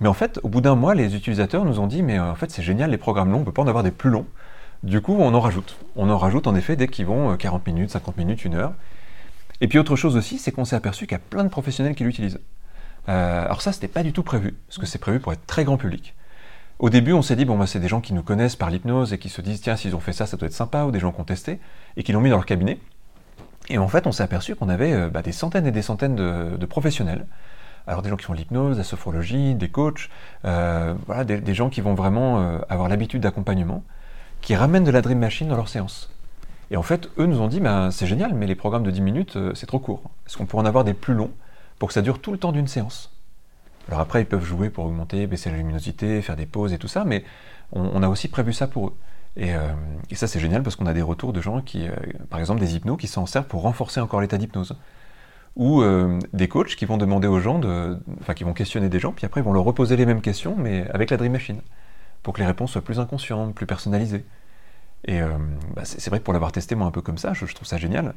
Mais 0.00 0.08
en 0.08 0.14
fait, 0.14 0.38
au 0.42 0.48
bout 0.48 0.60
d'un 0.60 0.76
mois, 0.76 0.94
les 0.94 1.16
utilisateurs 1.16 1.64
nous 1.64 1.80
ont 1.80 1.86
dit, 1.86 2.02
mais 2.02 2.18
euh, 2.18 2.30
en 2.30 2.34
fait, 2.34 2.50
c'est 2.50 2.62
génial, 2.62 2.90
les 2.90 2.98
programmes 2.98 3.32
longs, 3.32 3.40
on 3.40 3.44
peut 3.44 3.52
pas 3.52 3.62
en 3.62 3.68
avoir 3.68 3.82
des 3.82 3.90
plus 3.90 4.10
longs. 4.10 4.26
Du 4.84 5.00
coup, 5.00 5.16
on 5.18 5.34
en 5.34 5.40
rajoute. 5.40 5.76
On 5.96 6.08
en 6.08 6.18
rajoute, 6.18 6.46
en 6.46 6.54
effet, 6.54 6.76
dès 6.76 6.86
qu'ils 6.86 7.06
vont 7.06 7.32
euh, 7.32 7.36
40 7.36 7.66
minutes, 7.66 7.90
50 7.90 8.16
minutes, 8.16 8.44
une 8.44 8.54
heure. 8.54 8.74
Et 9.60 9.66
puis 9.66 9.78
autre 9.78 9.96
chose 9.96 10.16
aussi, 10.16 10.38
c'est 10.38 10.52
qu'on 10.52 10.64
s'est 10.64 10.76
aperçu 10.76 11.06
qu'il 11.06 11.16
y 11.16 11.20
a 11.20 11.24
plein 11.30 11.42
de 11.42 11.48
professionnels 11.48 11.96
qui 11.96 12.04
l'utilisent. 12.04 12.38
Euh, 13.08 13.44
alors 13.44 13.60
ça, 13.60 13.72
c'était 13.72 13.88
pas 13.88 14.02
du 14.02 14.12
tout 14.12 14.22
prévu, 14.22 14.56
parce 14.68 14.78
que 14.78 14.86
c'est 14.86 14.98
prévu 14.98 15.18
pour 15.18 15.32
être 15.32 15.44
très 15.46 15.64
grand 15.64 15.76
public. 15.76 16.14
Au 16.78 16.90
début, 16.90 17.12
on 17.12 17.22
s'est 17.22 17.34
dit, 17.34 17.44
bon, 17.44 17.58
bah, 17.58 17.66
c'est 17.66 17.80
des 17.80 17.88
gens 17.88 18.00
qui 18.00 18.14
nous 18.14 18.22
connaissent 18.22 18.54
par 18.54 18.70
l'hypnose 18.70 19.12
et 19.12 19.18
qui 19.18 19.28
se 19.28 19.40
disent, 19.40 19.60
tiens, 19.60 19.74
s'ils 19.74 19.96
ont 19.96 20.00
fait 20.00 20.12
ça, 20.12 20.26
ça 20.26 20.36
doit 20.36 20.46
être 20.46 20.52
sympa, 20.52 20.84
ou 20.84 20.92
des 20.92 21.00
gens 21.00 21.10
qui 21.10 21.20
ont 21.20 21.24
testé, 21.24 21.58
et 21.96 22.04
qui 22.04 22.12
l'ont 22.12 22.20
mis 22.20 22.30
dans 22.30 22.36
leur 22.36 22.46
cabinet. 22.46 22.78
Et 23.68 23.78
en 23.78 23.88
fait, 23.88 24.06
on 24.06 24.12
s'est 24.12 24.22
aperçu 24.22 24.54
qu'on 24.54 24.68
avait 24.68 24.92
euh, 24.92 25.10
bah, 25.10 25.22
des 25.22 25.32
centaines 25.32 25.66
et 25.66 25.72
des 25.72 25.82
centaines 25.82 26.14
de, 26.14 26.66
professionnels. 26.66 27.26
Alors 27.88 28.02
des 28.02 28.10
gens 28.10 28.16
qui 28.16 28.26
font 28.26 28.32
l'hypnose, 28.32 28.78
la 28.78 28.84
sophrologie, 28.84 29.54
des 29.54 29.70
coachs, 29.70 30.08
euh, 30.44 30.94
voilà, 31.06 31.24
des, 31.24 31.54
gens 31.54 31.70
qui 31.70 31.80
vont 31.80 31.94
vraiment 31.94 32.40
euh, 32.40 32.58
avoir 32.68 32.88
l'habitude 32.88 33.22
d'accompagnement, 33.22 33.82
qui 34.40 34.54
ramènent 34.54 34.84
de 34.84 34.90
la 34.90 35.00
Dream 35.00 35.18
Machine 35.18 35.48
dans 35.48 35.56
leurs 35.56 35.68
séances. 35.68 36.10
Et 36.70 36.76
en 36.76 36.82
fait, 36.82 37.08
eux 37.18 37.26
nous 37.26 37.40
ont 37.40 37.48
dit, 37.48 37.60
bah, 37.60 37.88
c'est 37.90 38.06
génial, 38.06 38.34
mais 38.34 38.46
les 38.46 38.54
programmes 38.54 38.84
de 38.84 38.90
10 38.90 39.00
minutes, 39.00 39.38
c'est 39.54 39.66
trop 39.66 39.78
court. 39.78 40.02
Est-ce 40.26 40.36
qu'on 40.36 40.46
pourrait 40.46 40.62
en 40.62 40.66
avoir 40.66 40.84
des 40.84 40.94
plus 40.94 41.14
longs 41.14 41.32
pour 41.78 41.88
que 41.88 41.94
ça 41.94 42.02
dure 42.02 42.20
tout 42.20 42.30
le 42.30 42.38
temps 42.38 42.52
d'une 42.52 42.68
séance? 42.68 43.17
Alors 43.88 44.00
après, 44.00 44.20
ils 44.22 44.26
peuvent 44.26 44.44
jouer 44.44 44.70
pour 44.70 44.84
augmenter, 44.84 45.26
baisser 45.26 45.50
la 45.50 45.56
luminosité, 45.56 46.20
faire 46.22 46.36
des 46.36 46.46
pauses 46.46 46.72
et 46.72 46.78
tout 46.78 46.88
ça, 46.88 47.04
mais 47.04 47.24
on, 47.72 48.02
a 48.02 48.08
aussi 48.08 48.28
prévu 48.28 48.52
ça 48.52 48.66
pour 48.66 48.88
eux. 48.88 48.96
Et, 49.36 49.54
euh, 49.54 49.72
et 50.10 50.14
ça, 50.14 50.26
c'est 50.26 50.40
génial 50.40 50.62
parce 50.62 50.76
qu'on 50.76 50.86
a 50.86 50.94
des 50.94 51.02
retours 51.02 51.32
de 51.32 51.40
gens 51.40 51.60
qui, 51.60 51.86
euh, 51.86 51.92
par 52.28 52.40
exemple, 52.40 52.60
des 52.60 52.76
hypnos 52.76 52.98
qui 52.98 53.06
s'en 53.06 53.26
servent 53.26 53.46
pour 53.46 53.62
renforcer 53.62 54.00
encore 54.00 54.20
l'état 54.20 54.38
d'hypnose. 54.38 54.76
Ou 55.56 55.82
euh, 55.82 56.18
des 56.32 56.48
coachs 56.48 56.76
qui 56.76 56.84
vont 56.84 56.98
demander 56.98 57.28
aux 57.28 57.40
gens, 57.40 57.60
enfin, 58.20 58.34
qui 58.34 58.44
vont 58.44 58.52
questionner 58.52 58.88
des 58.88 59.00
gens, 59.00 59.12
puis 59.12 59.26
après, 59.26 59.40
ils 59.40 59.44
vont 59.44 59.52
leur 59.52 59.64
reposer 59.64 59.96
les 59.96 60.06
mêmes 60.06 60.20
questions, 60.20 60.54
mais 60.56 60.88
avec 60.90 61.10
la 61.10 61.16
Dream 61.16 61.32
Machine, 61.32 61.60
pour 62.22 62.34
que 62.34 62.40
les 62.40 62.46
réponses 62.46 62.72
soient 62.72 62.82
plus 62.82 63.00
inconscientes, 63.00 63.54
plus 63.54 63.66
personnalisées. 63.66 64.24
Et 65.04 65.20
bah, 65.74 65.82
c'est 65.84 66.10
vrai 66.10 66.18
que 66.18 66.24
pour 66.24 66.32
l'avoir 66.32 66.52
testé 66.52 66.74
moi 66.74 66.86
un 66.86 66.90
peu 66.90 67.00
comme 67.00 67.18
ça, 67.18 67.32
je, 67.32 67.46
je 67.46 67.54
trouve 67.54 67.66
ça 67.66 67.76
génial. 67.76 68.14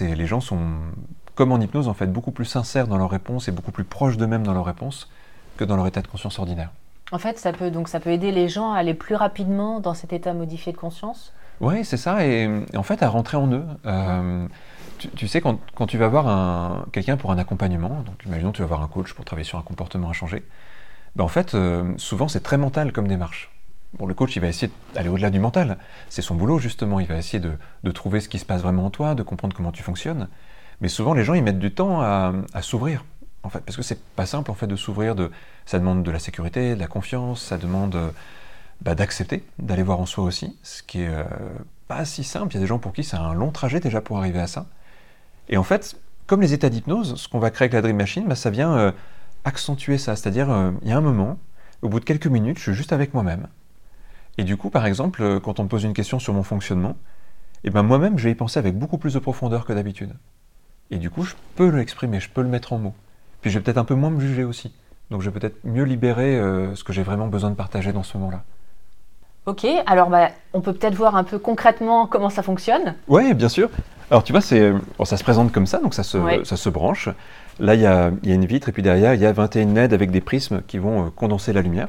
Les 0.00 0.26
gens 0.26 0.40
sont 0.40 0.60
comme 1.36 1.52
en 1.52 1.60
hypnose 1.60 1.86
en 1.86 1.94
fait 1.94 2.08
beaucoup 2.08 2.32
plus 2.32 2.46
sincères 2.46 2.88
dans 2.88 2.98
leurs 2.98 3.10
réponses 3.10 3.46
et 3.46 3.52
beaucoup 3.52 3.70
plus 3.70 3.84
proches 3.84 4.16
d'eux-mêmes 4.16 4.42
dans 4.42 4.54
leurs 4.54 4.64
réponses 4.64 5.08
que 5.56 5.64
dans 5.64 5.76
leur 5.76 5.86
état 5.86 6.02
de 6.02 6.08
conscience 6.08 6.38
ordinaire. 6.40 6.70
En 7.12 7.18
fait, 7.18 7.38
ça 7.38 7.52
peut, 7.52 7.70
donc, 7.70 7.88
ça 7.88 8.00
peut 8.00 8.10
aider 8.10 8.32
les 8.32 8.48
gens 8.48 8.72
à 8.72 8.78
aller 8.78 8.94
plus 8.94 9.14
rapidement 9.14 9.78
dans 9.78 9.94
cet 9.94 10.12
état 10.12 10.34
modifié 10.34 10.72
de 10.72 10.76
conscience. 10.76 11.32
Oui, 11.60 11.84
c'est 11.84 11.96
ça, 11.96 12.26
et, 12.26 12.50
et 12.72 12.76
en 12.76 12.82
fait 12.82 13.02
à 13.02 13.08
rentrer 13.08 13.36
en 13.36 13.50
eux. 13.52 13.64
Euh, 13.86 14.46
tu, 14.98 15.08
tu 15.10 15.28
sais, 15.28 15.40
quand, 15.40 15.60
quand 15.76 15.86
tu 15.86 15.98
vas 15.98 16.08
voir 16.08 16.26
un- 16.26 16.84
quelqu'un 16.90 17.16
pour 17.16 17.30
un 17.30 17.38
accompagnement, 17.38 18.02
donc 18.04 18.24
imaginons 18.26 18.50
tu 18.50 18.62
vas 18.62 18.68
voir 18.68 18.82
un 18.82 18.88
coach 18.88 19.12
pour 19.14 19.24
travailler 19.24 19.44
sur 19.46 19.58
un 19.58 19.62
comportement 19.62 20.10
à 20.10 20.12
changer, 20.12 20.42
ben 21.14 21.24
en 21.24 21.28
fait, 21.28 21.54
euh, 21.54 21.92
souvent 21.96 22.28
c'est 22.28 22.42
très 22.42 22.58
mental 22.58 22.92
comme 22.92 23.06
démarche. 23.08 23.50
Bon, 23.98 24.04
le 24.06 24.12
coach, 24.12 24.36
il 24.36 24.40
va 24.40 24.48
essayer 24.48 24.70
d'aller 24.94 25.08
au-delà 25.08 25.30
du 25.30 25.38
mental. 25.38 25.78
C'est 26.10 26.20
son 26.20 26.34
boulot, 26.34 26.58
justement. 26.58 27.00
Il 27.00 27.06
va 27.06 27.16
essayer 27.16 27.38
de, 27.40 27.52
de 27.84 27.90
trouver 27.90 28.20
ce 28.20 28.28
qui 28.28 28.38
se 28.38 28.44
passe 28.44 28.60
vraiment 28.60 28.84
en 28.86 28.90
toi, 28.90 29.14
de 29.14 29.22
comprendre 29.22 29.56
comment 29.56 29.72
tu 29.72 29.82
fonctionnes. 29.82 30.28
Mais 30.80 30.88
souvent, 30.88 31.14
les 31.14 31.24
gens, 31.24 31.34
ils 31.34 31.42
mettent 31.42 31.58
du 31.58 31.72
temps 31.72 32.00
à, 32.02 32.32
s'ouvrir, 32.62 33.04
en 33.42 33.48
fait, 33.48 33.60
parce 33.60 33.76
que 33.76 33.82
c'est 33.82 34.00
pas 34.00 34.26
simple, 34.26 34.50
en 34.50 34.54
fait, 34.54 34.66
de 34.66 34.76
s'ouvrir. 34.76 35.14
Ça 35.64 35.78
demande 35.78 36.02
de 36.02 36.10
la 36.10 36.18
sécurité, 36.18 36.74
de 36.74 36.80
la 36.80 36.86
confiance, 36.86 37.42
ça 37.42 37.58
demande 37.58 38.12
bah, 38.82 38.94
d'accepter, 38.94 39.42
d'aller 39.58 39.82
voir 39.82 40.00
en 40.00 40.06
soi 40.06 40.24
aussi, 40.24 40.56
ce 40.62 40.82
qui 40.82 41.00
est 41.02 41.08
euh, 41.08 41.24
pas 41.88 42.04
si 42.04 42.24
simple. 42.24 42.52
Il 42.52 42.54
y 42.56 42.58
a 42.58 42.60
des 42.60 42.66
gens 42.66 42.78
pour 42.78 42.92
qui 42.92 43.04
c'est 43.04 43.16
un 43.16 43.34
long 43.34 43.50
trajet 43.50 43.80
déjà 43.80 44.00
pour 44.00 44.18
arriver 44.18 44.38
à 44.38 44.46
ça. 44.46 44.66
Et 45.48 45.56
en 45.56 45.62
fait, 45.62 45.96
comme 46.26 46.40
les 46.40 46.52
états 46.52 46.68
d'hypnose, 46.68 47.16
ce 47.16 47.28
qu'on 47.28 47.38
va 47.38 47.50
créer 47.50 47.66
avec 47.66 47.72
la 47.72 47.82
Dream 47.82 47.96
Machine, 47.96 48.26
bah, 48.26 48.34
ça 48.34 48.50
vient 48.50 48.76
euh, 48.76 48.92
accentuer 49.44 49.98
ça. 49.98 50.14
C'est-à-dire, 50.14 50.50
euh, 50.50 50.72
il 50.82 50.88
y 50.88 50.92
a 50.92 50.96
un 50.96 51.02
moment, 51.02 51.38
au 51.82 51.88
bout 51.88 52.00
de 52.00 52.04
quelques 52.04 52.26
minutes, 52.26 52.58
je 52.58 52.64
suis 52.64 52.74
juste 52.74 52.92
avec 52.92 53.14
moi-même. 53.14 53.48
Et 54.38 54.44
du 54.44 54.56
coup, 54.56 54.68
par 54.68 54.84
exemple, 54.84 55.40
quand 55.40 55.58
on 55.60 55.64
me 55.64 55.68
pose 55.68 55.84
une 55.84 55.94
question 55.94 56.18
sur 56.18 56.34
mon 56.34 56.42
fonctionnement, 56.42 56.96
et 57.64 57.70
ben 57.70 57.82
moi-même, 57.82 58.18
je 58.18 58.24
vais 58.24 58.32
y 58.32 58.34
penser 58.34 58.58
avec 58.58 58.78
beaucoup 58.78 58.98
plus 58.98 59.14
de 59.14 59.18
profondeur 59.18 59.64
que 59.64 59.72
d'habitude. 59.72 60.14
Et 60.90 60.98
du 60.98 61.10
coup, 61.10 61.22
je 61.24 61.34
peux 61.56 61.68
l'exprimer, 61.68 62.20
je 62.20 62.28
peux 62.28 62.42
le 62.42 62.48
mettre 62.48 62.72
en 62.72 62.78
mots. 62.78 62.94
Puis 63.40 63.50
je 63.50 63.58
vais 63.58 63.62
peut-être 63.64 63.78
un 63.78 63.84
peu 63.84 63.94
moins 63.94 64.10
me 64.10 64.20
juger 64.20 64.44
aussi. 64.44 64.72
Donc 65.10 65.22
je 65.22 65.30
vais 65.30 65.38
peut-être 65.38 65.56
mieux 65.64 65.84
libérer 65.84 66.36
euh, 66.36 66.74
ce 66.74 66.84
que 66.84 66.92
j'ai 66.92 67.02
vraiment 67.02 67.26
besoin 67.28 67.50
de 67.50 67.54
partager 67.56 67.92
dans 67.92 68.02
ce 68.02 68.16
moment-là. 68.18 68.42
Ok, 69.46 69.64
alors 69.86 70.10
bah, 70.10 70.30
on 70.52 70.60
peut 70.60 70.72
peut-être 70.72 70.94
voir 70.94 71.14
un 71.14 71.22
peu 71.22 71.38
concrètement 71.38 72.06
comment 72.08 72.30
ça 72.30 72.42
fonctionne. 72.42 72.94
Oui, 73.06 73.32
bien 73.34 73.48
sûr. 73.48 73.70
Alors 74.10 74.24
tu 74.24 74.32
vois, 74.32 74.40
bon, 74.98 75.04
ça 75.04 75.16
se 75.16 75.22
présente 75.22 75.52
comme 75.52 75.66
ça, 75.66 75.78
donc 75.78 75.94
ça 75.94 76.02
se, 76.02 76.18
Ouais. 76.18 76.40
ça 76.44 76.56
se 76.56 76.68
branche. 76.68 77.08
Là, 77.60 77.74
il 77.74 77.80
y 77.80 77.86
a, 77.86 78.10
y 78.24 78.32
a 78.32 78.34
une 78.34 78.44
vitre, 78.44 78.68
et 78.68 78.72
puis 78.72 78.82
derrière, 78.82 79.14
il 79.14 79.20
y 79.20 79.26
a 79.26 79.32
21 79.32 79.72
LED 79.74 79.92
avec 79.92 80.10
des 80.10 80.20
prismes 80.20 80.62
qui 80.66 80.78
vont 80.78 81.06
euh, 81.06 81.10
condenser 81.10 81.52
la 81.52 81.62
lumière. 81.62 81.88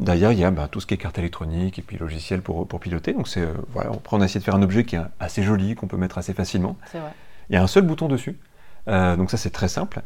Derrière, 0.00 0.32
il 0.32 0.38
y 0.38 0.44
a 0.44 0.50
bah, 0.50 0.68
tout 0.70 0.80
ce 0.80 0.86
qui 0.86 0.94
est 0.94 0.98
carte 0.98 1.18
électronique 1.18 1.78
et 1.78 1.82
puis 1.82 1.96
logiciel 1.96 2.42
pour, 2.42 2.66
pour 2.66 2.78
piloter. 2.80 3.12
Donc 3.14 3.28
c'est, 3.28 3.40
euh, 3.40 3.52
voilà, 3.72 3.90
après, 3.90 4.16
on 4.16 4.20
a 4.20 4.24
essayé 4.26 4.40
de 4.40 4.44
faire 4.44 4.54
un 4.54 4.62
objet 4.62 4.84
qui 4.84 4.96
est 4.96 5.00
assez 5.18 5.42
joli, 5.42 5.74
qu'on 5.74 5.86
peut 5.86 5.96
mettre 5.96 6.18
assez 6.18 6.34
facilement. 6.34 6.76
C'est 6.90 6.98
vrai. 6.98 7.10
Il 7.50 7.54
y 7.54 7.56
a 7.56 7.62
un 7.62 7.66
seul 7.66 7.82
bouton 7.84 8.08
dessus, 8.08 8.38
Euh, 8.88 9.14
donc 9.16 9.30
ça 9.30 9.36
c'est 9.36 9.50
très 9.50 9.68
simple. 9.68 10.00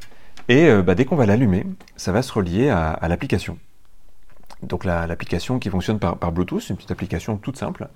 Et 0.49 0.67
euh, 0.69 0.83
bah, 0.83 0.95
dès 0.95 1.05
qu'on 1.07 1.17
va 1.17 1.25
l'allumer, 1.27 1.65
ça 1.97 2.13
va 2.13 2.21
se 2.23 2.31
relier 2.33 2.69
à, 2.69 2.91
à 2.91 3.09
l'application. 3.09 3.57
Donc 4.63 4.85
la- 4.85 5.07
l'application 5.07 5.59
qui 5.59 5.71
fonctionne 5.71 5.99
par, 5.99 6.17
par 6.19 6.31
Bluetooth, 6.33 6.61
c'est 6.61 6.71
une 6.71 6.77
petite 6.77 6.91
application 6.91 7.37
toute 7.39 7.57
simple. 7.57 7.89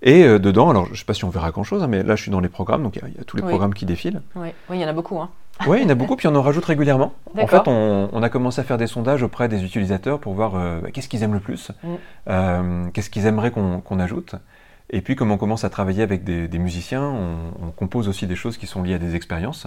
Et 0.00 0.22
euh, 0.24 0.38
dedans, 0.38 0.70
alors 0.70 0.86
je 0.86 0.92
ne 0.92 0.96
sais 0.96 1.04
pas 1.04 1.12
si 1.14 1.24
on 1.24 1.28
verra 1.30 1.50
grand-chose, 1.50 1.82
hein, 1.82 1.88
mais 1.88 2.02
là 2.02 2.14
je 2.16 2.22
suis 2.22 2.30
dans 2.30 2.40
les 2.40 2.48
programmes, 2.48 2.82
donc 2.84 2.96
il 2.96 3.02
y 3.02 3.04
a- 3.04 3.08
il 3.08 3.14
y, 3.16 3.20
a 3.20 3.24
tous 3.24 3.36
les 3.36 3.42
Oui. 3.42 3.48
programmes 3.50 3.74
qui 3.74 3.84
défilent. 3.84 4.22
Oui, 4.36 4.48
oui, 4.70 4.76
il 4.78 4.80
y 4.80 4.84
en 4.84 4.88
a 4.88 4.92
beaucoup. 4.92 5.18
Hein. 5.20 5.28
Oui, 5.66 5.78
il 5.80 5.82
y 5.82 5.86
en 5.86 5.90
a 5.90 5.94
beaucoup, 5.96 6.14
puis 6.16 6.28
on 6.28 6.34
en 6.36 6.42
rajoute 6.42 6.64
régulièrement. 6.64 7.12
En 7.36 7.46
fait, 7.48 7.66
on, 7.66 8.08
on 8.12 8.22
a 8.22 8.28
commencé 8.28 8.60
à 8.60 8.64
faire 8.64 8.78
des 8.78 8.86
sondages 8.86 9.22
auprès 9.24 9.48
des 9.48 9.64
utilisateurs 9.64 10.20
pour 10.20 10.34
voir 10.34 10.54
euh, 10.54 10.80
bah, 10.80 10.90
qu'est-ce 10.92 11.08
qu'ils 11.08 11.22
aiment 11.24 11.34
le 11.34 11.40
plus, 11.40 11.72
Mm. 11.82 11.88
euh, 12.28 12.86
qu'est-ce 12.92 13.10
qu'ils 13.10 13.26
aimeraient 13.26 13.50
qu'on 13.50 13.80
qu'on 13.80 13.98
ajoute. 13.98 14.36
Et 14.90 15.02
puis, 15.02 15.16
comme 15.16 15.30
on 15.30 15.36
commence 15.36 15.64
à 15.64 15.70
travailler 15.70 16.02
avec 16.02 16.24
des, 16.24 16.58
musiciens, 16.58 17.02
on, 17.02 17.70
compose 17.72 18.08
aussi 18.08 18.26
des 18.26 18.36
choses 18.36 18.56
qui 18.56 18.66
sont 18.66 18.82
liées 18.82 18.94
à 18.94 18.98
des 18.98 19.16
expériences. 19.16 19.66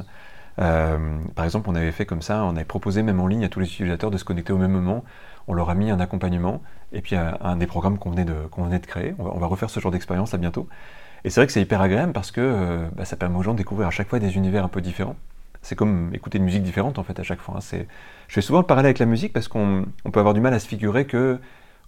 Euh, 0.60 0.98
par 1.36 1.46
exemple, 1.46 1.70
on 1.70 1.76
avait 1.76 1.92
fait 1.92 2.06
comme 2.06 2.22
ça, 2.22 2.44
on 2.44 2.56
avait 2.56 2.66
proposé 2.66 3.04
même 3.04 3.20
en 3.20 3.28
ligne 3.28 3.46
à 3.46 3.50
tous 3.50 3.60
les 3.60 3.68
utilisateurs 3.68 4.12
de 4.12 4.18
se 4.18 4.26
connecter 4.26 4.52
au 4.52 4.58
même 4.58 4.72
moment. 4.72 5.04
On 5.48 5.54
leur 5.54 5.70
a 5.70 5.76
mis 5.76 5.92
un 5.92 6.00
accompagnement 6.00 6.62
et 6.92 7.02
puis 7.02 7.16
un, 7.16 7.38
un 7.42 7.56
des 7.56 7.68
programmes 7.68 7.98
qu'on 7.98 8.10
venait, 8.12 8.26
de- 8.26 8.48
qu'on 8.50 8.64
venait 8.64 8.80
de 8.80 8.86
créer. 8.86 9.14
On 9.20 9.40
va, 9.40 9.48
refaire 9.48 9.70
ce 9.70 9.80
genre 9.80 9.92
d'expérience 9.92 10.32
là 10.32 10.38
bientôt. 10.40 10.68
Et 11.24 11.30
c'est 11.30 11.40
vrai 11.40 11.48
que 11.48 11.54
c'est 11.54 11.62
hyper 11.62 11.82
agréable 11.82 12.14
parce 12.14 12.32
que 12.32 12.42
euh, 12.42 12.88
bah, 12.96 13.06
ça 13.06 13.16
permet 13.16 13.38
aux 13.38 13.44
gens 13.44 13.54
de 13.54 13.58
découvrir 13.60 13.88
à 13.88 13.92
chaque 13.92 14.10
fois 14.10 14.20
des 14.20 14.36
univers 14.36 14.66
un 14.66 14.70
peu 14.70 14.82
différents. 14.82 15.16
C'est 15.62 15.76
comme 15.76 16.10
écouter 16.14 16.40
une 16.40 16.44
musique 16.46 16.64
différente 16.64 16.98
en 16.98 17.04
fait 17.04 17.20
à 17.20 17.24
chaque 17.24 17.40
fois. 17.40 17.58
hein. 17.58 17.78
Je 18.28 18.34
fais 18.34 18.42
souvent 18.42 18.60
le 18.60 18.66
parallèle 18.66 18.88
avec 18.88 19.00
la 19.00 19.06
musique 19.06 19.34
parce 19.34 19.48
qu'on 19.48 19.86
on 20.04 20.12
peut 20.12 20.20
avoir 20.20 20.34
du 20.34 20.42
mal 20.42 20.54
à 20.54 20.60
se 20.60 20.68
figurer 20.68 21.06
que 21.06 21.40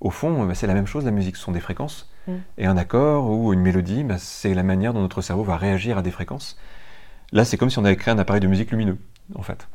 au 0.04 0.12
fond 0.12 0.46
bah, 0.46 0.54
c'est 0.54 0.68
la 0.68 0.76
même 0.76 0.86
chose 0.88 1.04
la 1.06 1.12
musique, 1.12 1.36
ce 1.38 1.42
sont 1.44 1.52
des 1.52 1.60
fréquences. 1.60 2.10
Mm. 2.28 2.32
Et 2.60 2.66
un 2.68 2.78
accord 2.78 3.30
ou 3.32 3.52
une 3.54 3.62
mélodie, 3.62 4.04
bah, 4.04 4.18
c'est 4.20 4.54
la 4.54 4.64
manière 4.64 4.94
dont 4.94 5.02
notre 5.02 5.22
cerveau 5.22 5.44
va 5.44 5.58
réagir 5.58 5.98
à 5.98 6.02
des 6.04 6.12
fréquences. 6.12 6.58
Là 7.32 7.44
c'est 7.46 7.58
comme 7.58 7.70
si 7.72 7.80
on 7.80 7.86
avait 7.86 7.96
créé 7.98 8.14
un 8.14 8.20
appareil 8.20 8.42
de 8.42 8.48
musique 8.48 8.70
lumineux 8.70 8.98
en 9.36 9.42
fait. 9.42 9.68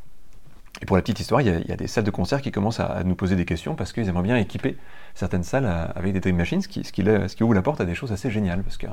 Et 0.80 0.86
pour 0.86 0.94
la 0.94 1.02
petite 1.02 1.18
histoire, 1.18 1.40
il 1.40 1.48
y, 1.48 1.50
a, 1.50 1.58
il 1.58 1.66
y 1.66 1.72
a 1.72 1.76
des 1.76 1.88
salles 1.88 2.04
de 2.04 2.10
concert 2.12 2.40
qui 2.40 2.52
commencent 2.52 2.78
à, 2.78 2.84
à 2.86 3.02
nous 3.02 3.16
poser 3.16 3.34
des 3.34 3.44
questions 3.44 3.74
parce 3.74 3.92
qu'ils 3.92 4.08
aimeraient 4.08 4.22
bien 4.22 4.36
équiper 4.36 4.76
certaines 5.16 5.42
salles 5.42 5.66
à- 5.66 5.84
avec 5.96 6.12
des 6.12 6.20
Dream 6.20 6.36
Machines, 6.36 6.62
ce 6.62 6.68
qui, 6.68 6.84
ce, 6.84 6.92
qui, 6.92 7.02
la- 7.02 7.26
ce 7.26 7.34
qui 7.34 7.42
ouvre 7.42 7.54
la 7.54 7.62
porte 7.62 7.80
à 7.80 7.84
des 7.84 7.96
choses 7.96 8.12
assez 8.12 8.30
géniales. 8.30 8.62
Parce 8.62 8.76
qu'un 8.76 8.92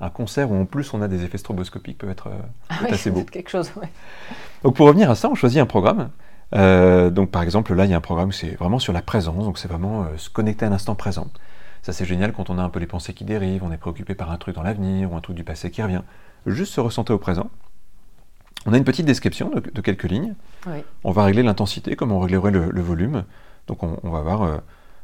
un 0.00 0.10
concert 0.10 0.50
où 0.50 0.60
en 0.60 0.64
plus 0.64 0.92
on 0.92 1.02
a 1.02 1.06
des 1.06 1.22
effets 1.22 1.38
stroboscopiques 1.38 1.98
peut 1.98 2.10
être, 2.10 2.26
euh, 2.28 2.30
Ah 2.68 2.74
peut 2.78 2.84
être 2.86 2.90
oui, 2.90 2.94
assez 2.94 3.10
beau. 3.12 3.22
quelque 3.22 3.48
chose, 3.50 3.70
ouais. 3.76 3.88
Donc 4.64 4.74
pour 4.74 4.88
revenir 4.88 5.08
à 5.08 5.14
ça, 5.14 5.28
on 5.30 5.36
choisit 5.36 5.60
un 5.60 5.66
programme. 5.66 6.08
Euh, 6.54 7.10
donc 7.10 7.30
par 7.30 7.42
exemple 7.42 7.74
là, 7.74 7.84
il 7.84 7.90
y 7.90 7.94
a 7.94 7.96
un 7.96 8.00
programme, 8.00 8.32
c'est 8.32 8.56
vraiment 8.56 8.78
sur 8.78 8.92
la 8.92 9.02
présence, 9.02 9.44
donc 9.44 9.58
c'est 9.58 9.68
vraiment 9.68 10.02
euh, 10.02 10.16
se 10.16 10.28
connecter 10.30 10.66
à 10.66 10.68
l'instant 10.68 10.94
présent. 10.94 11.28
Ça 11.82 11.92
c'est 11.92 12.04
génial 12.04 12.32
quand 12.32 12.50
on 12.50 12.58
a 12.58 12.62
un 12.62 12.68
peu 12.68 12.80
les 12.80 12.86
pensées 12.86 13.14
qui 13.14 13.24
dérivent, 13.24 13.62
on 13.62 13.72
est 13.72 13.76
préoccupé 13.76 14.14
par 14.14 14.30
un 14.30 14.36
truc 14.36 14.56
dans 14.56 14.62
l'avenir 14.62 15.12
ou 15.12 15.16
un 15.16 15.20
truc 15.20 15.36
du 15.36 15.44
passé 15.44 15.70
qui 15.70 15.82
revient. 15.82 16.02
Juste 16.46 16.72
se 16.74 16.80
ressentir 16.80 17.14
au 17.14 17.18
présent. 17.18 17.50
On 18.66 18.72
a 18.72 18.76
une 18.76 18.84
petite 18.84 19.06
description 19.06 19.50
de, 19.50 19.60
de 19.60 19.80
quelques 19.80 20.04
lignes. 20.04 20.34
Oui. 20.66 20.82
On 21.04 21.12
va 21.12 21.24
régler 21.24 21.42
l'intensité 21.42 21.96
comme 21.96 22.12
on 22.12 22.20
réglerait 22.20 22.50
le, 22.50 22.70
le 22.70 22.80
volume. 22.82 23.24
Donc 23.66 23.82
on, 23.82 23.98
on 24.02 24.10
va 24.10 24.20
voir 24.20 24.42
euh, 24.42 24.58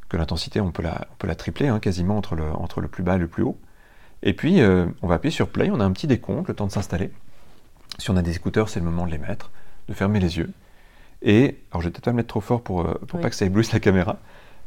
que 0.08 0.16
l'intensité, 0.16 0.60
on 0.60 0.72
peut 0.72 0.82
la, 0.82 1.06
on 1.12 1.16
peut 1.16 1.26
la 1.26 1.34
tripler 1.34 1.68
hein, 1.68 1.78
quasiment 1.78 2.16
entre 2.16 2.34
le, 2.34 2.44
entre 2.52 2.80
le 2.80 2.88
plus 2.88 3.02
bas 3.02 3.16
et 3.16 3.18
le 3.18 3.28
plus 3.28 3.42
haut. 3.42 3.58
Et 4.22 4.32
puis 4.32 4.60
on 4.62 5.06
va 5.06 5.16
appuyer 5.16 5.30
sur 5.30 5.48
play, 5.48 5.70
on 5.70 5.78
a 5.78 5.84
un 5.84 5.92
petit 5.92 6.06
décompte, 6.06 6.48
le 6.48 6.54
temps 6.54 6.66
de 6.66 6.72
s'installer. 6.72 7.12
Si 7.98 8.10
on 8.10 8.16
a 8.16 8.22
des 8.22 8.34
écouteurs, 8.34 8.70
c'est 8.70 8.80
le 8.80 8.86
moment 8.86 9.06
de 9.06 9.10
les 9.10 9.18
mettre, 9.18 9.50
de 9.88 9.94
fermer 9.94 10.20
les 10.20 10.38
yeux. 10.38 10.50
Et, 11.26 11.58
alors 11.72 11.82
je 11.82 11.88
vais 11.88 11.92
peut-être 11.92 12.04
pas 12.04 12.12
me 12.12 12.16
mettre 12.16 12.28
trop 12.28 12.40
fort 12.40 12.62
pour, 12.62 12.80
euh, 12.82 12.94
pour 13.08 13.16
Oui. 13.18 13.22
pas 13.22 13.28
que 13.30 13.36
ça 13.36 13.44
éblouisse 13.44 13.72
la 13.72 13.80
caméra, 13.80 14.16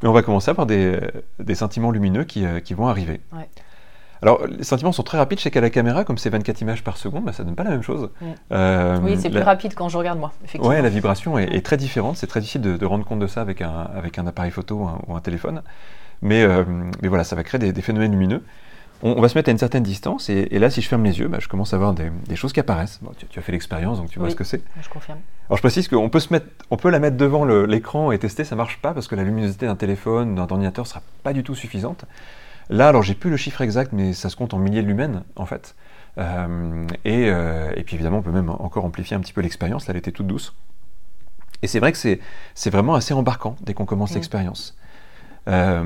mais 0.02 0.08
on 0.08 0.12
va 0.12 0.22
commencer 0.22 0.50
avoir 0.50 0.66
des, 0.66 1.00
des 1.38 1.54
sentiments 1.54 1.90
lumineux 1.90 2.24
qui, 2.24 2.44
euh, 2.44 2.60
qui 2.60 2.74
vont 2.74 2.86
arriver. 2.86 3.20
Ouais. 3.32 3.48
Alors, 4.22 4.46
les 4.46 4.64
sentiments 4.64 4.92
sont 4.92 5.02
très 5.02 5.16
rapides. 5.16 5.38
Je 5.38 5.44
sais 5.44 5.50
qu'à 5.50 5.62
la 5.62 5.70
caméra, 5.70 6.04
comme 6.04 6.18
c'est 6.18 6.28
24 6.28 6.60
images 6.60 6.84
par 6.84 6.98
seconde, 6.98 7.24
bah, 7.24 7.32
ça 7.32 7.42
donne 7.42 7.54
pas 7.54 7.64
la 7.64 7.70
même 7.70 7.82
chose. 7.82 8.10
Euh, 8.52 8.98
Oui, 9.02 9.16
c'est 9.18 9.30
plus 9.30 9.40
rapide 9.40 9.72
quand 9.74 9.88
je 9.88 9.96
regarde 9.96 10.18
moi, 10.18 10.30
effectivement. 10.44 10.68
Ouais, 10.68 10.82
la 10.82 10.90
vibration 10.90 11.38
est, 11.38 11.44
est 11.54 11.64
très 11.64 11.78
différente. 11.78 12.18
C'est 12.18 12.26
très 12.26 12.40
difficile 12.40 12.60
de, 12.60 12.76
de 12.76 12.84
rendre 12.86 13.06
compte 13.06 13.18
de 13.20 13.26
ça 13.26 13.40
avec 13.40 13.62
un, 13.62 13.88
avec 13.94 14.18
un 14.18 14.26
appareil 14.26 14.50
photo 14.50 14.74
ou 14.76 14.84
un, 14.88 14.98
ou 15.06 15.16
un 15.16 15.20
téléphone. 15.20 15.62
Mais, 16.20 16.42
euh, 16.42 16.64
mais 17.00 17.08
voilà, 17.08 17.24
ça 17.24 17.34
va 17.34 17.42
créer 17.44 17.58
des, 17.58 17.72
des 17.72 17.80
phénomènes 17.80 18.10
lumineux. 18.12 18.42
On, 19.02 19.12
on 19.12 19.20
va 19.20 19.28
se 19.28 19.36
mettre 19.38 19.48
à 19.48 19.52
une 19.52 19.58
certaine 19.58 19.82
distance. 19.82 20.28
Et, 20.28 20.48
et 20.50 20.58
là, 20.58 20.70
si 20.70 20.82
je 20.82 20.88
ferme 20.88 21.04
les 21.04 21.18
yeux, 21.18 21.28
bah, 21.28 21.38
je 21.40 21.48
commence 21.48 21.72
à 21.74 21.78
voir 21.78 21.94
des, 21.94 22.10
des 22.28 22.36
choses 22.36 22.52
qui 22.52 22.60
apparaissent. 22.60 22.98
Bon, 23.02 23.12
tu, 23.16 23.26
tu 23.26 23.38
as 23.38 23.42
fait 23.42 23.52
l'expérience, 23.52 23.98
donc 23.98 24.10
tu 24.10 24.18
vois 24.18 24.26
Oui. 24.26 24.32
ce 24.32 24.36
que 24.36 24.44
c'est. 24.44 24.62
Je 24.82 24.88
confirme. 24.88 25.18
Alors 25.48 25.56
je 25.56 25.62
précise 25.62 25.88
qu'on 25.88 26.08
peut, 26.10 26.20
se 26.20 26.32
mettre, 26.32 26.46
on 26.70 26.76
peut 26.76 26.90
la 26.90 26.98
mettre 27.00 27.16
devant 27.16 27.44
l'écran 27.44 28.12
et 28.12 28.18
tester, 28.18 28.44
ça 28.44 28.56
marche 28.56 28.78
pas 28.80 28.92
parce 28.94 29.08
que 29.08 29.14
la 29.16 29.24
luminosité 29.24 29.66
d'un 29.66 29.76
téléphone, 29.76 30.34
d'un 30.36 30.42
ordinateur 30.42 30.86
sera 30.86 31.02
pas 31.22 31.32
du 31.32 31.42
tout 31.42 31.54
suffisante. 31.54 32.04
Là, 32.68 32.88
alors 32.88 33.02
j'ai 33.02 33.14
plus 33.14 33.30
le 33.30 33.36
chiffre 33.36 33.60
exact, 33.62 33.92
mais 33.92 34.12
ça 34.12 34.28
se 34.28 34.36
compte 34.36 34.54
en 34.54 34.58
milliers 34.58 34.82
de 34.82 34.86
lumens 34.86 35.24
en 35.36 35.46
fait. 35.46 35.74
Euh, 36.18 36.86
et, 37.04 37.28
euh, 37.30 37.72
et 37.76 37.82
puis 37.82 37.94
évidemment, 37.96 38.18
on 38.18 38.22
peut 38.22 38.30
même 38.30 38.50
encore 38.50 38.84
amplifier 38.84 39.16
un 39.16 39.20
petit 39.20 39.32
peu 39.32 39.40
l'expérience. 39.40 39.86
Là, 39.86 39.92
elle 39.92 39.96
était 39.98 40.12
toute 40.12 40.26
douce. 40.26 40.54
Et 41.62 41.66
c'est 41.66 41.78
vrai 41.80 41.92
que 41.92 41.98
c'est 41.98 42.20
c'est 42.54 42.70
vraiment 42.70 42.94
assez 42.94 43.12
embarquant 43.12 43.56
dès 43.62 43.74
qu'on 43.74 43.86
commence 43.86 44.12
Mm. 44.12 44.14
l'expérience. 44.14 44.76
Euh, 45.50 45.82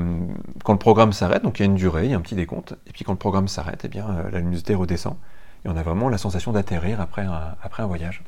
quand 0.63 0.73
le 0.73 0.79
programme 0.79 1.11
s'arrête, 1.11 1.43
donc 1.43 1.59
il 1.59 1.63
y 1.63 1.65
a 1.65 1.65
une 1.65 1.75
durée, 1.75 2.05
il 2.05 2.11
y 2.11 2.13
a 2.13 2.17
un 2.17 2.21
petit 2.21 2.35
décompte, 2.35 2.75
et 2.87 2.91
puis 2.91 3.03
quand 3.03 3.11
le 3.13 3.17
programme 3.17 3.47
s'arrête, 3.47 3.81
eh 3.83 3.87
bien 3.87 4.05
euh, 4.09 4.29
la 4.31 4.37
luminosité 4.39 4.75
redescend, 4.75 5.15
et 5.65 5.69
on 5.69 5.75
a 5.75 5.81
vraiment 5.83 6.07
la 6.09 6.17
sensation 6.19 6.51
d'atterrir 6.51 7.01
après 7.01 7.23
un, 7.23 7.55
après 7.63 7.81
un 7.83 7.87
voyage. 7.87 8.21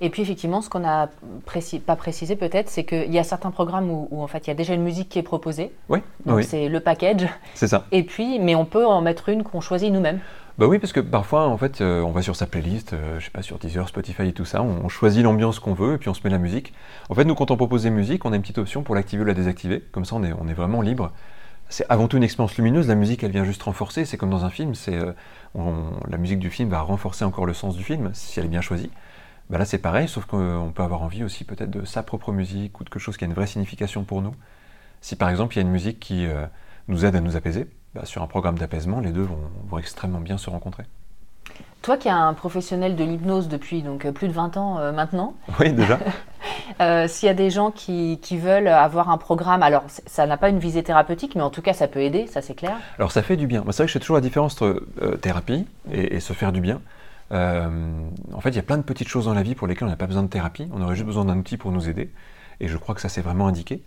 Et 0.00 0.10
puis 0.10 0.22
effectivement, 0.22 0.60
ce 0.62 0.70
qu'on 0.70 0.80
n'a 0.80 1.08
précis- 1.46 1.78
pas 1.78 1.94
précisé 1.94 2.34
peut-être, 2.36 2.68
c'est 2.68 2.84
qu'il 2.84 3.12
y 3.12 3.18
a 3.18 3.24
certains 3.24 3.50
programmes 3.50 3.90
où, 3.90 4.08
où, 4.10 4.22
en 4.22 4.26
fait 4.26 4.46
il 4.46 4.48
y 4.48 4.50
a 4.50 4.54
déjà 4.54 4.74
une 4.74 4.82
musique 4.82 5.08
qui 5.08 5.18
est 5.18 5.22
proposée. 5.24 5.72
Oui, 5.88 6.00
Donc 6.24 6.36
oui, 6.36 6.44
c'est 6.44 6.68
le 6.68 6.80
package. 6.80 7.28
c'est 7.54 7.68
ça. 7.68 7.84
Et 7.92 8.02
puis, 8.02 8.38
mais 8.38 8.54
on 8.54 8.64
peut 8.64 8.86
en 8.86 9.00
mettre 9.02 9.28
une 9.28 9.42
qu'on 9.44 9.60
choisit 9.60 9.92
nous-mêmes. 9.92 10.20
Bah 10.58 10.66
oui, 10.66 10.80
parce 10.80 10.92
que 10.92 10.98
parfois, 10.98 11.46
en 11.46 11.56
fait, 11.56 11.80
euh, 11.80 12.00
on 12.02 12.10
va 12.10 12.20
sur 12.20 12.34
sa 12.34 12.46
playlist, 12.46 12.92
euh, 12.92 13.20
je 13.20 13.26
sais 13.26 13.30
pas, 13.30 13.42
sur 13.42 13.60
Deezer, 13.60 13.88
Spotify 13.88 14.26
et 14.26 14.32
tout 14.32 14.44
ça, 14.44 14.60
on, 14.60 14.88
choisit 14.88 15.22
l'ambiance 15.22 15.60
qu'on 15.60 15.72
veut 15.72 15.94
et 15.94 15.98
puis 15.98 16.08
on 16.08 16.14
se 16.14 16.20
met 16.24 16.30
la 16.30 16.38
musique. 16.38 16.74
En 17.08 17.14
fait, 17.14 17.24
nous, 17.24 17.36
quand 17.36 17.52
on 17.52 17.56
propose 17.56 17.84
des 17.84 17.90
musiques, 17.90 18.24
on 18.24 18.32
a 18.32 18.36
une 18.36 18.42
petite 18.42 18.58
option 18.58 18.82
pour 18.82 18.96
l'activer 18.96 19.22
ou 19.22 19.24
la 19.24 19.34
désactiver. 19.34 19.80
Comme 19.92 20.04
ça, 20.04 20.16
on 20.16 20.24
est, 20.24 20.54
vraiment 20.54 20.82
libre. 20.82 21.12
C'est 21.68 21.86
avant 21.88 22.08
tout 22.08 22.16
une 22.16 22.24
expérience 22.24 22.56
lumineuse. 22.56 22.88
La 22.88 22.96
musique, 22.96 23.22
elle 23.22 23.30
vient 23.30 23.44
juste 23.44 23.62
renforcer. 23.62 24.04
C'est 24.04 24.16
comme 24.16 24.30
dans 24.30 24.44
un 24.44 24.50
film. 24.50 24.74
C'est, 24.74 24.96
euh, 24.96 25.12
la 26.08 26.18
musique 26.18 26.40
du 26.40 26.50
film 26.50 26.70
va 26.70 26.80
renforcer 26.80 27.24
encore 27.24 27.46
le 27.46 27.54
sens 27.54 27.76
du 27.76 27.84
film 27.84 28.10
si 28.12 28.40
elle 28.40 28.46
est 28.46 28.48
bien 28.48 28.60
choisie. 28.60 28.90
Bah 29.50 29.58
là, 29.58 29.64
c'est 29.64 29.78
pareil, 29.78 30.08
sauf 30.08 30.24
qu'on 30.24 30.72
peut 30.74 30.82
avoir 30.82 31.02
envie 31.02 31.22
aussi 31.22 31.44
peut-être 31.44 31.70
de 31.70 31.84
sa 31.84 32.02
propre 32.02 32.32
musique 32.32 32.80
ou 32.80 32.84
de 32.84 32.90
quelque 32.90 33.00
chose 33.00 33.16
qui 33.16 33.24
a 33.24 33.28
une 33.28 33.32
vraie 33.32 33.46
signification 33.46 34.02
pour 34.02 34.22
nous. 34.22 34.34
Si 35.00 35.14
par 35.14 35.30
exemple, 35.30 35.54
il 35.54 35.58
y 35.58 35.60
a 35.60 35.62
une 35.62 35.70
musique 35.70 36.00
qui 36.00 36.26
euh, 36.26 36.46
nous 36.88 37.04
aide 37.04 37.14
à 37.14 37.20
nous 37.20 37.36
apaiser, 37.36 37.68
bah, 37.98 38.04
sur 38.04 38.22
un 38.22 38.28
programme 38.28 38.56
d'apaisement, 38.58 39.00
les 39.00 39.10
deux 39.10 39.22
vont, 39.22 39.40
vont 39.68 39.78
extrêmement 39.78 40.20
bien 40.20 40.38
se 40.38 40.48
rencontrer. 40.50 40.84
Toi 41.82 41.96
qui 41.96 42.08
es 42.08 42.12
un 42.12 42.32
professionnel 42.34 42.94
de 42.96 43.04
l'hypnose 43.04 43.48
depuis 43.48 43.82
donc 43.82 44.04
euh, 44.04 44.12
plus 44.12 44.28
de 44.28 44.32
20 44.32 44.56
ans 44.56 44.78
euh, 44.78 44.92
maintenant, 44.92 45.34
Oui, 45.58 45.72
déjà. 45.72 45.98
euh, 46.80 47.08
s'il 47.08 47.26
y 47.26 47.30
a 47.30 47.34
des 47.34 47.50
gens 47.50 47.70
qui, 47.70 48.18
qui 48.22 48.36
veulent 48.36 48.68
avoir 48.68 49.10
un 49.10 49.18
programme, 49.18 49.62
alors 49.62 49.84
ça 49.88 50.26
n'a 50.26 50.36
pas 50.36 50.48
une 50.48 50.58
visée 50.58 50.82
thérapeutique, 50.82 51.34
mais 51.34 51.42
en 51.42 51.50
tout 51.50 51.62
cas 51.62 51.72
ça 51.72 51.88
peut 51.88 52.00
aider, 52.00 52.26
ça 52.28 52.40
c'est 52.40 52.54
clair. 52.54 52.76
Alors 52.98 53.10
ça 53.10 53.22
fait 53.22 53.36
du 53.36 53.46
bien. 53.46 53.64
C'est 53.68 53.78
vrai 53.78 53.84
que 53.84 53.88
je 53.88 53.92
fais 53.94 54.00
toujours 54.00 54.16
la 54.16 54.22
différence 54.22 54.54
entre 54.54 54.84
euh, 55.02 55.16
thérapie 55.16 55.66
et, 55.92 56.16
et 56.16 56.20
se 56.20 56.32
faire 56.32 56.52
du 56.52 56.60
bien. 56.60 56.80
Euh, 57.32 57.68
en 58.32 58.40
fait, 58.40 58.50
il 58.50 58.56
y 58.56 58.60
a 58.60 58.62
plein 58.62 58.78
de 58.78 58.82
petites 58.82 59.08
choses 59.08 59.26
dans 59.26 59.34
la 59.34 59.42
vie 59.42 59.54
pour 59.54 59.66
lesquelles 59.66 59.86
on 59.88 59.90
n'a 59.90 59.96
pas 59.96 60.06
besoin 60.06 60.22
de 60.22 60.28
thérapie. 60.28 60.68
On 60.72 60.82
aurait 60.82 60.94
juste 60.94 61.06
besoin 61.06 61.24
d'un 61.24 61.36
outil 61.36 61.56
pour 61.56 61.72
nous 61.72 61.88
aider. 61.88 62.10
Et 62.60 62.68
je 62.68 62.76
crois 62.76 62.94
que 62.94 63.00
ça, 63.00 63.08
c'est 63.08 63.20
vraiment 63.22 63.46
indiqué. 63.48 63.82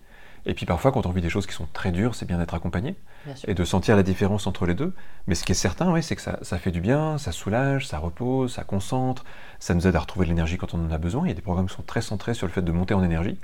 Et 0.46 0.54
puis 0.54 0.66
parfois, 0.66 0.92
quand 0.92 1.06
on 1.06 1.12
vit 1.12 1.22
des 1.22 1.30
choses 1.30 1.46
qui 1.46 1.54
sont 1.54 1.68
très 1.72 1.92
dures, 1.92 2.16
c'est 2.16 2.26
bien 2.26 2.38
d'être 2.38 2.54
accompagné 2.54 2.96
Bien 3.26 3.36
et 3.48 3.54
de 3.54 3.64
sentir 3.64 3.96
la 3.96 4.04
différence 4.04 4.48
entre 4.48 4.66
les 4.66 4.74
deux. 4.74 4.94
Mais 5.28 5.36
ce 5.36 5.44
qui 5.44 5.52
est 5.52 5.56
certain, 5.56 5.92
oui, 5.92 6.02
c'est 6.02 6.16
que 6.16 6.22
ça, 6.22 6.40
ça 6.42 6.58
fait 6.58 6.72
du 6.72 6.82
bien, 6.82 7.18
ça 7.18 7.32
soulage, 7.32 7.88
ça 7.88 8.00
repose, 8.00 8.54
ça 8.54 8.64
concentre, 8.64 9.24
ça 9.60 9.74
nous 9.74 9.88
aide 9.88 9.96
à 9.96 10.00
retrouver 10.00 10.26
de 10.26 10.32
l'énergie 10.32 10.58
quand 10.58 10.74
on 10.74 10.84
en 10.84 10.92
a 10.92 10.98
besoin. 10.98 11.26
Il 11.26 11.30
y 11.30 11.32
a 11.32 11.36
des 11.36 11.42
programmes 11.42 11.68
qui 11.68 11.76
sont 11.76 11.84
très 11.84 12.02
centrés 12.02 12.34
sur 12.34 12.48
le 12.48 12.52
fait 12.52 12.62
de 12.62 12.72
monter 12.72 12.94
en 12.94 13.04
énergie. 13.04 13.38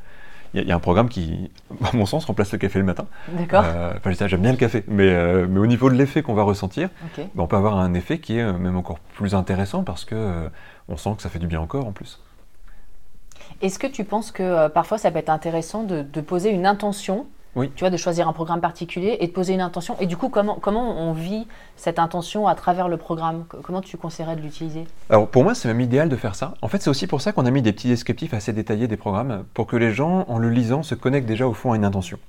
Il 0.54 0.58
y 0.58 0.60
a, 0.62 0.64
il 0.64 0.70
y 0.70 0.72
a 0.72 0.76
un 0.76 0.80
programme 0.80 1.10
qui, 1.10 1.52
à 1.84 1.96
mon 1.96 2.06
sens, 2.06 2.26
remplace 2.26 2.52
le 2.52 2.58
café 2.58 2.80
le 2.80 2.86
matin. 2.86 3.06
D'accord 3.28 3.64
Euh, 3.66 3.94
enfin, 3.98 4.28
j'aime 4.28 4.42
bien 4.42 4.52
le 4.52 4.58
café, 4.58 4.84
mais, 4.88 5.10
euh, 5.10 5.46
mais 5.50 5.60
au 5.60 5.68
niveau 5.68 5.90
de 5.90 5.96
l'effet 5.96 6.22
qu'on 6.22 6.34
va 6.34 6.44
ressentir, 6.44 6.90
ben, 7.36 7.44
on 7.44 7.48
peut 7.48 7.58
avoir 7.58 7.78
un 7.78 7.94
effet 7.94 8.20
qui 8.20 8.38
est 8.38 8.44
euh, 8.44 8.54
même 8.54 8.78
encore 8.78 9.00
plus 9.00 9.36
intéressant 9.36 9.84
parce 9.84 10.06
que 10.06 10.16
euh, 10.16 10.50
on 10.88 10.98
sent 10.98 11.14
que 11.18 11.22
ça 11.22 11.30
fait 11.30 11.40
du 11.40 11.48
bien 11.48 11.60
encore 11.60 11.86
en 11.86 11.92
plus. 11.92 12.20
Est-ce 13.62 13.80
que 13.80 13.88
tu 13.88 14.04
penses 14.04 14.32
que 14.32 14.44
euh, 14.44 14.70
parfois 14.70 14.98
ça 14.98 15.12
peut 15.12 15.20
être 15.20 15.30
intéressant 15.30 15.84
de, 15.84 16.02
de 16.02 16.22
poser 16.22 16.50
une 16.52 16.66
intention 16.66 17.26
Oui. 17.56 17.72
Tu 17.76 17.80
vois, 17.84 17.90
de 17.90 17.98
choisir 17.98 18.28
un 18.28 18.34
programme 18.34 18.62
particulier 18.62 19.18
et 19.20 19.28
de 19.28 19.32
poser 19.32 19.54
une 19.54 19.62
intention. 19.62 19.96
Et 20.00 20.06
du 20.06 20.16
coup, 20.18 20.30
comment, 20.30 20.56
comment 20.62 20.92
on 21.02 21.14
vit 21.14 21.48
cette 21.76 21.98
intention 22.00 22.48
à 22.48 22.54
travers 22.56 22.88
le 22.88 22.98
programme? 22.98 23.46
Co- 23.50 23.58
Comment 23.64 23.82
tu 23.82 23.98
conseillerais 23.98 24.36
de 24.36 24.42
l'utiliser? 24.42 24.86
Alors 25.10 25.28
pour 25.28 25.44
moi, 25.44 25.56
c'est 25.56 25.68
même 25.68 25.82
idéal 25.82 26.08
de 26.10 26.16
faire 26.16 26.36
ça. 26.36 26.54
En 26.62 26.68
fait, 26.68 26.82
c'est 26.82 26.90
aussi 26.90 27.08
pour 27.08 27.22
ça 27.22 27.32
qu'on 27.32 27.46
a 27.46 27.52
mis 27.52 27.62
des 27.64 27.74
petits 27.74 27.88
descriptifs 27.88 28.34
assez 28.34 28.54
détaillés 28.54 28.88
des 28.88 28.98
programmes 28.98 29.44
pour 29.56 29.66
que 29.66 29.76
les 29.76 29.92
gens, 29.92 30.26
en 30.28 30.38
le 30.38 30.50
lisant, 30.50 30.84
se 30.84 30.94
connectent 30.96 31.28
déjà 31.28 31.48
au 31.48 31.54
fond 31.54 31.72
à 31.72 31.76
une 31.76 31.86
intention. 31.86 32.20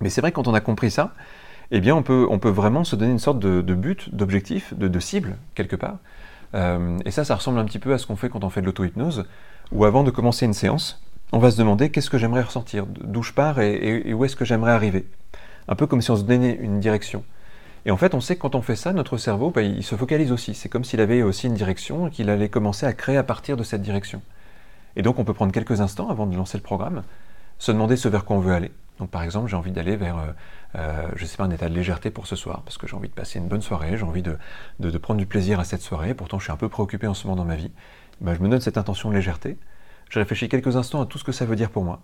Mais 0.00 0.08
c'est 0.10 0.20
vrai 0.20 0.30
que 0.30 0.36
quand 0.36 0.48
on 0.48 0.54
a 0.54 0.60
compris 0.60 0.90
ça, 0.90 1.12
eh 1.70 1.80
bien, 1.80 1.96
on 1.96 2.02
peut, 2.02 2.26
on 2.30 2.38
peut 2.38 2.50
vraiment 2.50 2.84
se 2.84 2.94
donner 2.94 3.10
une 3.12 3.18
sorte 3.18 3.38
de, 3.40 3.60
de 3.60 3.74
but, 3.74 4.14
d'objectif, 4.14 4.74
de, 4.74 4.86
de 4.86 5.00
cible 5.00 5.36
quelque 5.54 5.76
part. 5.76 5.96
Euh, 6.54 6.98
et 7.04 7.10
ça, 7.10 7.24
ça 7.24 7.34
ressemble 7.34 7.58
un 7.58 7.64
petit 7.64 7.78
peu 7.78 7.92
à 7.92 7.98
ce 7.98 8.06
qu'on 8.06 8.16
fait 8.16 8.28
quand 8.28 8.44
on 8.44 8.50
fait 8.50 8.60
de 8.60 8.66
l'auto-hypnose, 8.66 9.26
où 9.72 9.84
avant 9.84 10.04
de 10.04 10.10
commencer 10.10 10.46
une 10.46 10.54
séance, 10.54 11.02
on 11.32 11.38
va 11.38 11.50
se 11.50 11.56
demander 11.56 11.90
qu'est-ce 11.90 12.10
que 12.10 12.18
j'aimerais 12.18 12.42
ressentir, 12.42 12.86
d'où 12.86 13.22
je 13.22 13.32
pars 13.32 13.60
et, 13.60 14.12
où 14.14 14.24
est-ce 14.24 14.36
que 14.36 14.44
j'aimerais 14.44 14.72
arriver. 14.72 15.06
Un 15.66 15.74
peu 15.74 15.86
comme 15.86 16.00
si 16.00 16.10
on 16.10 16.16
se 16.16 16.22
donnait 16.22 16.54
une 16.54 16.78
direction. 16.78 17.24
Et 17.86 17.90
en 17.90 17.96
fait, 17.96 18.14
on 18.14 18.20
sait 18.20 18.36
que 18.36 18.40
quand 18.40 18.54
on 18.54 18.62
fait 18.62 18.76
ça, 18.76 18.92
notre 18.92 19.16
cerveau, 19.18 19.50
bah, 19.50 19.62
il 19.62 19.82
se 19.82 19.94
focalise 19.94 20.32
aussi. 20.32 20.54
C'est 20.54 20.68
comme 20.68 20.84
s'il 20.84 21.00
avait 21.00 21.22
aussi 21.22 21.48
une 21.48 21.54
direction 21.54 22.06
et 22.06 22.10
qu'il 22.10 22.30
allait 22.30 22.48
commencer 22.48 22.86
à 22.86 22.92
créer 22.92 23.16
à 23.16 23.24
partir 23.24 23.56
de 23.56 23.62
cette 23.62 23.82
direction. 23.82 24.22
Et 24.96 25.02
donc, 25.02 25.18
on 25.18 25.24
peut 25.24 25.34
prendre 25.34 25.52
quelques 25.52 25.80
instants 25.80 26.08
avant 26.08 26.26
de 26.26 26.36
lancer 26.36 26.56
le 26.56 26.62
programme, 26.62 27.02
se 27.58 27.72
demander 27.72 27.96
ce 27.96 28.08
vers 28.08 28.24
quoi 28.24 28.36
on 28.36 28.40
veut 28.40 28.54
aller. 28.54 28.70
Donc, 28.98 29.10
par 29.10 29.22
exemple, 29.22 29.48
j'ai 29.48 29.56
envie 29.56 29.72
d'aller 29.72 29.96
vers, 29.96 30.18
euh, 30.18 30.26
euh, 30.76 31.08
je 31.16 31.24
sais 31.26 31.36
pas, 31.36 31.44
un 31.44 31.50
état 31.50 31.68
de 31.68 31.74
légèreté 31.74 32.10
pour 32.10 32.26
ce 32.26 32.36
soir, 32.36 32.62
parce 32.62 32.78
que 32.78 32.86
j'ai 32.86 32.94
envie 32.94 33.08
de 33.08 33.14
passer 33.14 33.38
une 33.38 33.48
bonne 33.48 33.62
soirée, 33.62 33.96
j'ai 33.96 34.04
envie 34.04 34.22
de, 34.22 34.38
prendre 34.98 35.18
du 35.18 35.26
plaisir 35.26 35.58
à 35.58 35.64
cette 35.64 35.82
soirée, 35.82 36.14
pourtant 36.14 36.38
je 36.38 36.44
suis 36.44 36.52
un 36.52 36.56
peu 36.56 36.68
préoccupé 36.68 37.06
en 37.06 37.14
ce 37.14 37.26
moment 37.26 37.36
dans 37.36 37.44
ma 37.44 37.56
vie. 37.56 37.72
Bah, 38.20 38.34
je 38.34 38.40
me 38.40 38.48
donne 38.48 38.60
cette 38.60 38.78
intention 38.78 39.10
de 39.10 39.14
légèreté, 39.14 39.58
je 40.10 40.18
réfléchis 40.18 40.48
quelques 40.48 40.76
instants 40.76 41.02
à 41.02 41.06
tout 41.06 41.18
ce 41.18 41.24
que 41.24 41.32
ça 41.32 41.44
veut 41.44 41.56
dire 41.56 41.70
pour 41.70 41.84
moi. 41.84 42.02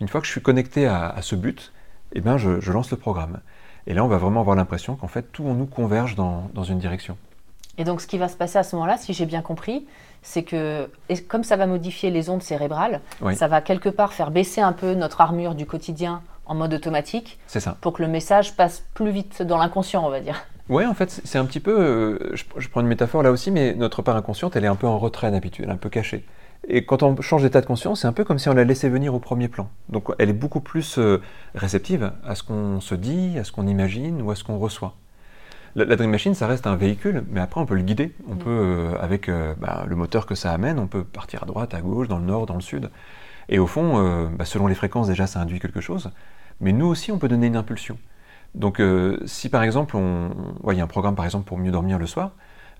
Une 0.00 0.08
fois 0.08 0.20
que 0.20 0.26
je 0.26 0.32
suis 0.32 0.42
connecté 0.42 0.86
à, 0.86 1.20
ce 1.20 1.36
but, 1.36 1.72
eh 2.12 2.20
ben, 2.20 2.38
je, 2.38 2.72
lance 2.72 2.90
le 2.90 2.96
programme. 2.96 3.40
Et 3.86 3.94
là, 3.94 4.04
on 4.04 4.08
va 4.08 4.16
vraiment 4.16 4.40
avoir 4.40 4.56
l'impression 4.56 4.96
qu'en 4.96 5.08
fait, 5.08 5.30
tout 5.32 5.46
en 5.46 5.54
nous 5.54 5.66
converge 5.66 6.16
dans 6.16 6.64
une 6.64 6.78
direction. 6.78 7.16
Et 7.78 7.84
donc, 7.84 8.00
ce 8.00 8.06
qui 8.06 8.18
va 8.18 8.28
se 8.28 8.36
passer 8.36 8.58
à 8.58 8.62
ce 8.62 8.76
moment-là, 8.76 8.96
si 8.98 9.12
j'ai 9.14 9.26
bien 9.26 9.42
compris, 9.42 9.86
c'est 10.22 10.42
que 10.42 10.90
et 11.08 11.18
comme 11.22 11.42
ça 11.44 11.56
va 11.56 11.66
modifier 11.66 12.10
les 12.10 12.28
ondes 12.30 12.42
cérébrales, 12.42 13.00
Oui. 13.20 13.34
ça 13.34 13.48
va 13.48 13.60
quelque 13.60 13.88
part 13.88 14.12
faire 14.12 14.30
baisser 14.30 14.60
un 14.60 14.72
peu 14.72 14.94
notre 14.94 15.20
armure 15.20 15.54
du 15.54 15.66
quotidien 15.66 16.22
en 16.46 16.54
mode 16.54 16.74
automatique 16.74 17.38
C'est 17.46 17.60
ça. 17.60 17.76
pour 17.80 17.94
que 17.94 18.02
le 18.02 18.08
message 18.08 18.54
passe 18.56 18.84
plus 18.94 19.10
vite 19.10 19.42
dans 19.42 19.56
l'inconscient, 19.58 20.04
on 20.04 20.10
va 20.10 20.20
dire. 20.20 20.44
Ouais, 20.68 20.86
en 20.86 20.94
fait, 20.94 21.20
c'est 21.24 21.38
un 21.38 21.44
petit 21.44 21.60
peu. 21.60 21.76
euh, 21.80 22.30
je, 22.36 22.44
je 22.56 22.68
prends 22.68 22.80
une 22.82 22.86
métaphore 22.86 23.22
là 23.22 23.30
aussi, 23.30 23.50
mais 23.50 23.74
notre 23.74 24.02
part 24.02 24.16
inconsciente, 24.16 24.54
elle 24.54 24.64
est 24.64 24.68
un 24.68 24.76
peu 24.76 24.86
en 24.86 24.98
retrait 24.98 25.30
d'habitude, 25.30 25.64
elle 25.64 25.70
est 25.70 25.74
un 25.74 25.76
peu 25.78 25.88
cachée. 25.90 26.24
Et 26.68 26.84
quand 26.84 27.02
on 27.02 27.20
change 27.20 27.42
d'état 27.42 27.60
de 27.60 27.66
conscience, 27.66 28.02
c'est 28.02 28.06
un 28.06 28.12
peu 28.12 28.22
comme 28.22 28.38
si 28.38 28.48
on 28.48 28.54
la 28.54 28.62
laissait 28.62 28.88
venir 28.88 29.12
au 29.14 29.18
premier 29.18 29.48
plan. 29.48 29.68
Donc 29.88 30.10
elle 30.20 30.28
est 30.30 30.34
beaucoup 30.34 30.60
plus 30.60 30.98
euh, 30.98 31.20
réceptive 31.56 32.12
à 32.24 32.36
ce 32.36 32.44
qu'on 32.44 32.80
se 32.80 32.94
dit, 32.94 33.36
à 33.38 33.44
ce 33.44 33.50
qu'on 33.50 33.66
imagine 33.66 34.22
ou 34.22 34.30
à 34.30 34.36
ce 34.36 34.44
qu'on 34.44 34.58
reçoit. 34.58 34.94
La, 35.74 35.84
la 35.84 35.96
Dream 35.96 36.10
Machine, 36.10 36.34
ça 36.34 36.46
reste 36.46 36.66
un 36.66 36.76
véhicule, 36.76 37.24
mais 37.30 37.40
après 37.40 37.60
on 37.60 37.66
peut 37.66 37.74
le 37.74 37.82
guider. 37.82 38.12
On 38.28 38.36
peut, 38.36 38.50
euh, 38.50 38.94
avec 39.00 39.28
euh, 39.28 39.54
bah, 39.58 39.84
le 39.88 39.96
moteur 39.96 40.26
que 40.26 40.34
ça 40.34 40.52
amène, 40.52 40.78
on 40.78 40.86
peut 40.86 41.04
partir 41.04 41.42
à 41.42 41.46
droite, 41.46 41.74
à 41.74 41.80
gauche, 41.80 42.08
dans 42.08 42.18
le 42.18 42.24
nord, 42.24 42.46
dans 42.46 42.54
le 42.54 42.60
sud. 42.60 42.90
Et 43.48 43.58
au 43.58 43.66
fond, 43.66 43.94
euh, 43.96 44.28
bah, 44.28 44.44
selon 44.44 44.66
les 44.66 44.74
fréquences, 44.74 45.08
déjà, 45.08 45.26
ça 45.26 45.40
induit 45.40 45.60
quelque 45.60 45.80
chose. 45.80 46.10
Mais 46.60 46.72
nous 46.72 46.86
aussi, 46.86 47.10
on 47.12 47.18
peut 47.18 47.28
donner 47.28 47.46
une 47.48 47.56
impulsion. 47.56 47.98
Donc, 48.54 48.82
si 49.24 49.48
par 49.48 49.62
exemple, 49.62 49.96
on, 49.96 50.28
ouais, 50.62 50.74
il 50.74 50.78
y 50.78 50.80
a 50.82 50.84
un 50.84 50.86
programme 50.86 51.14
par 51.14 51.24
exemple 51.24 51.46
pour 51.46 51.56
mieux 51.56 51.70
dormir 51.70 51.98
le 51.98 52.06
soir, 52.06 52.32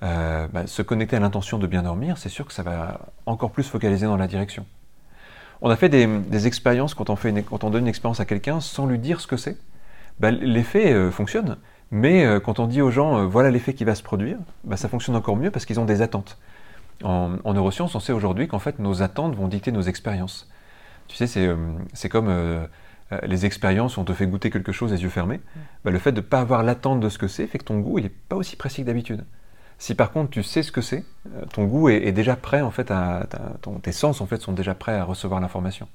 bah, 0.02 0.66
se 0.66 0.82
connecter 0.82 1.16
à 1.16 1.20
l'intention 1.20 1.58
de 1.58 1.66
bien 1.66 1.82
dormir, 1.82 2.18
c'est 2.18 2.28
sûr 2.28 2.46
que 2.46 2.52
ça 2.52 2.62
va 2.62 3.00
encore 3.24 3.52
plus 3.52 3.62
focaliser 3.62 4.04
dans 4.04 4.18
la 4.18 4.26
direction. 4.26 4.66
On 5.62 5.70
a 5.70 5.76
fait 5.76 5.88
des, 5.88 6.06
des 6.06 6.46
expériences 6.46 6.94
quand 6.94 7.08
on, 7.08 7.16
fait 7.16 7.30
une- 7.30 7.42
quand 7.42 7.64
on 7.64 7.70
donne 7.70 7.82
une 7.82 7.88
expérience 7.88 8.20
à 8.20 8.24
quelqu'un 8.26 8.60
sans 8.60 8.86
lui 8.86 8.98
dire 8.98 9.20
ce 9.20 9.26
que 9.26 9.36
c'est. 9.36 9.56
Bah, 10.20 10.30
l'effet 10.30 10.92
euh, 10.92 11.10
fonctionne, 11.10 11.56
mais 11.92 12.24
euh, 12.24 12.40
quand 12.40 12.58
on 12.58 12.66
dit 12.66 12.82
aux 12.82 12.90
gens 12.90 13.18
euh, 13.18 13.26
voilà 13.26 13.52
l'effet 13.52 13.74
qui 13.74 13.84
va 13.84 13.94
se 13.94 14.02
produire, 14.02 14.38
bah, 14.64 14.76
ça 14.76 14.88
fonctionne 14.88 15.14
encore 15.14 15.36
mieux 15.36 15.52
parce 15.52 15.64
qu'ils 15.64 15.78
ont 15.78 15.84
des 15.84 16.02
attentes. 16.02 16.38
En, 17.04 17.36
en 17.44 17.54
neurosciences, 17.54 17.94
on 17.94 18.00
sait 18.00 18.12
aujourd'hui 18.12 18.48
qu'en 18.48 18.58
fait, 18.58 18.80
nos 18.80 19.02
attentes 19.02 19.36
vont 19.36 19.48
dicter 19.48 19.70
nos 19.70 19.82
expériences. 19.82 20.48
Tu 21.08 21.16
sais, 21.16 21.26
c'est 21.26 21.48
c'est 21.92 22.08
comme 22.08 22.28
euh, 22.28 22.66
euh, 23.12 23.18
les 23.24 23.44
expériences 23.44 23.96
où 23.96 24.00
on 24.00 24.04
te 24.04 24.12
fait 24.12 24.26
goûter 24.26 24.50
quelque 24.50 24.72
chose 24.72 24.92
les 24.92 25.02
yeux 25.02 25.08
fermés. 25.08 25.40
Bah, 25.84 25.90
le 25.90 25.98
fait 25.98 26.12
de 26.12 26.20
ne 26.20 26.22
pas 26.22 26.40
avoir 26.40 26.62
l'attente 26.62 27.00
de 27.00 27.08
ce 27.08 27.18
que 27.18 27.28
c'est 27.28 27.46
fait 27.46 27.58
que 27.58 27.64
ton 27.64 27.78
goût, 27.78 27.98
il 27.98 28.04
n'est 28.04 28.08
pas 28.28 28.36
aussi 28.36 28.56
précis 28.56 28.82
que 28.82 28.86
d'habitude. 28.86 29.24
Si 29.78 29.94
par 29.94 30.12
contre 30.12 30.30
tu 30.30 30.42
sais 30.42 30.62
ce 30.62 30.70
que 30.70 30.80
c'est, 30.80 31.04
euh, 31.34 31.44
ton 31.52 31.64
goût 31.64 31.88
est, 31.88 32.12
déjà 32.12 32.36
prêt 32.36 32.60
en 32.60 32.70
fait 32.70 32.90
à, 32.90 33.26
tes 33.82 33.92
sens 33.92 34.20
en 34.20 34.26
fait 34.26 34.40
sont 34.40 34.52
déjà 34.52 34.74
prêts 34.74 34.94
à 34.94 35.04
recevoir 35.04 35.40
l'information. 35.40 35.88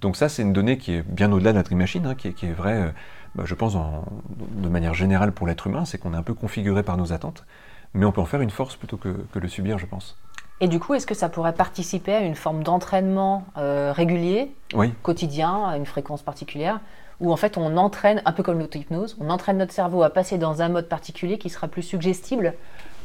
Donc 0.00 0.16
ça 0.16 0.28
c'est 0.28 0.42
une 0.42 0.52
donnée 0.52 0.76
qui 0.76 0.94
est 0.94 1.02
bien 1.02 1.30
au-delà 1.30 1.52
de 1.52 1.58
la 1.58 1.62
Dream 1.62 1.78
Machine, 1.78 2.04
hein, 2.04 2.14
qui, 2.16 2.28
est, 2.28 2.32
qui 2.32 2.46
est 2.46 2.52
vraie, 2.52 2.82
euh, 2.82 2.90
bah, 3.34 3.44
je 3.46 3.54
pense 3.54 3.74
en- 3.74 4.04
de 4.38 4.68
manière 4.68 4.94
générale 4.94 5.32
pour 5.32 5.46
l'être 5.46 5.66
humain, 5.66 5.84
c'est 5.84 5.98
qu'on 5.98 6.14
est 6.14 6.16
un 6.16 6.22
peu 6.22 6.34
configuré 6.34 6.82
par 6.82 6.96
nos 6.96 7.12
attentes, 7.12 7.44
mais 7.94 8.04
on 8.04 8.12
peut 8.12 8.20
en 8.20 8.26
faire 8.26 8.40
une 8.40 8.50
force 8.50 8.76
plutôt 8.76 8.96
que, 8.96 9.24
que 9.32 9.38
le 9.38 9.48
subir, 9.48 9.78
je 9.78 9.86
pense. 9.86 10.16
Et 10.60 10.68
du 10.68 10.78
coup, 10.78 10.94
est-ce 10.94 11.06
que 11.06 11.14
ça 11.14 11.28
pourrait 11.28 11.54
participer 11.54 12.14
à 12.14 12.20
une 12.20 12.36
forme 12.36 12.62
d'entraînement 12.62 13.44
euh, 13.56 13.92
régulier, 13.92 14.52
Oui, 14.74 14.92
quotidien, 15.02 15.66
à 15.66 15.76
une 15.76 15.86
fréquence 15.86 16.22
particulière, 16.22 16.80
où 17.20 17.32
en 17.32 17.36
fait 17.36 17.56
on 17.56 17.76
entraîne, 17.76 18.22
un 18.24 18.32
peu 18.32 18.42
comme 18.42 18.58
l'auto-hypnose, 18.58 19.16
on 19.20 19.30
entraîne 19.30 19.58
notre 19.58 19.72
cerveau 19.72 20.02
à 20.02 20.10
passer 20.10 20.38
dans 20.38 20.62
un 20.62 20.68
mode 20.68 20.88
particulier 20.88 21.38
qui 21.38 21.50
sera 21.50 21.68
plus 21.68 21.82
suggestible? 21.82 22.54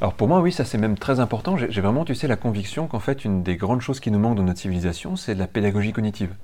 Alors 0.02 0.14
pour 0.14 0.28
moi, 0.28 0.42
oui, 0.42 0.52
ça 0.52 0.66
c'est 0.66 0.78
même 0.78 0.98
très 0.98 1.20
important. 1.20 1.58
J'ai 1.58 1.82
vraiment, 1.82 2.06
tu 2.06 2.14
sais, 2.14 2.28
la 2.28 2.36
conviction 2.36 2.88
qu'en 2.88 3.00
fait, 3.00 3.26
une 3.26 3.42
des 3.42 3.56
grandes 3.56 3.82
choses 3.82 4.00
qui 4.00 4.12
nous 4.12 4.20
manque 4.20 4.36
dans 4.36 4.44
notre 4.44 4.60
civilisation, 4.60 5.16
c'est 5.16 5.34
de 5.34 5.40
la 5.40 5.48
pédagogie 5.48 5.94
cognitive. 5.94 6.36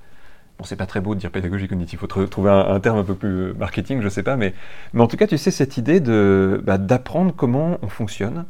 Bon, 0.59 0.65
c'est 0.65 0.75
pas 0.75 0.85
très 0.85 1.01
beau 1.01 1.15
de 1.15 1.19
dire 1.19 1.31
pédagogie 1.31 1.67
cognitive, 1.67 1.97
il 1.97 2.07
faut 2.07 2.21
tr- 2.21 2.29
trouver 2.29 2.51
un, 2.51 2.79
terme 2.79 2.99
un 2.99 3.03
peu 3.03 3.15
plus 3.15 3.29
euh, 3.29 3.53
marketing, 3.53 4.01
je 4.01 4.09
sais 4.09 4.21
pas, 4.21 4.35
mais, 4.35 4.53
mais 4.93 5.01
en 5.01 5.07
tout 5.07 5.17
cas, 5.17 5.25
tu 5.25 5.37
sais, 5.37 5.49
cette 5.49 5.77
idée 5.77 5.99
de, 5.99 6.61
bah, 6.63 6.77
d'apprendre 6.77 7.33
comment 7.35 7.79
on 7.81 7.89
fonctionne, 7.89 8.45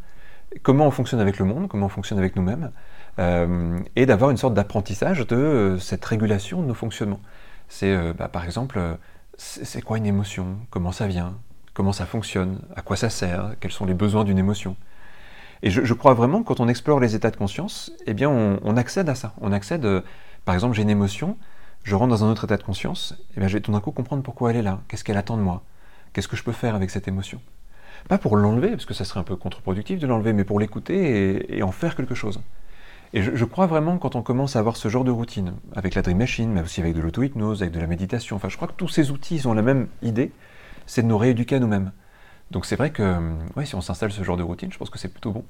comment 0.64 0.86
on 0.86 0.92
fonctionne 0.92 1.22
avec 1.22 1.40
le 1.40 1.46
monde, 1.46 1.70
comment 1.70 1.86
on 1.86 1.90
fonctionne 1.90 2.20
avec 2.20 2.36
nous-mêmes, 2.36 2.72
euh, 3.20 3.80
et 3.96 4.06
d'avoir 4.06 4.32
une 4.32 4.38
sorte 4.38 4.54
d'apprentissage 4.54 5.26
de 5.26 5.36
euh, 5.36 5.80
cette 5.80 6.04
régulation 6.04 6.62
de 6.62 6.68
nos 6.68 6.74
fonctionnements. 6.74 7.22
C'est, 7.70 8.14
bah, 8.14 8.28
par 8.28 8.44
exemple, 8.44 8.80
c'est 9.38 9.82
quoi 9.82 9.98
une 9.98 10.06
émotion? 10.06 10.58
Comment 10.70 10.92
ça 10.92 11.08
vient? 11.08 11.34
Comment 11.74 11.94
ça 11.94 12.06
fonctionne? 12.06 12.60
À 12.76 12.82
quoi 12.84 12.98
ça 12.98 13.10
sert? 13.10 13.56
Quels 13.62 13.72
sont 13.72 13.86
les 13.86 13.96
besoins 13.96 14.26
d'une 14.26 14.38
émotion? 14.38 14.76
Et 15.64 15.72
je, 15.72 15.94
crois 15.94 16.14
vraiment 16.14 16.44
que 16.44 16.48
quand 16.48 16.60
on 16.60 16.68
explore 16.68 17.00
les 17.00 17.16
états 17.16 17.32
de 17.32 17.38
conscience, 17.38 17.92
eh 18.06 18.14
bien 18.14 18.30
on, 18.30 18.78
accède 18.78 19.10
à 19.10 19.16
ça. 19.16 19.34
On 19.42 19.52
accède, 19.52 19.88
par 20.46 20.54
exemple, 20.54 20.76
j'ai 20.76 20.84
une 20.84 20.90
émotion, 20.90 21.36
je 21.84 21.96
rentre 21.96 22.10
dans 22.10 22.24
un 22.24 22.32
autre 22.32 22.46
état 22.46 22.58
de 22.58 22.64
conscience, 22.64 23.16
et 23.36 23.40
bien 23.40 23.48
je 23.48 23.54
vais 23.54 23.62
tout 23.62 23.72
d'un 23.72 23.82
coup 23.82 23.92
comprendre 23.92 24.24
pourquoi 24.24 24.52
elle 24.52 24.58
est 24.58 24.62
là, 24.62 24.80
qu'est-ce 24.88 25.04
qu'elle 25.04 25.18
attend 25.18 25.38
de 25.38 25.42
moi, 25.42 25.64
qu'est-ce 26.14 26.28
que 26.28 26.38
je 26.38 26.44
peux 26.44 26.54
faire 26.54 26.76
avec 26.76 26.90
cette 26.90 27.08
émotion? 27.08 27.42
Pas 28.08 28.18
pour 28.18 28.36
l'enlever, 28.36 28.72
parce 28.72 28.86
que 28.86 28.94
ça 28.94 29.06
serait 29.06 29.20
un 29.20 29.24
peu 29.24 29.36
contre-productif 29.36 30.00
de 30.00 30.08
l'enlever, 30.08 30.34
mais 30.34 30.44
pour 30.44 30.60
l'écouter 30.60 31.56
et, 31.56 31.64
en 31.64 31.72
faire 31.72 31.96
quelque 31.96 32.16
chose. 32.16 32.42
Et 33.14 33.22
je, 33.22 33.46
crois 33.46 33.68
vraiment 33.68 33.98
quand 33.98 34.16
on 34.16 34.24
commence 34.24 34.56
à 34.56 34.60
avoir 34.60 34.76
ce 34.76 34.90
genre 34.90 35.04
de 35.04 35.12
routine, 35.12 35.54
avec 35.76 35.94
la 35.94 36.02
Dream 36.02 36.18
Machine, 36.18 36.52
mais 36.52 36.62
aussi 36.62 36.82
avec 36.82 36.96
de 36.96 37.02
l'auto-hypnose, 37.02 37.62
avec 37.62 37.74
de 37.74 37.80
la 37.80 37.86
méditation, 37.86 38.36
enfin 38.36 38.50
je 38.50 38.56
crois 38.56 38.68
que 38.68 38.74
tous 38.74 38.88
ces 38.88 39.12
outils 39.12 39.36
ils 39.36 39.48
ont 39.48 39.54
la 39.54 39.62
même 39.62 39.88
idée, 40.02 40.32
c'est 40.88 41.04
de 41.04 41.08
nous 41.08 41.18
rééduquer 41.18 41.58
à 41.58 41.60
nous-mêmes. 41.60 41.92
Donc 42.50 42.66
c'est 42.66 42.76
vrai 42.76 42.90
que 42.90 43.04
euh, 43.04 43.20
ouais, 43.56 43.66
si 43.66 43.76
on 43.76 43.82
s'installe 43.82 44.12
ce 44.12 44.24
genre 44.24 44.38
de 44.38 44.44
routine, 44.44 44.72
je 44.72 44.78
pense 44.78 44.90
que 44.90 44.98
c'est 44.98 45.10
plutôt 45.10 45.32
bon. 45.32 45.46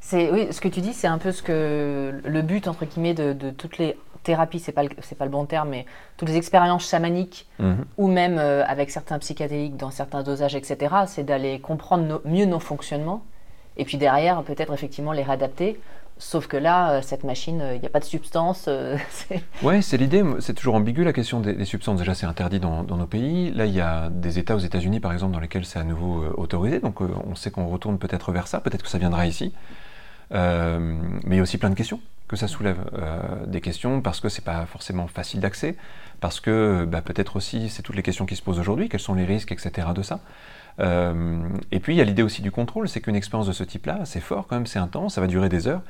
C'est 0.00 0.30
oui, 0.32 0.48
ce 0.50 0.60
que 0.60 0.68
tu 0.68 0.80
dis, 0.80 0.92
c'est 0.92 1.06
un 1.06 1.18
peu 1.18 1.30
ce 1.30 1.42
que 1.42 2.20
le 2.24 2.42
but 2.42 2.66
entre 2.66 2.84
guillemets 2.84 3.14
de 3.14 3.50
toutes 3.50 3.78
les 3.78 3.96
thérapies, 4.24 4.58
c'est 4.58 4.72
pas 4.72 4.82
le- 4.82 4.90
c'est 5.02 5.16
pas 5.16 5.24
le 5.24 5.30
bon 5.30 5.44
terme, 5.46 5.68
mais 5.70 5.86
toutes 6.16 6.28
les 6.28 6.36
expériences 6.36 6.88
chamaniques 6.88 7.46
Mhm. 7.60 7.84
ou 7.98 8.08
même 8.08 8.38
euh, 8.38 8.64
avec 8.66 8.90
certains 8.90 9.18
psychédéliques 9.20 9.76
dans 9.76 9.90
certains 9.90 10.22
dosages, 10.24 10.56
etc. 10.56 10.94
C'est 11.06 11.24
d'aller 11.24 11.60
comprendre 11.60 12.20
mieux 12.24 12.46
nos 12.46 12.58
fonctionnements 12.60 13.22
et 13.76 13.84
puis 13.84 13.96
derrière 13.98 14.42
peut-être 14.42 14.72
effectivement 14.72 15.12
les 15.12 15.22
réadapter. 15.22 15.78
Sauf 16.16 16.46
que 16.46 16.56
là, 16.56 16.92
euh, 16.92 17.02
cette 17.02 17.24
machine, 17.24 17.60
il 17.74 17.80
n'y 17.80 17.86
a 17.86 17.90
pas 17.90 17.98
de 17.98 18.04
substance. 18.04 18.66
euh, 18.68 18.96
c'est- 19.10 19.42
l'idée. 19.98 20.22
C'est 20.38 20.54
toujours 20.54 20.76
ambigu 20.76 21.02
la 21.02 21.12
question 21.12 21.40
des, 21.40 21.54
des 21.54 21.64
substances. 21.64 21.98
Déjà, 21.98 22.14
c'est 22.14 22.24
interdit 22.26 22.60
dans, 22.60 22.84
dans 22.84 22.96
nos 22.96 23.06
pays. 23.06 23.50
Là, 23.50 23.66
il 23.66 23.74
y 23.74 23.80
a 23.80 24.10
des 24.10 24.38
États 24.38 24.54
aux 24.54 24.60
États-Unis, 24.60 25.00
par 25.00 25.12
exemple, 25.12 25.32
dans 25.34 25.40
lesquels 25.40 25.64
c'est 25.64 25.80
à 25.80 25.82
nouveau 25.84 26.22
euh, 26.22 26.32
autorisé. 26.36 26.78
Donc, 26.78 27.02
euh, 27.02 27.08
on 27.28 27.34
sait 27.34 27.50
qu'on 27.50 27.66
retourne 27.66 27.98
peut-être 27.98 28.30
vers 28.30 28.46
ça. 28.46 28.60
Peut-être 28.60 28.84
que 28.84 28.88
ça 28.88 28.98
viendra 28.98 29.26
ici. 29.26 29.52
Euh, 30.32 30.78
mais 31.24 31.34
il 31.34 31.36
y 31.36 31.40
a 31.40 31.42
aussi 31.42 31.58
plein 31.58 31.70
de 31.70 31.74
questions 31.74 32.00
que 32.28 32.36
ça 32.36 32.48
soulève. 32.48 32.78
Euh, 32.98 33.18
des 33.46 33.60
questions 33.60 34.00
parce 34.00 34.20
que 34.20 34.28
c'est 34.28 34.44
pas 34.44 34.66
forcément 34.66 35.06
facile 35.06 35.40
d'accès, 35.40 35.76
parce 36.20 36.40
que 36.40 36.84
bah, 36.86 37.02
peut-être 37.02 37.36
aussi 37.36 37.68
c'est 37.68 37.82
toutes 37.82 37.96
les 37.96 38.02
questions 38.02 38.26
qui 38.26 38.36
se 38.36 38.42
posent 38.42 38.58
aujourd'hui. 38.60 38.88
Quels 38.88 39.00
sont 39.00 39.14
les 39.14 39.24
risques, 39.24 39.52
etc. 39.52 39.88
de 39.94 40.02
ça. 40.02 40.20
Euh, 40.80 41.38
et 41.70 41.78
puis 41.78 41.94
il 41.94 41.98
y 41.98 42.00
a 42.00 42.04
l'idée 42.04 42.22
aussi 42.22 42.42
du 42.42 42.50
contrôle, 42.50 42.88
c'est 42.88 43.00
qu'une 43.00 43.14
expérience 43.14 43.46
de 43.46 43.52
ce 43.52 43.62
type-là, 43.62 44.00
c'est 44.04 44.20
fort 44.20 44.46
quand 44.48 44.56
même, 44.56 44.66
c'est 44.66 44.80
intense, 44.80 45.14
ça 45.14 45.20
va 45.20 45.28
durer 45.28 45.48
des 45.48 45.68
heures. 45.68 45.82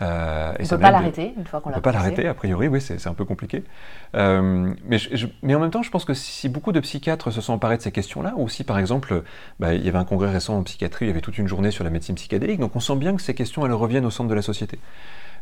Euh, 0.00 0.52
et 0.58 0.62
on 0.62 0.64
ne 0.64 0.68
peut 0.68 0.78
pas 0.78 0.90
l'arrêter 0.90 1.32
une 1.36 1.46
fois 1.46 1.60
qu'on 1.60 1.68
on 1.68 1.70
l'a 1.70 1.76
peut 1.76 1.82
pas 1.82 1.92
l'arrêter, 1.92 2.26
a 2.26 2.34
priori, 2.34 2.66
oui, 2.66 2.80
c'est 2.80 2.98
c'est 2.98 3.08
un 3.08 3.14
peu 3.14 3.24
compliqué. 3.24 3.62
Euh, 4.16 4.72
mais, 4.84 4.98
je- 4.98 5.14
je- 5.14 5.26
mais 5.42 5.54
en 5.54 5.60
même 5.60 5.70
temps, 5.70 5.82
je 5.82 5.90
pense 5.90 6.04
que 6.04 6.14
si 6.14 6.48
beaucoup 6.48 6.72
de 6.72 6.80
psychiatres 6.80 7.30
se 7.30 7.40
sont 7.40 7.52
emparés 7.52 7.76
de 7.76 7.82
ces 7.82 7.92
questions-là, 7.92 8.32
ou 8.36 8.48
si 8.48 8.64
par 8.64 8.78
exemple, 8.80 9.22
bah, 9.60 9.74
il 9.74 9.84
y 9.84 9.88
avait 9.88 9.98
un 9.98 10.04
congrès 10.04 10.30
récent 10.32 10.58
en 10.58 10.62
psychiatrie, 10.64 11.04
il 11.04 11.08
y 11.08 11.10
avait 11.12 11.20
toute 11.20 11.38
une 11.38 11.46
journée 11.46 11.70
sur 11.70 11.84
la 11.84 11.90
médecine 11.90 12.16
psychédélique, 12.16 12.58
donc 12.58 12.74
on 12.74 12.80
sent 12.80 12.96
bien 12.96 13.14
que 13.14 13.22
ces 13.22 13.34
questions, 13.34 13.64
elles 13.64 13.72
reviennent 13.72 14.06
au 14.06 14.10
centre 14.10 14.30
de 14.30 14.34
la 14.34 14.42
société. 14.42 14.80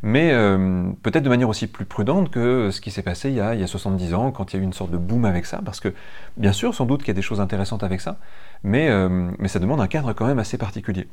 Mais 0.03 0.31
euh, 0.33 0.91
peut-être 1.03 1.25
de 1.25 1.29
manière 1.29 1.49
aussi 1.49 1.67
plus 1.67 1.85
prudente 1.85 2.31
que 2.31 2.71
ce 2.71 2.81
qui 2.81 2.91
s'est 2.91 3.03
passé 3.03 3.29
il 3.29 3.37
y, 3.37 3.41
a, 3.41 3.55
il 3.55 3.61
y 3.61 3.65
a 3.65 3.67
70 3.67 4.15
ans, 4.15 4.33
quand 4.33 4.53
il 4.53 4.57
y 4.57 4.59
a 4.59 4.63
eu 4.63 4.65
une 4.65 4.73
sorte 4.73 4.91
de 4.91 4.97
boom 4.97 5.25
avec 5.25 5.45
ça, 5.47 5.61
parce 5.65 5.81
que 5.81 5.93
bien 6.37 6.53
sûr, 6.53 6.75
sans 6.75 6.87
doute 6.87 7.01
qu'il 7.01 7.09
y 7.09 7.11
a 7.11 7.15
des 7.15 7.23
choses 7.23 7.41
intéressantes 7.41 7.83
avec 7.83 8.01
ça, 8.01 8.19
mais, 8.63 8.89
euh, 8.89 9.31
mais 9.39 9.49
ça 9.49 9.59
demande 9.59 9.81
un 9.81 9.89
cadre 9.89 10.13
quand 10.15 10.27
même 10.27 10.39
assez 10.39 10.57
particulier. 10.57 11.07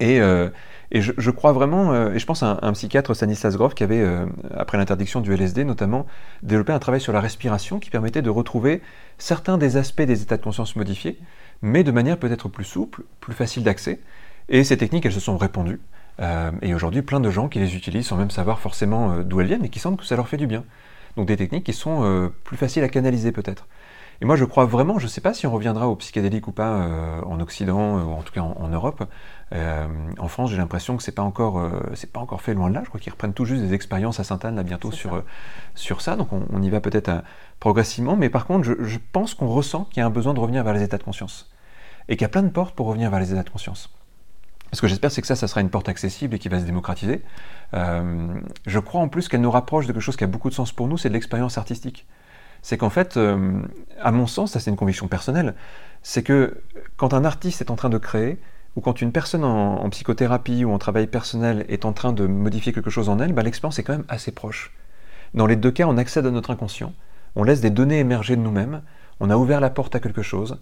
Et, 0.00 0.20
euh, 0.20 0.48
et 0.90 1.02
je, 1.02 1.30
crois 1.30 1.52
vraiment, 1.52 1.92
euh, 1.92 2.14
et 2.14 2.18
je 2.18 2.26
pense 2.26 2.42
à 2.42 2.52
un, 2.52 2.58
un 2.62 2.72
psychiatre, 2.72 3.14
Stanislas 3.14 3.56
Grof, 3.56 3.74
qui 3.74 3.84
avait, 3.84 4.00
euh, 4.00 4.26
après 4.56 4.78
l'interdiction 4.78 5.20
du 5.20 5.32
LSD 5.32 5.64
notamment, 5.64 6.06
développé 6.42 6.72
un 6.72 6.78
travail 6.78 7.00
sur 7.00 7.12
la 7.12 7.20
respiration 7.20 7.78
qui 7.78 7.90
permettait 7.90 8.22
de 8.22 8.30
retrouver 8.30 8.80
certains 9.18 9.58
des 9.58 9.76
aspects 9.76 10.02
des 10.02 10.22
états 10.22 10.38
de 10.38 10.42
conscience 10.42 10.74
modifiés, 10.74 11.18
mais 11.60 11.84
de 11.84 11.92
manière 11.92 12.18
peut-être 12.18 12.48
plus 12.48 12.64
souple, 12.64 13.02
plus 13.20 13.34
facile 13.34 13.62
d'accès. 13.62 14.00
Et 14.48 14.64
ces 14.64 14.78
techniques, 14.78 15.04
elles 15.04 15.12
se 15.12 15.20
sont 15.20 15.36
répandues. 15.36 15.80
Euh, 16.20 16.50
et 16.62 16.74
aujourd'hui, 16.74 17.02
plein 17.02 17.20
de 17.20 17.30
gens 17.30 17.48
qui 17.48 17.58
les 17.58 17.74
utilisent 17.76 18.06
sans 18.06 18.16
même 18.16 18.30
savoir 18.30 18.58
forcément 18.58 19.12
euh, 19.12 19.22
d'où 19.22 19.40
elles 19.40 19.46
viennent 19.46 19.64
et 19.64 19.70
qui 19.70 19.78
sentent 19.78 19.98
que 19.98 20.04
ça 20.04 20.16
leur 20.16 20.28
fait 20.28 20.36
du 20.36 20.46
bien. 20.46 20.64
Donc 21.16 21.26
des 21.26 21.36
techniques 21.36 21.64
qui 21.64 21.72
sont 21.72 22.04
euh, 22.04 22.28
plus 22.44 22.56
faciles 22.56 22.84
à 22.84 22.88
canaliser 22.88 23.32
peut-être. 23.32 23.66
Et 24.22 24.26
moi, 24.26 24.36
je 24.36 24.44
crois 24.44 24.66
vraiment, 24.66 24.98
je 24.98 25.06
ne 25.06 25.08
sais 25.08 25.22
pas 25.22 25.32
si 25.32 25.46
on 25.46 25.50
reviendra 25.50 25.88
au 25.88 25.96
psychédélique 25.96 26.46
ou 26.46 26.52
pas 26.52 26.82
euh, 26.82 27.22
en 27.22 27.40
Occident, 27.40 27.96
ou 28.04 28.12
en 28.12 28.20
tout 28.22 28.34
cas 28.34 28.42
en, 28.42 28.54
en 28.60 28.68
Europe. 28.68 29.02
En 29.50 30.28
France, 30.28 30.50
j'ai 30.50 30.58
l'impression 30.58 30.98
que 30.98 31.02
c'est 31.02 31.14
pas 31.14 31.22
encore, 31.22 31.58
pas 32.12 32.20
encore 32.20 32.42
fait 32.42 32.52
loin 32.52 32.68
de 32.68 32.74
là. 32.74 32.82
Je 32.84 32.88
crois 32.88 33.00
qu'ils 33.00 33.12
reprennent 33.12 33.32
tout 33.32 33.46
juste 33.46 33.62
des 33.62 33.72
expériences 33.72 34.20
à 34.20 34.24
Sainte-Anne 34.24 34.56
là 34.56 34.62
bientôt 34.62 34.92
sur 34.92 35.10
ça. 35.10 35.24
sur 35.74 36.00
ça. 36.02 36.16
Donc 36.16 36.34
on, 36.34 36.44
on 36.52 36.62
y 36.62 36.68
va 36.68 36.80
peut-être 36.80 37.10
progressivement. 37.60 38.14
Mais 38.14 38.28
par 38.28 38.46
contre, 38.46 38.64
je, 38.64 38.74
je 38.84 38.98
pense 39.12 39.32
qu'on 39.32 39.48
ressent 39.48 39.84
qu'il 39.84 40.00
y 40.00 40.02
a 40.02 40.06
un 40.06 40.10
besoin 40.10 40.34
de 40.34 40.40
revenir 40.40 40.62
vers 40.64 40.74
les 40.74 40.82
états 40.82 40.98
de 40.98 41.02
conscience 41.02 41.50
et 42.08 42.16
qu'il 42.16 42.22
y 42.22 42.26
a 42.26 42.28
plein 42.28 42.42
de 42.42 42.50
portes 42.50 42.74
pour 42.76 42.86
revenir 42.88 43.10
vers 43.10 43.20
les 43.20 43.32
états 43.32 43.42
de 43.42 43.50
conscience. 43.50 43.90
Ce 44.72 44.80
que 44.80 44.86
j'espère, 44.86 45.10
c'est 45.10 45.20
que 45.20 45.26
ça, 45.26 45.36
ça 45.36 45.48
sera 45.48 45.60
une 45.60 45.70
porte 45.70 45.88
accessible 45.88 46.34
et 46.34 46.38
qui 46.38 46.48
va 46.48 46.60
se 46.60 46.64
démocratiser. 46.64 47.22
Euh, 47.74 48.34
je 48.66 48.78
crois 48.78 49.00
en 49.00 49.08
plus 49.08 49.28
qu'elle 49.28 49.40
nous 49.40 49.50
rapproche 49.50 49.86
de 49.86 49.92
quelque 49.92 50.02
chose 50.02 50.16
qui 50.16 50.24
a 50.24 50.28
beaucoup 50.28 50.48
de 50.48 50.54
sens 50.54 50.72
pour 50.72 50.86
nous, 50.86 50.96
c'est 50.96 51.08
de 51.08 51.14
l'expérience 51.14 51.58
artistique. 51.58 52.06
C'est 52.62 52.76
qu'en 52.76 52.90
fait, 52.90 53.16
euh, 53.16 53.62
à 54.00 54.12
mon 54.12 54.26
sens, 54.26 54.52
ça 54.52 54.60
c'est 54.60 54.70
une 54.70 54.76
conviction 54.76 55.08
personnelle, 55.08 55.54
c'est 56.02 56.22
que 56.22 56.62
quand 56.96 57.14
un 57.14 57.24
artiste 57.24 57.62
est 57.62 57.70
en 57.70 57.76
train 57.76 57.88
de 57.88 57.98
créer, 57.98 58.38
ou 58.76 58.80
quand 58.80 59.00
une 59.00 59.10
personne 59.10 59.44
en, 59.44 59.88
psychothérapie 59.90 60.64
ou 60.64 60.72
en 60.72 60.78
travail 60.78 61.08
personnel 61.08 61.64
est 61.68 61.84
en 61.84 61.92
train 61.92 62.12
de 62.12 62.26
modifier 62.26 62.72
quelque 62.72 62.90
chose 62.90 63.08
en 63.08 63.18
elle, 63.18 63.32
bah, 63.32 63.42
l'expérience 63.42 63.78
est 63.78 63.82
quand 63.82 63.94
même 63.94 64.04
assez 64.08 64.30
proche. 64.30 64.72
Dans 65.34 65.46
les 65.46 65.56
deux 65.56 65.72
cas, 65.72 65.86
on 65.86 65.96
accède 65.96 66.26
à 66.26 66.30
notre 66.30 66.50
inconscient, 66.50 66.92
on 67.34 67.42
laisse 67.42 67.60
des 67.60 67.70
données 67.70 67.98
émerger 67.98 68.36
de 68.36 68.42
nous-mêmes, 68.42 68.82
on 69.18 69.30
a 69.30 69.36
ouvert 69.36 69.60
la 69.60 69.70
porte 69.70 69.96
à 69.96 70.00
quelque 70.00 70.22
chose, 70.22 70.60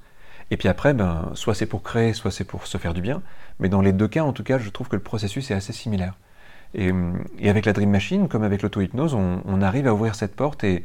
et 0.51 0.57
puis 0.57 0.68
après, 0.68 0.94
ben, 0.94 1.30
soit 1.34 1.55
c'est 1.55 1.66
pour 1.66 1.82
créer, 1.82 2.12
soit 2.12 2.30
c'est 2.30 2.44
pour 2.44 2.66
se 2.66 2.78
faire 2.78 2.94
du 2.94 3.01
bien, 3.01 3.22
mais 3.59 3.68
dans 3.68 3.80
les 3.82 3.92
deux 3.92 4.09
cas, 4.09 4.22
en 4.22 4.32
tout 4.32 4.44
cas, 4.44 4.59
je 4.59 4.70
trouve 4.70 4.88
que 4.88 4.96
le 4.96 5.03
processus 5.03 5.51
est 5.51 5.55
assez 5.55 5.72
similaire. 5.72 6.14
Et, 6.74 6.90
hum, 6.90 7.24
avec 7.42 7.66
la 7.66 7.72
Dream 7.72 7.90
Machine, 7.90 8.28
comme 8.28 8.42
avec 8.42 8.62
l'auto-hypnose, 8.62 9.14
on, 9.14 9.42
on 9.44 9.62
arrive 9.62 9.86
à 9.86 9.94
ouvrir 9.94 10.14
cette 10.14 10.36
porte 10.36 10.64
et, 10.64 10.84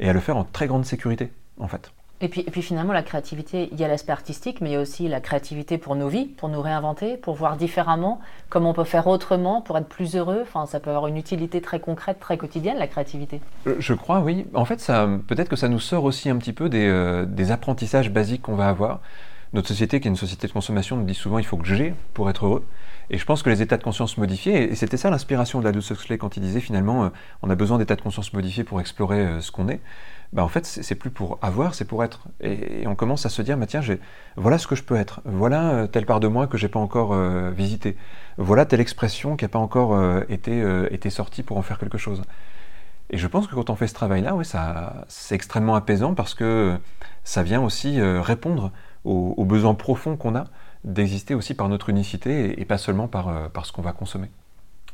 et 0.00 0.08
à 0.08 0.12
le 0.12 0.20
faire 0.20 0.36
en 0.36 0.44
très 0.44 0.66
grande 0.66 0.84
sécurité, 0.84 1.32
en 1.58 1.68
fait. 1.68 1.92
Et 2.24 2.28
puis, 2.28 2.62
finalement, 2.62 2.94
la 2.94 3.02
créativité, 3.02 3.68
il 3.70 3.78
y 3.78 3.84
a 3.84 3.88
l'aspect 3.88 4.12
artistique, 4.12 4.62
mais 4.62 4.70
il 4.70 4.72
y 4.72 4.76
a 4.76 4.80
aussi 4.80 5.08
la 5.08 5.20
créativité 5.20 5.76
pour 5.76 5.94
nos 5.94 6.08
vies, 6.08 6.24
pour 6.24 6.48
nous 6.48 6.62
réinventer, 6.62 7.18
pour 7.18 7.34
voir 7.34 7.58
différemment, 7.58 8.18
comment 8.48 8.70
on 8.70 8.72
peut 8.72 8.84
faire 8.84 9.06
autrement 9.08 9.60
pour 9.60 9.76
être 9.76 9.88
plus 9.88 10.16
heureux. 10.16 10.40
Enfin, 10.40 10.64
ça 10.64 10.80
peut 10.80 10.88
avoir 10.88 11.06
une 11.06 11.18
utilité 11.18 11.60
très 11.60 11.80
concrète, 11.80 12.20
très 12.20 12.38
quotidienne, 12.38 12.78
la 12.78 12.86
créativité. 12.86 13.42
Euh, 13.66 13.76
Je 13.78 13.92
crois, 13.92 14.20
oui. 14.20 14.46
En 14.54 14.64
fait, 14.64 14.90
peut-être 15.28 15.50
que 15.50 15.56
ça 15.56 15.68
nous 15.68 15.80
sort 15.80 16.04
aussi 16.04 16.30
un 16.30 16.38
petit 16.38 16.54
peu 16.54 16.70
des, 16.70 16.86
euh, 16.88 17.26
des 17.26 17.50
apprentissages 17.50 18.10
basiques 18.10 18.40
qu'on 18.40 18.56
va 18.56 18.68
avoir. 18.70 19.00
notre 19.52 19.68
société, 19.68 20.00
qui 20.00 20.08
est 20.08 20.10
une 20.10 20.16
société 20.16 20.48
de 20.48 20.52
consommation, 20.52 20.96
nous 20.96 21.04
dit 21.04 21.14
souvent 21.14 21.38
il 21.38 21.44
faut 21.44 21.58
que 21.58 21.66
j'ai 21.66 21.94
pour 22.14 22.28
être 22.30 22.46
heureux. 22.46 22.64
Et 23.10 23.18
je 23.18 23.24
pense 23.24 23.42
que 23.42 23.50
les 23.50 23.62
états 23.62 23.76
de 23.76 23.82
conscience 23.82 24.16
modifiés, 24.16 24.70
et 24.70 24.74
c'était 24.74 24.96
ça 24.96 25.10
l'inspiration 25.10 25.60
de 25.60 25.68
Aldous 25.68 25.92
Huxley 25.92 26.18
quand 26.18 26.36
il 26.36 26.40
disait 26.40 26.60
finalement 26.60 27.04
euh, 27.04 27.08
on 27.42 27.50
a 27.50 27.54
besoin 27.54 27.78
d'états 27.78 27.96
de 27.96 28.00
conscience 28.00 28.32
modifiés 28.32 28.64
pour 28.64 28.80
explorer 28.80 29.20
euh, 29.20 29.40
ce 29.40 29.52
qu'on 29.52 29.68
est. 29.68 29.80
Bah, 30.34 30.44
en 30.44 30.48
fait, 30.48 30.66
c'est 30.66 30.94
plus 30.96 31.10
pour 31.10 31.38
avoir, 31.42 31.74
c'est 31.74 31.84
pour 31.84 32.04
être. 32.04 32.26
Et, 32.40 32.86
on 32.86 32.94
commence 32.94 33.24
à 33.24 33.28
se 33.28 33.40
dire, 33.40 33.56
bah, 33.56 33.66
tiens, 33.66 33.80
voilà 34.36 34.58
ce 34.58 34.66
que 34.66 34.74
je 34.74 34.82
peux 34.82 34.96
être. 34.96 35.20
Voilà 35.24 35.70
euh, 35.70 35.86
telle 35.86 36.06
part 36.06 36.20
de 36.20 36.28
moi 36.28 36.46
que 36.46 36.58
j'ai 36.58 36.68
pas 36.68 36.80
encore 36.80 37.16
visitée. 37.52 37.96
Voilà 38.36 38.66
telle 38.66 38.80
expression 38.80 39.36
qui 39.36 39.44
n'a 39.44 39.48
pas 39.48 39.60
encore 39.60 40.22
été, 40.28 40.62
été 40.90 41.08
sortie 41.08 41.42
pour 41.42 41.56
en 41.56 41.62
faire 41.62 41.78
quelque 41.78 41.98
chose. 41.98 42.22
Et 43.10 43.18
je 43.18 43.26
pense 43.28 43.46
que 43.46 43.54
quand 43.54 43.70
on 43.70 43.76
fait 43.76 43.86
ce 43.86 43.94
travail-là, 43.94 44.34
oui, 44.34 44.44
c'est 45.08 45.34
extrêmement 45.34 45.76
apaisant 45.76 46.14
parce 46.14 46.34
que 46.34 46.76
ça 47.22 47.42
vient 47.44 47.62
aussi 47.62 48.00
répondre 48.00 48.72
aux, 49.04 49.44
besoins 49.44 49.74
profonds 49.74 50.16
qu'on 50.16 50.34
a 50.34 50.46
d'exister 50.84 51.34
aussi 51.34 51.54
par 51.54 51.68
notre 51.68 51.88
unicité 51.88 52.60
et, 52.60 52.64
pas 52.64 52.78
seulement 52.78 53.08
par, 53.08 53.28
euh, 53.28 53.48
par 53.48 53.66
ce 53.66 53.72
qu'on 53.72 53.82
va 53.82 53.92
consommer. 53.92 54.30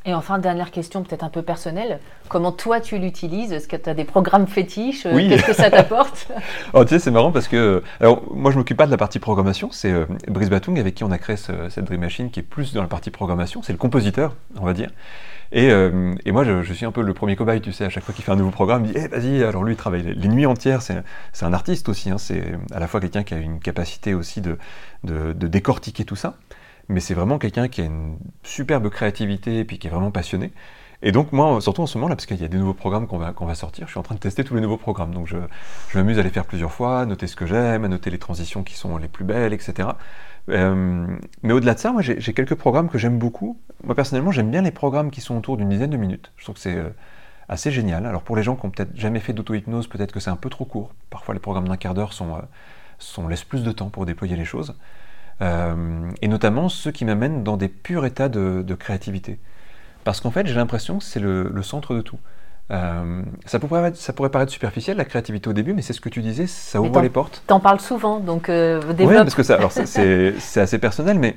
Et 0.06 0.14
enfin, 0.14 0.38
dernière 0.38 0.70
question 0.70 1.02
peut-être 1.02 1.24
un 1.24 1.28
peu 1.28 1.42
personnelle. 1.42 2.00
Comment 2.28 2.52
toi 2.52 2.80
tu 2.80 2.96
l'utilises? 2.98 3.52
Est-ce 3.52 3.68
que 3.68 3.76
tu 3.76 3.90
as 3.90 3.92
des 3.92 4.04
programmes 4.04 4.46
fétiches? 4.46 5.06
Oui. 5.12 5.28
Qu'est-ce 5.28 5.44
que 5.44 5.52
ça 5.52 5.70
t'apporte? 5.70 6.28
Oh, 6.72 6.84
Tu 6.84 6.90
sais, 6.90 6.98
c'est 6.98 7.10
marrant 7.10 7.32
parce 7.32 7.48
que. 7.48 7.82
Alors, 8.00 8.22
moi, 8.32 8.50
je 8.50 8.56
m'occupe 8.56 8.78
pas 8.78 8.86
de 8.86 8.90
la 8.90 8.96
partie 8.96 9.18
programmation. 9.18 9.70
C'est 9.72 9.92
euh, 9.92 10.06
Brice 10.28 10.48
Batung 10.48 10.78
avec 10.78 10.94
qui 10.94 11.04
on 11.04 11.10
a 11.10 11.18
créé 11.18 11.36
cette 11.36 11.84
Dream 11.84 12.00
Machine 12.00 12.30
qui 12.30 12.40
est 12.40 12.44
plus 12.44 12.72
dans 12.72 12.80
la 12.80 12.88
partie 12.88 13.10
programmation. 13.10 13.62
C'est 13.62 13.72
le 13.72 13.78
compositeur, 13.78 14.34
on 14.58 14.64
va 14.64 14.72
dire. 14.72 14.90
Et, 15.52 15.70
euh, 15.70 16.14
et 16.24 16.32
moi, 16.32 16.44
je, 16.44 16.72
suis 16.72 16.86
un 16.86 16.92
peu 16.92 17.02
le 17.02 17.12
premier 17.12 17.36
cobaye, 17.36 17.60
tu 17.60 17.72
sais, 17.72 17.84
à 17.84 17.90
chaque 17.90 18.04
fois 18.04 18.14
qu'il 18.14 18.24
fait 18.24 18.32
un 18.32 18.36
nouveau 18.36 18.52
programme, 18.52 18.86
il 18.86 18.92
dit, 18.92 18.98
eh, 18.98 19.08
vas-y, 19.08 19.42
alors 19.42 19.64
lui, 19.64 19.74
il 19.74 19.76
travaille 19.76 20.14
les 20.16 20.28
nuits 20.28 20.46
entières, 20.46 20.80
c'est 20.80 21.02
un 21.42 21.52
artiste 21.52 21.88
aussi, 21.88 22.08
hein, 22.08 22.18
c'est 22.18 22.52
à 22.72 22.78
la 22.78 22.86
fois 22.86 23.00
quelqu'un 23.00 23.24
qui 23.24 23.34
a 23.34 23.38
une 23.38 23.58
capacité 23.58 24.14
aussi 24.14 24.40
de, 24.40 24.58
de, 25.02 25.32
de 25.32 25.46
décortiquer 25.48 26.04
tout 26.04 26.14
ça, 26.14 26.36
mais 26.90 27.00
c'est 27.00 27.14
vraiment 27.14 27.38
quelqu'un 27.38 27.68
qui 27.68 27.80
a 27.80 27.84
une 27.84 28.18
superbe 28.42 28.90
créativité 28.90 29.60
et 29.60 29.64
puis 29.64 29.78
qui 29.78 29.86
est 29.86 29.90
vraiment 29.90 30.10
passionné. 30.10 30.52
Et 31.02 31.12
donc 31.12 31.32
moi, 31.32 31.60
surtout 31.62 31.82
en 31.82 31.86
ce 31.86 31.96
moment 31.96 32.08
là, 32.08 32.16
parce 32.16 32.26
qu'il 32.26 32.40
y 32.40 32.44
a 32.44 32.48
des 32.48 32.58
nouveaux 32.58 32.74
programmes 32.74 33.06
qu'on 33.06 33.16
va, 33.16 33.32
qu'on 33.32 33.46
va 33.46 33.54
sortir, 33.54 33.86
je 33.86 33.92
suis 33.92 33.98
en 33.98 34.02
train 34.02 34.16
de 34.16 34.20
tester 34.20 34.44
tous 34.44 34.54
les 34.54 34.60
nouveaux 34.60 34.76
programmes. 34.76 35.14
Donc 35.14 35.26
je, 35.26 35.38
je 35.88 35.98
m'amuse 35.98 36.18
à 36.18 36.22
les 36.22 36.30
faire 36.30 36.44
plusieurs 36.44 36.72
fois, 36.72 37.00
à 37.00 37.06
noter 37.06 37.26
ce 37.26 37.36
que 37.36 37.46
j'aime, 37.46 37.84
à 37.84 37.88
noter 37.88 38.10
les 38.10 38.18
transitions 38.18 38.62
qui 38.62 38.74
sont 38.74 38.98
les 38.98 39.08
plus 39.08 39.24
belles, 39.24 39.54
etc. 39.54 39.88
Euh, 40.50 41.06
mais 41.42 41.52
au-delà 41.52 41.74
de 41.74 41.78
ça, 41.78 41.92
moi 41.92 42.02
j'ai 42.02 42.32
quelques 42.34 42.54
programmes 42.54 42.88
que 42.88 42.98
j'aime 42.98 43.18
beaucoup. 43.18 43.58
Moi 43.84 43.94
personnellement, 43.94 44.32
j'aime 44.32 44.50
bien 44.50 44.62
les 44.62 44.72
programmes 44.72 45.10
qui 45.10 45.20
sont 45.20 45.36
autour 45.36 45.56
d'une 45.56 45.68
dizaine 45.68 45.90
de 45.90 45.96
minutes. 45.96 46.32
Je 46.36 46.44
trouve 46.44 46.56
que 46.56 46.60
c'est 46.60 46.76
euh, 46.76 46.90
assez 47.48 47.70
génial. 47.70 48.04
Alors 48.04 48.22
pour 48.22 48.36
les 48.36 48.42
gens 48.42 48.56
qui 48.56 48.66
ont 48.66 48.70
peut-être 48.70 48.94
jamais 48.94 49.20
fait 49.20 49.32
d'auto-hypnose, 49.32 49.86
peut-être 49.86 50.12
que 50.12 50.20
c'est 50.20 50.30
un 50.30 50.36
peu 50.36 50.50
trop 50.50 50.64
court. 50.64 50.92
Parfois 51.08 51.34
les 51.34 51.40
programmes 51.40 51.68
d'un 51.68 51.76
quart 51.76 51.94
d'heure 51.94 52.12
sont, 52.12 52.34
euh, 52.34 52.40
sont, 52.98 53.28
laissent 53.28 53.44
plus 53.44 53.62
de 53.62 53.72
temps 53.72 53.88
pour 53.90 54.06
déployer 54.06 54.36
les 54.36 54.44
choses. 54.44 54.74
Et 55.40 56.28
notamment 56.28 56.68
ceux 56.68 56.90
qui 56.90 57.04
m'amènent 57.04 57.42
dans 57.42 57.56
des 57.56 57.68
purs 57.68 58.04
états 58.04 58.28
de, 58.28 58.74
créativité. 58.74 59.38
Parce 60.04 60.20
qu'en 60.20 60.30
fait, 60.30 60.46
j'ai 60.46 60.54
l'impression 60.54 60.98
que 60.98 61.04
c'est 61.04 61.20
le, 61.20 61.62
centre 61.62 61.94
de 61.94 62.00
tout. 62.00 62.18
Euh, 62.70 63.22
ça, 63.46 63.58
pourrait, 63.58 63.92
ça 63.94 64.12
pourrait 64.12 64.30
paraître 64.30 64.52
superficiel, 64.52 64.96
la 64.96 65.04
créativité 65.04 65.48
au 65.50 65.52
début, 65.52 65.72
mais 65.72 65.82
c'est 65.82 65.92
ce 65.92 66.00
que 66.00 66.08
tu 66.08 66.22
disais, 66.22 66.46
ça 66.46 66.80
ouvre 66.80 67.00
les 67.00 67.08
portes. 67.08 67.42
T'en 67.46 67.58
parles 67.58 67.80
souvent, 67.80 68.20
donc 68.20 68.48
euh, 68.48 68.80
Oui, 68.98 69.14
parce 69.14 69.34
que 69.34 69.42
c'est 70.38 70.60
assez 70.60 70.78
personnel, 70.78 71.18
mais 71.18 71.36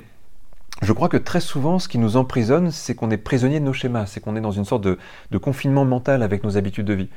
je 0.82 0.92
crois 0.92 1.08
que 1.08 1.16
très 1.16 1.40
souvent, 1.40 1.78
ce 1.78 1.88
qui 1.88 1.98
nous 1.98 2.16
emprisonne, 2.16 2.70
c'est 2.70 2.94
qu'on 2.94 3.10
est 3.10 3.16
prisonnier 3.16 3.58
de 3.58 3.64
nos 3.64 3.72
schémas, 3.72 4.06
c'est 4.06 4.20
qu'on 4.20 4.36
est 4.36 4.40
dans 4.40 4.52
une 4.52 4.64
sorte 4.64 4.84
de, 4.84 4.98
confinement 5.38 5.84
mental 5.84 6.22
avec 6.22 6.44
nos 6.44 6.56
habitudes 6.56 6.86
de 6.86 6.94
vie. 6.94 7.08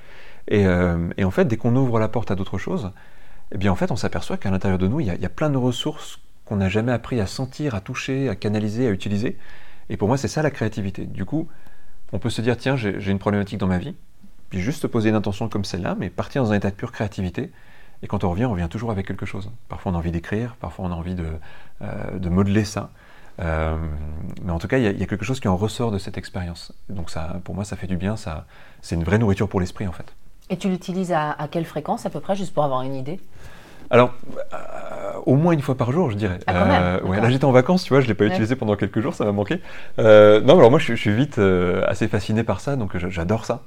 Euh, 0.52 1.10
et, 1.18 1.24
en 1.24 1.32
fait, 1.32 1.46
dès 1.46 1.58
qu'on 1.58 1.76
ouvre 1.76 2.00
la 2.00 2.08
porte 2.08 2.32
à 2.32 2.36
d'autres 2.36 2.58
choses, 2.58 2.92
eh 3.52 3.58
bien 3.58 3.72
en 3.72 3.76
fait, 3.76 3.92
on 3.92 3.96
s'aperçoit 3.96 4.38
qu'à 4.38 4.50
l'intérieur 4.50 4.80
de 4.80 4.88
nous, 4.88 5.00
il 5.00 5.08
y, 5.08 5.10
a, 5.10 5.16
il 5.16 5.22
y 5.22 5.26
a 5.26 5.30
plein 5.30 5.50
de 5.50 5.58
ressources 5.58 6.20
qu'on 6.48 6.58
n'a 6.58 6.70
jamais 6.70 6.92
appris 6.92 7.20
à 7.20 7.28
sentir, 7.28 7.76
à 7.76 7.82
toucher, 7.82 8.30
à 8.30 8.36
canaliser, 8.36 8.88
à 8.88 8.92
utiliser. 8.92 9.38
Et 9.90 9.98
pour 9.98 10.08
moi, 10.08 10.18
c'est 10.18 10.28
ça 10.28 10.42
la 10.42 10.52
créativité. 10.52 11.06
Du 11.06 11.26
coup, 11.26 11.48
on 12.14 12.20
peut 12.20 12.30
se 12.30 12.42
dire, 12.42 12.58
tiens, 12.58 12.76
j'ai 12.76 13.12
une 13.12 13.20
problématique 13.20 13.58
dans 13.58 13.68
ma 13.68 13.78
vie, 13.78 13.96
puis 14.50 14.62
juste 14.62 14.88
poser 14.88 15.10
une 15.10 15.16
intention 15.16 15.50
comme 15.50 15.66
celle-là, 15.66 15.96
mais 16.00 16.10
partir 16.10 16.44
dans 16.44 16.52
un 16.52 16.56
état 16.56 16.70
de 16.70 16.76
pure 16.76 16.92
créativité. 16.92 17.52
Et 18.04 18.08
quand 18.08 18.24
on 18.24 18.30
revient, 18.30 18.46
on 18.46 18.52
revient 18.52 18.68
toujours 18.70 18.92
avec 18.92 19.08
quelque 19.08 19.26
chose. 19.26 19.50
Parfois 19.70 19.92
on 19.92 19.96
a 19.96 19.98
envie 19.98 20.12
d'écrire, 20.12 20.56
parfois 20.60 20.86
on 20.86 20.92
a 20.92 20.96
envie 20.96 21.16
de, 21.16 21.28
euh, 21.82 22.20
de 22.20 22.30
modeler 22.30 22.64
ça. 22.64 22.92
Euh, 23.40 23.76
mais 24.44 24.52
en 24.52 24.60
tout 24.60 24.68
cas, 24.68 24.78
il 24.78 24.84
y, 24.84 25.04
a 25.04 25.06
quelque 25.06 25.26
chose 25.26 25.40
qui 25.40 25.48
en 25.48 25.58
ressort 25.58 25.92
de 25.92 26.00
cette 26.00 26.18
expérience. 26.18 26.74
Donc 26.90 27.10
ça, 27.10 27.40
pour 27.44 27.56
moi, 27.56 27.66
ça 27.66 27.76
fait 27.76 27.88
du 27.88 27.98
bien. 27.98 28.18
Ça, 28.18 28.46
c'est 28.82 28.96
une 28.96 29.04
vraie 29.04 29.20
nourriture 29.20 29.48
pour 29.48 29.60
l'esprit 29.60 29.88
en 29.88 29.92
fait. 29.92 30.16
Et 30.50 30.58
tu 30.58 30.70
l'utilises 30.70 31.12
à, 31.12 31.36
quelle 31.52 31.66
fréquence 31.66 32.06
à 32.06 32.10
peu 32.10 32.20
près, 32.20 32.36
juste 32.36 32.54
pour 32.54 32.64
avoir 32.64 32.82
une 32.82 32.96
idée? 32.96 33.20
Alors, 33.90 34.14
euh, 34.54 35.14
au 35.26 35.36
moins 35.36 35.54
une 35.54 35.62
fois 35.62 35.76
par 35.76 35.92
jour, 35.92 36.12
je 36.12 36.16
dirais. 36.16 36.40
Ah, 36.48 37.00
ouais, 37.04 37.20
là, 37.22 37.30
j'étais 37.30 37.46
en 37.46 37.52
vacances, 37.52 37.84
tu 37.84 37.90
vois, 37.90 38.02
je 38.02 38.06
ne 38.06 38.10
l'ai 38.10 38.16
pas 38.16 38.26
utilisé 38.26 38.56
pendant 38.56 38.76
quelques 38.76 39.00
jours, 39.00 39.14
ça 39.14 39.26
m'a 39.26 39.32
manqué. 39.32 39.62
non, 39.98 40.04
alors 40.58 40.72
moi, 40.72 40.80
je, 40.80 40.96
je 40.96 41.00
suis 41.00 41.14
vite 41.14 41.40
assez 41.88 42.08
fasciné 42.08 42.44
par 42.44 42.60
ça, 42.60 42.76
donc 42.76 42.98
j'adore 42.98 43.46
ça. 43.46 43.62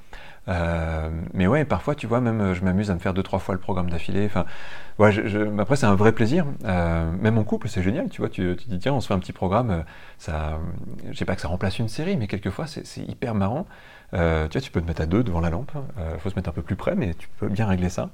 Euh, 0.47 1.09
mais 1.33 1.47
ouais, 1.47 1.65
parfois, 1.65 1.95
tu 1.95 2.07
vois, 2.07 2.19
même 2.19 2.41
euh, 2.41 2.53
je 2.55 2.63
m'amuse 2.63 2.89
à 2.89 2.95
me 2.95 2.99
faire 2.99 3.13
deux, 3.13 3.23
trois 3.23 3.39
fois 3.39 3.53
le 3.53 3.61
programme 3.61 3.89
d'affilée. 3.89 4.25
Enfin, 4.25 4.45
ouais, 4.97 5.11
je, 5.11 5.59
après, 5.59 5.75
c'est 5.75 5.85
un 5.85 5.95
vrai 5.95 6.11
plaisir. 6.11 6.45
Euh, 6.65 7.11
même 7.11 7.37
en 7.37 7.43
couple, 7.43 7.69
c'est 7.69 7.83
génial, 7.83 8.09
tu 8.09 8.21
vois. 8.21 8.29
Tu, 8.29 8.55
tu, 8.57 8.67
dis, 8.67 8.79
tiens, 8.79 8.93
on 8.93 9.01
se 9.01 9.07
fait 9.07 9.13
un 9.13 9.19
petit 9.19 9.33
programme. 9.33 9.83
Ça, 10.17 10.59
je 11.11 11.17
sais 11.17 11.25
pas 11.25 11.35
que 11.35 11.41
ça 11.41 11.47
remplace 11.47 11.79
une 11.79 11.89
série, 11.89 12.17
mais 12.17 12.27
quelquefois, 12.27 12.65
c'est 12.67 13.01
hyper 13.07 13.35
marrant. 13.35 13.67
tu 14.13 14.17
vois, 14.17 14.61
tu 14.61 14.71
peux 14.71 14.81
te 14.81 14.87
mettre 14.87 15.01
à 15.01 15.05
deux 15.05 15.23
devant 15.23 15.41
la 15.41 15.49
lampe. 15.49 15.71
Il 15.97 16.19
faut 16.19 16.29
se 16.29 16.35
mettre 16.35 16.49
un 16.49 16.53
peu 16.53 16.63
plus 16.63 16.75
près, 16.75 16.95
mais 16.95 17.13
tu 17.13 17.27
peux 17.39 17.47
bien 17.47 17.67
régler 17.67 17.89
ça. 17.89 18.09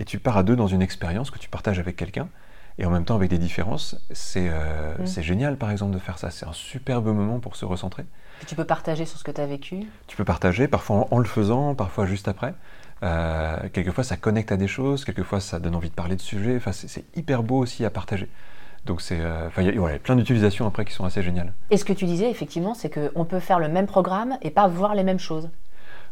Et 0.00 0.04
tu 0.04 0.18
pars 0.18 0.36
à 0.36 0.42
deux 0.42 0.56
dans 0.56 0.66
une 0.66 0.82
expérience 0.82 1.30
que 1.30 1.38
tu 1.38 1.48
partages 1.48 1.78
avec 1.78 1.94
quelqu'un 1.94 2.28
et 2.78 2.86
en 2.86 2.90
même 2.90 3.04
temps 3.04 3.14
avec 3.14 3.30
des 3.30 3.38
différences. 3.38 3.96
C'est 4.12 4.48
mmh. 4.50 5.22
génial, 5.22 5.56
par 5.56 5.70
exemple, 5.70 5.94
de 5.94 5.98
faire 5.98 6.18
ça. 6.18 6.30
C'est 6.30 6.46
un 6.46 6.52
superbe 6.52 7.06
moment 7.06 7.38
pour 7.38 7.54
se 7.54 7.64
recentrer 7.64 8.06
tu 8.46 8.54
peux 8.54 8.64
partager 8.64 9.04
sur 9.04 9.18
ce 9.18 9.24
que 9.24 9.30
tu 9.30 9.40
as 9.40 9.46
vécu 9.46 9.80
Tu 10.06 10.16
peux 10.16 10.24
partager, 10.24 10.68
parfois 10.68 11.08
en, 11.10 11.18
le 11.18 11.24
faisant, 11.24 11.74
parfois 11.74 12.06
juste 12.06 12.28
après. 12.28 12.54
Euh, 13.02 13.56
quelquefois, 13.72 14.04
ça 14.04 14.16
connecte 14.16 14.52
à 14.52 14.56
des 14.56 14.68
choses, 14.68 15.04
quelquefois, 15.04 15.40
ça 15.40 15.58
donne 15.58 15.74
envie 15.74 15.90
de 15.90 15.94
parler 15.94 16.16
de 16.16 16.20
sujets. 16.20 16.56
Enfin, 16.56 16.72
c'est 16.72 17.04
hyper 17.16 17.42
beau 17.42 17.58
aussi 17.58 17.84
à 17.84 17.90
partager. 17.90 18.28
Donc, 18.86 19.02
c'est, 19.02 19.20
euh, 19.20 19.48
il 19.58 19.74
y, 19.74 19.78
a 19.78 19.98
plein 19.98 20.16
d'utilisations 20.16 20.66
après 20.66 20.84
qui 20.84 20.94
sont 20.94 21.04
assez 21.04 21.22
géniales. 21.22 21.52
Et 21.70 21.76
ce 21.76 21.84
que 21.84 21.92
tu 21.92 22.06
disais, 22.06 22.30
effectivement, 22.30 22.74
c'est 22.74 22.90
qu'on 22.90 23.24
peut 23.24 23.40
faire 23.40 23.58
le 23.58 23.68
même 23.68 23.86
programme 23.86 24.38
et 24.42 24.50
pas 24.50 24.68
voir 24.68 24.94
les 24.94 25.04
mêmes 25.04 25.18
choses. 25.18 25.50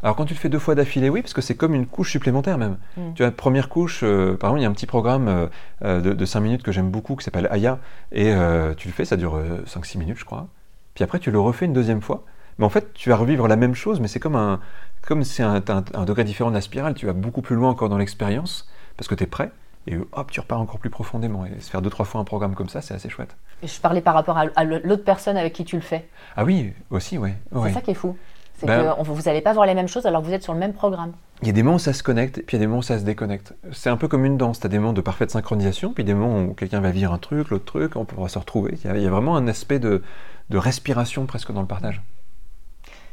Alors 0.02 0.14
quand 0.14 0.24
tu 0.24 0.34
le 0.34 0.38
fais 0.38 0.48
deux 0.48 0.58
fois 0.58 0.74
d'affilée, 0.74 1.08
oui, 1.08 1.22
parce 1.22 1.34
que 1.34 1.40
c'est 1.40 1.56
comme 1.56 1.74
une 1.74 1.86
couche 1.86 2.12
supplémentaire 2.12 2.58
même. 2.58 2.78
Mm. 2.96 3.14
Tu 3.14 3.24
as 3.24 3.30
première 3.30 3.68
couche, 3.68 4.00
euh, 4.04 4.36
par 4.36 4.50
exemple, 4.50 4.60
il 4.60 4.62
y 4.62 4.66
a 4.66 4.68
un 4.68 4.72
petit 4.72 4.86
programme 4.86 5.48
de, 5.82 6.00
de, 6.00 6.24
5 6.24 6.40
minutes 6.40 6.62
que 6.62 6.72
j'aime 6.72 6.90
beaucoup 6.90 7.16
qui 7.16 7.24
s'appelle 7.24 7.48
Aya, 7.50 7.78
et 8.12 8.32
tu 8.76 8.88
le 8.88 8.94
fais, 8.94 9.04
ça 9.04 9.16
dure 9.16 9.40
5-6 9.66 9.98
minutes 9.98 10.18
je 10.18 10.24
crois. 10.24 10.46
Puis 10.94 11.04
après, 11.04 11.18
tu 11.18 11.30
le 11.30 11.38
refais 11.38 11.66
une 11.66 11.72
deuxième 11.72 12.02
fois. 12.02 12.24
Mais 12.58 12.64
en 12.64 12.68
fait, 12.68 12.92
tu 12.92 13.08
vas 13.08 13.16
revivre 13.16 13.46
la 13.46 13.56
même 13.56 13.74
chose, 13.74 14.00
mais 14.00 14.08
c'est 14.08 14.18
comme 14.18 14.34
un, 14.34 14.60
comme 15.02 15.22
c'est 15.22 15.44
un, 15.44 15.62
un, 15.94 16.04
degré 16.04 16.24
différent 16.24 16.50
de 16.50 16.56
la 16.56 16.60
spirale. 16.60 16.94
Tu 16.94 17.06
vas 17.06 17.12
beaucoup 17.12 17.40
plus 17.40 17.54
loin 17.54 17.70
encore 17.70 17.88
dans 17.88 17.98
l'expérience 17.98 18.68
parce 18.96 19.06
que 19.08 19.14
tu 19.14 19.24
es 19.24 19.26
prêt. 19.26 19.50
Et 19.86 19.96
hop, 19.96 20.30
tu 20.30 20.40
repars 20.40 20.60
encore 20.60 20.80
plus 20.80 20.90
profondément. 20.90 21.46
Et 21.46 21.60
se 21.60 21.70
faire 21.70 21.80
deux, 21.80 21.88
trois 21.88 22.04
fois 22.04 22.20
un 22.20 22.24
programme 22.24 22.54
comme 22.54 22.68
ça, 22.68 22.82
c'est 22.82 22.94
assez 22.94 23.08
chouette. 23.08 23.36
Et 23.62 23.68
je 23.68 23.80
parlais 23.80 24.00
par 24.00 24.12
rapport 24.14 24.36
à, 24.36 24.64
l'autre 24.64 25.04
personne 25.04 25.36
avec 25.36 25.52
qui 25.52 25.64
tu 25.64 25.76
le 25.76 25.82
fais. 25.82 26.08
Ah 26.36 26.44
oui, 26.44 26.72
aussi, 26.90 27.16
oui. 27.16 27.30
C'est 27.64 27.72
ça 27.72 27.80
qui 27.80 27.92
est 27.92 27.94
fou. 27.94 28.16
C'est 28.58 28.66
ben 28.66 28.96
que 28.96 29.02
vous 29.04 29.22
n'allez 29.22 29.40
pas 29.40 29.52
voir 29.52 29.66
les 29.66 29.74
mêmes 29.74 29.86
choses 29.86 30.04
alors 30.04 30.20
que 30.20 30.26
vous 30.26 30.32
êtes 30.32 30.42
sur 30.42 30.52
le 30.52 30.58
même 30.58 30.72
programme. 30.72 31.12
Il 31.42 31.46
y 31.46 31.50
a 31.50 31.52
des 31.52 31.62
moments 31.62 31.76
où 31.76 31.80
ça 31.80 31.92
se 31.92 32.02
connecte, 32.02 32.42
puis 32.44 32.56
il 32.56 32.60
y 32.60 32.62
a 32.62 32.64
des 32.64 32.66
moments 32.66 32.80
où 32.80 32.82
ça 32.82 32.98
se 32.98 33.04
déconnecte. 33.04 33.54
C'est 33.70 33.88
un 33.88 33.96
peu 33.96 34.08
comme 34.08 34.24
une 34.24 34.36
danse. 34.36 34.58
Tu 34.58 34.66
as 34.66 34.68
des 34.68 34.80
moments 34.80 34.92
de 34.92 35.00
parfaite 35.00 35.30
synchronisation, 35.30 35.92
puis 35.92 36.02
des 36.02 36.14
moments 36.14 36.42
où 36.42 36.54
quelqu'un 36.54 36.80
va 36.80 36.90
vivre 36.90 37.12
un 37.12 37.18
truc, 37.18 37.50
l'autre 37.50 37.64
truc, 37.64 37.94
on 37.94 38.04
pourra 38.04 38.28
se 38.28 38.38
retrouver. 38.38 38.74
il 38.84 39.00
y 39.00 39.06
a 39.06 39.10
vraiment 39.10 39.36
un 39.36 39.46
aspect 39.46 39.78
de, 39.78 40.02
de 40.50 40.58
respiration 40.58 41.26
presque 41.26 41.52
dans 41.52 41.60
le 41.60 41.68
partage. 41.68 42.02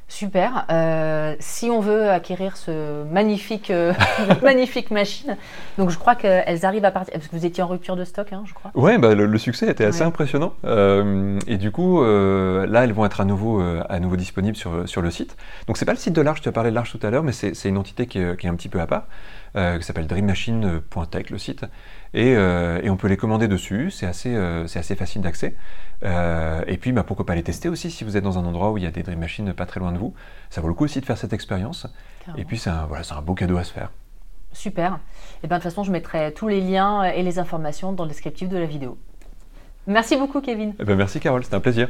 Super. 0.08 0.66
Euh, 0.70 1.36
si 1.40 1.72
on 1.72 1.80
veut 1.80 2.10
acquérir 2.10 2.58
ce 2.58 3.04
magnifique, 3.06 3.72
euh, 3.72 3.92
magnifique 4.44 4.92
machine, 4.92 5.36
donc 5.80 5.90
je 5.90 5.98
crois 5.98 6.14
qu'elles 6.14 6.64
arrivent 6.64 6.86
à 6.86 6.92
partir. 6.92 7.14
Parce 7.14 7.28
que 7.28 7.36
vous 7.36 7.46
étiez 7.46 7.64
en 7.64 7.68
rupture 7.68 7.96
de 7.96 8.04
stock, 8.04 8.32
hein, 8.32 8.44
je 8.46 8.54
crois. 8.54 8.72
Ouais, 8.76 9.00
bah, 9.00 9.16
le, 9.16 9.38
succès 9.40 9.68
était 9.68 9.84
assez 9.84 10.04
impressionnant. 10.04 10.54
Euh, 10.64 11.40
et 11.48 11.58
du 11.58 11.72
coup, 11.72 12.04
là, 12.04 12.84
elles 12.84 12.94
vont 12.94 13.06
être 13.06 13.20
à 13.20 13.26
nouveau, 13.26 13.62
à 13.62 14.00
nouveau 14.00 14.16
disponibles 14.16 14.56
sur, 14.56 14.88
sur 14.88 15.02
le 15.02 15.10
site. 15.10 15.36
Donc 15.68 15.78
c'est 15.78 15.86
pas 15.86 15.94
le 15.94 15.98
site 15.98 16.14
de 16.14 16.22
l'Arche. 16.22 16.42
Tu 16.42 16.50
as 16.50 16.52
parlé 16.52 16.70
de 16.70 16.76
l'Arche 16.76 16.98
tout 16.98 17.06
à 17.06 17.10
l'heure, 17.10 17.24
mais 17.24 17.32
c'est 17.32 17.68
une 17.68 17.78
entité 17.78 18.06
qui 18.06 18.20
est, 18.20 18.40
qui 18.40 18.46
est, 18.46 18.50
un 18.50 18.56
petit 18.56 18.70
peu 18.70 18.80
à 18.80 18.88
part, 18.88 19.08
qui 19.56 19.84
s'appelle 19.84 20.08
dreammachine.tech 20.08 21.30
le 21.32 21.38
site. 21.40 21.66
Et, 22.14 22.32
et, 22.32 22.90
on 22.90 22.96
peut 22.96 23.08
les 23.08 23.18
commander 23.18 23.48
dessus. 23.48 23.90
C'est 23.90 24.06
assez, 24.06 24.38
c'est 24.68 24.80
assez 24.80 24.96
facile 24.96 25.24
d'accès. 25.24 25.56
Euh, 26.06 26.64
et 26.68 26.78
puis, 26.78 26.92
bah, 26.92 27.04
pourquoi 27.04 27.26
pas 27.26 27.36
les 27.36 27.44
tester 27.44 27.68
aussi 27.68 27.90
si 27.92 28.04
vous 28.04 28.16
êtes 28.16 28.24
dans 28.24 28.38
un 28.38 28.46
endroit 28.46 28.72
où 28.72 28.78
il 28.78 28.84
y 28.84 28.88
a 28.88 28.92
des 28.92 29.04
Dream 29.04 29.20
Machines 29.20 29.54
pas 29.54 29.66
très 29.66 29.80
loin 29.80 29.92
de 29.92 29.98
vous. 29.98 30.14
Ça 30.50 30.62
vaut 30.62 30.68
le 30.68 30.74
coup 30.74 30.86
aussi 30.86 31.02
de 31.02 31.06
faire 31.06 31.18
cette 31.18 31.34
expérience. 31.34 31.88
Et 32.38 32.46
puis, 32.46 32.58
c'est 32.58 32.70
un, 32.70 32.86
voilà, 32.86 33.04
un 33.12 33.22
beau 33.22 33.34
cadeau 33.34 33.58
à 33.58 33.64
se 33.64 33.74
faire. 33.74 33.92
Super. 34.52 35.00
Et 35.44 35.48
bien, 35.48 35.58
de 35.58 35.64
toute 35.64 35.72
façon, 35.72 35.84
je 35.84 35.92
mettrai 35.92 36.34
tous 36.34 36.48
les 36.48 36.62
liens 36.62 37.04
et 37.04 37.24
les 37.24 37.40
informations 37.40 37.92
dans 37.92 38.04
le 38.04 38.10
descriptif 38.10 38.48
de 38.48 38.58
la 38.58 38.66
vidéo. 38.66 38.98
Merci 39.88 40.16
beaucoup, 40.16 40.42
Kevin. 40.42 40.74
Eh 40.80 40.84
ben, 40.86 40.96
merci, 40.96 41.20
Carole. 41.20 41.44
C'était 41.44 41.56
un 41.56 41.60
plaisir. 41.60 41.90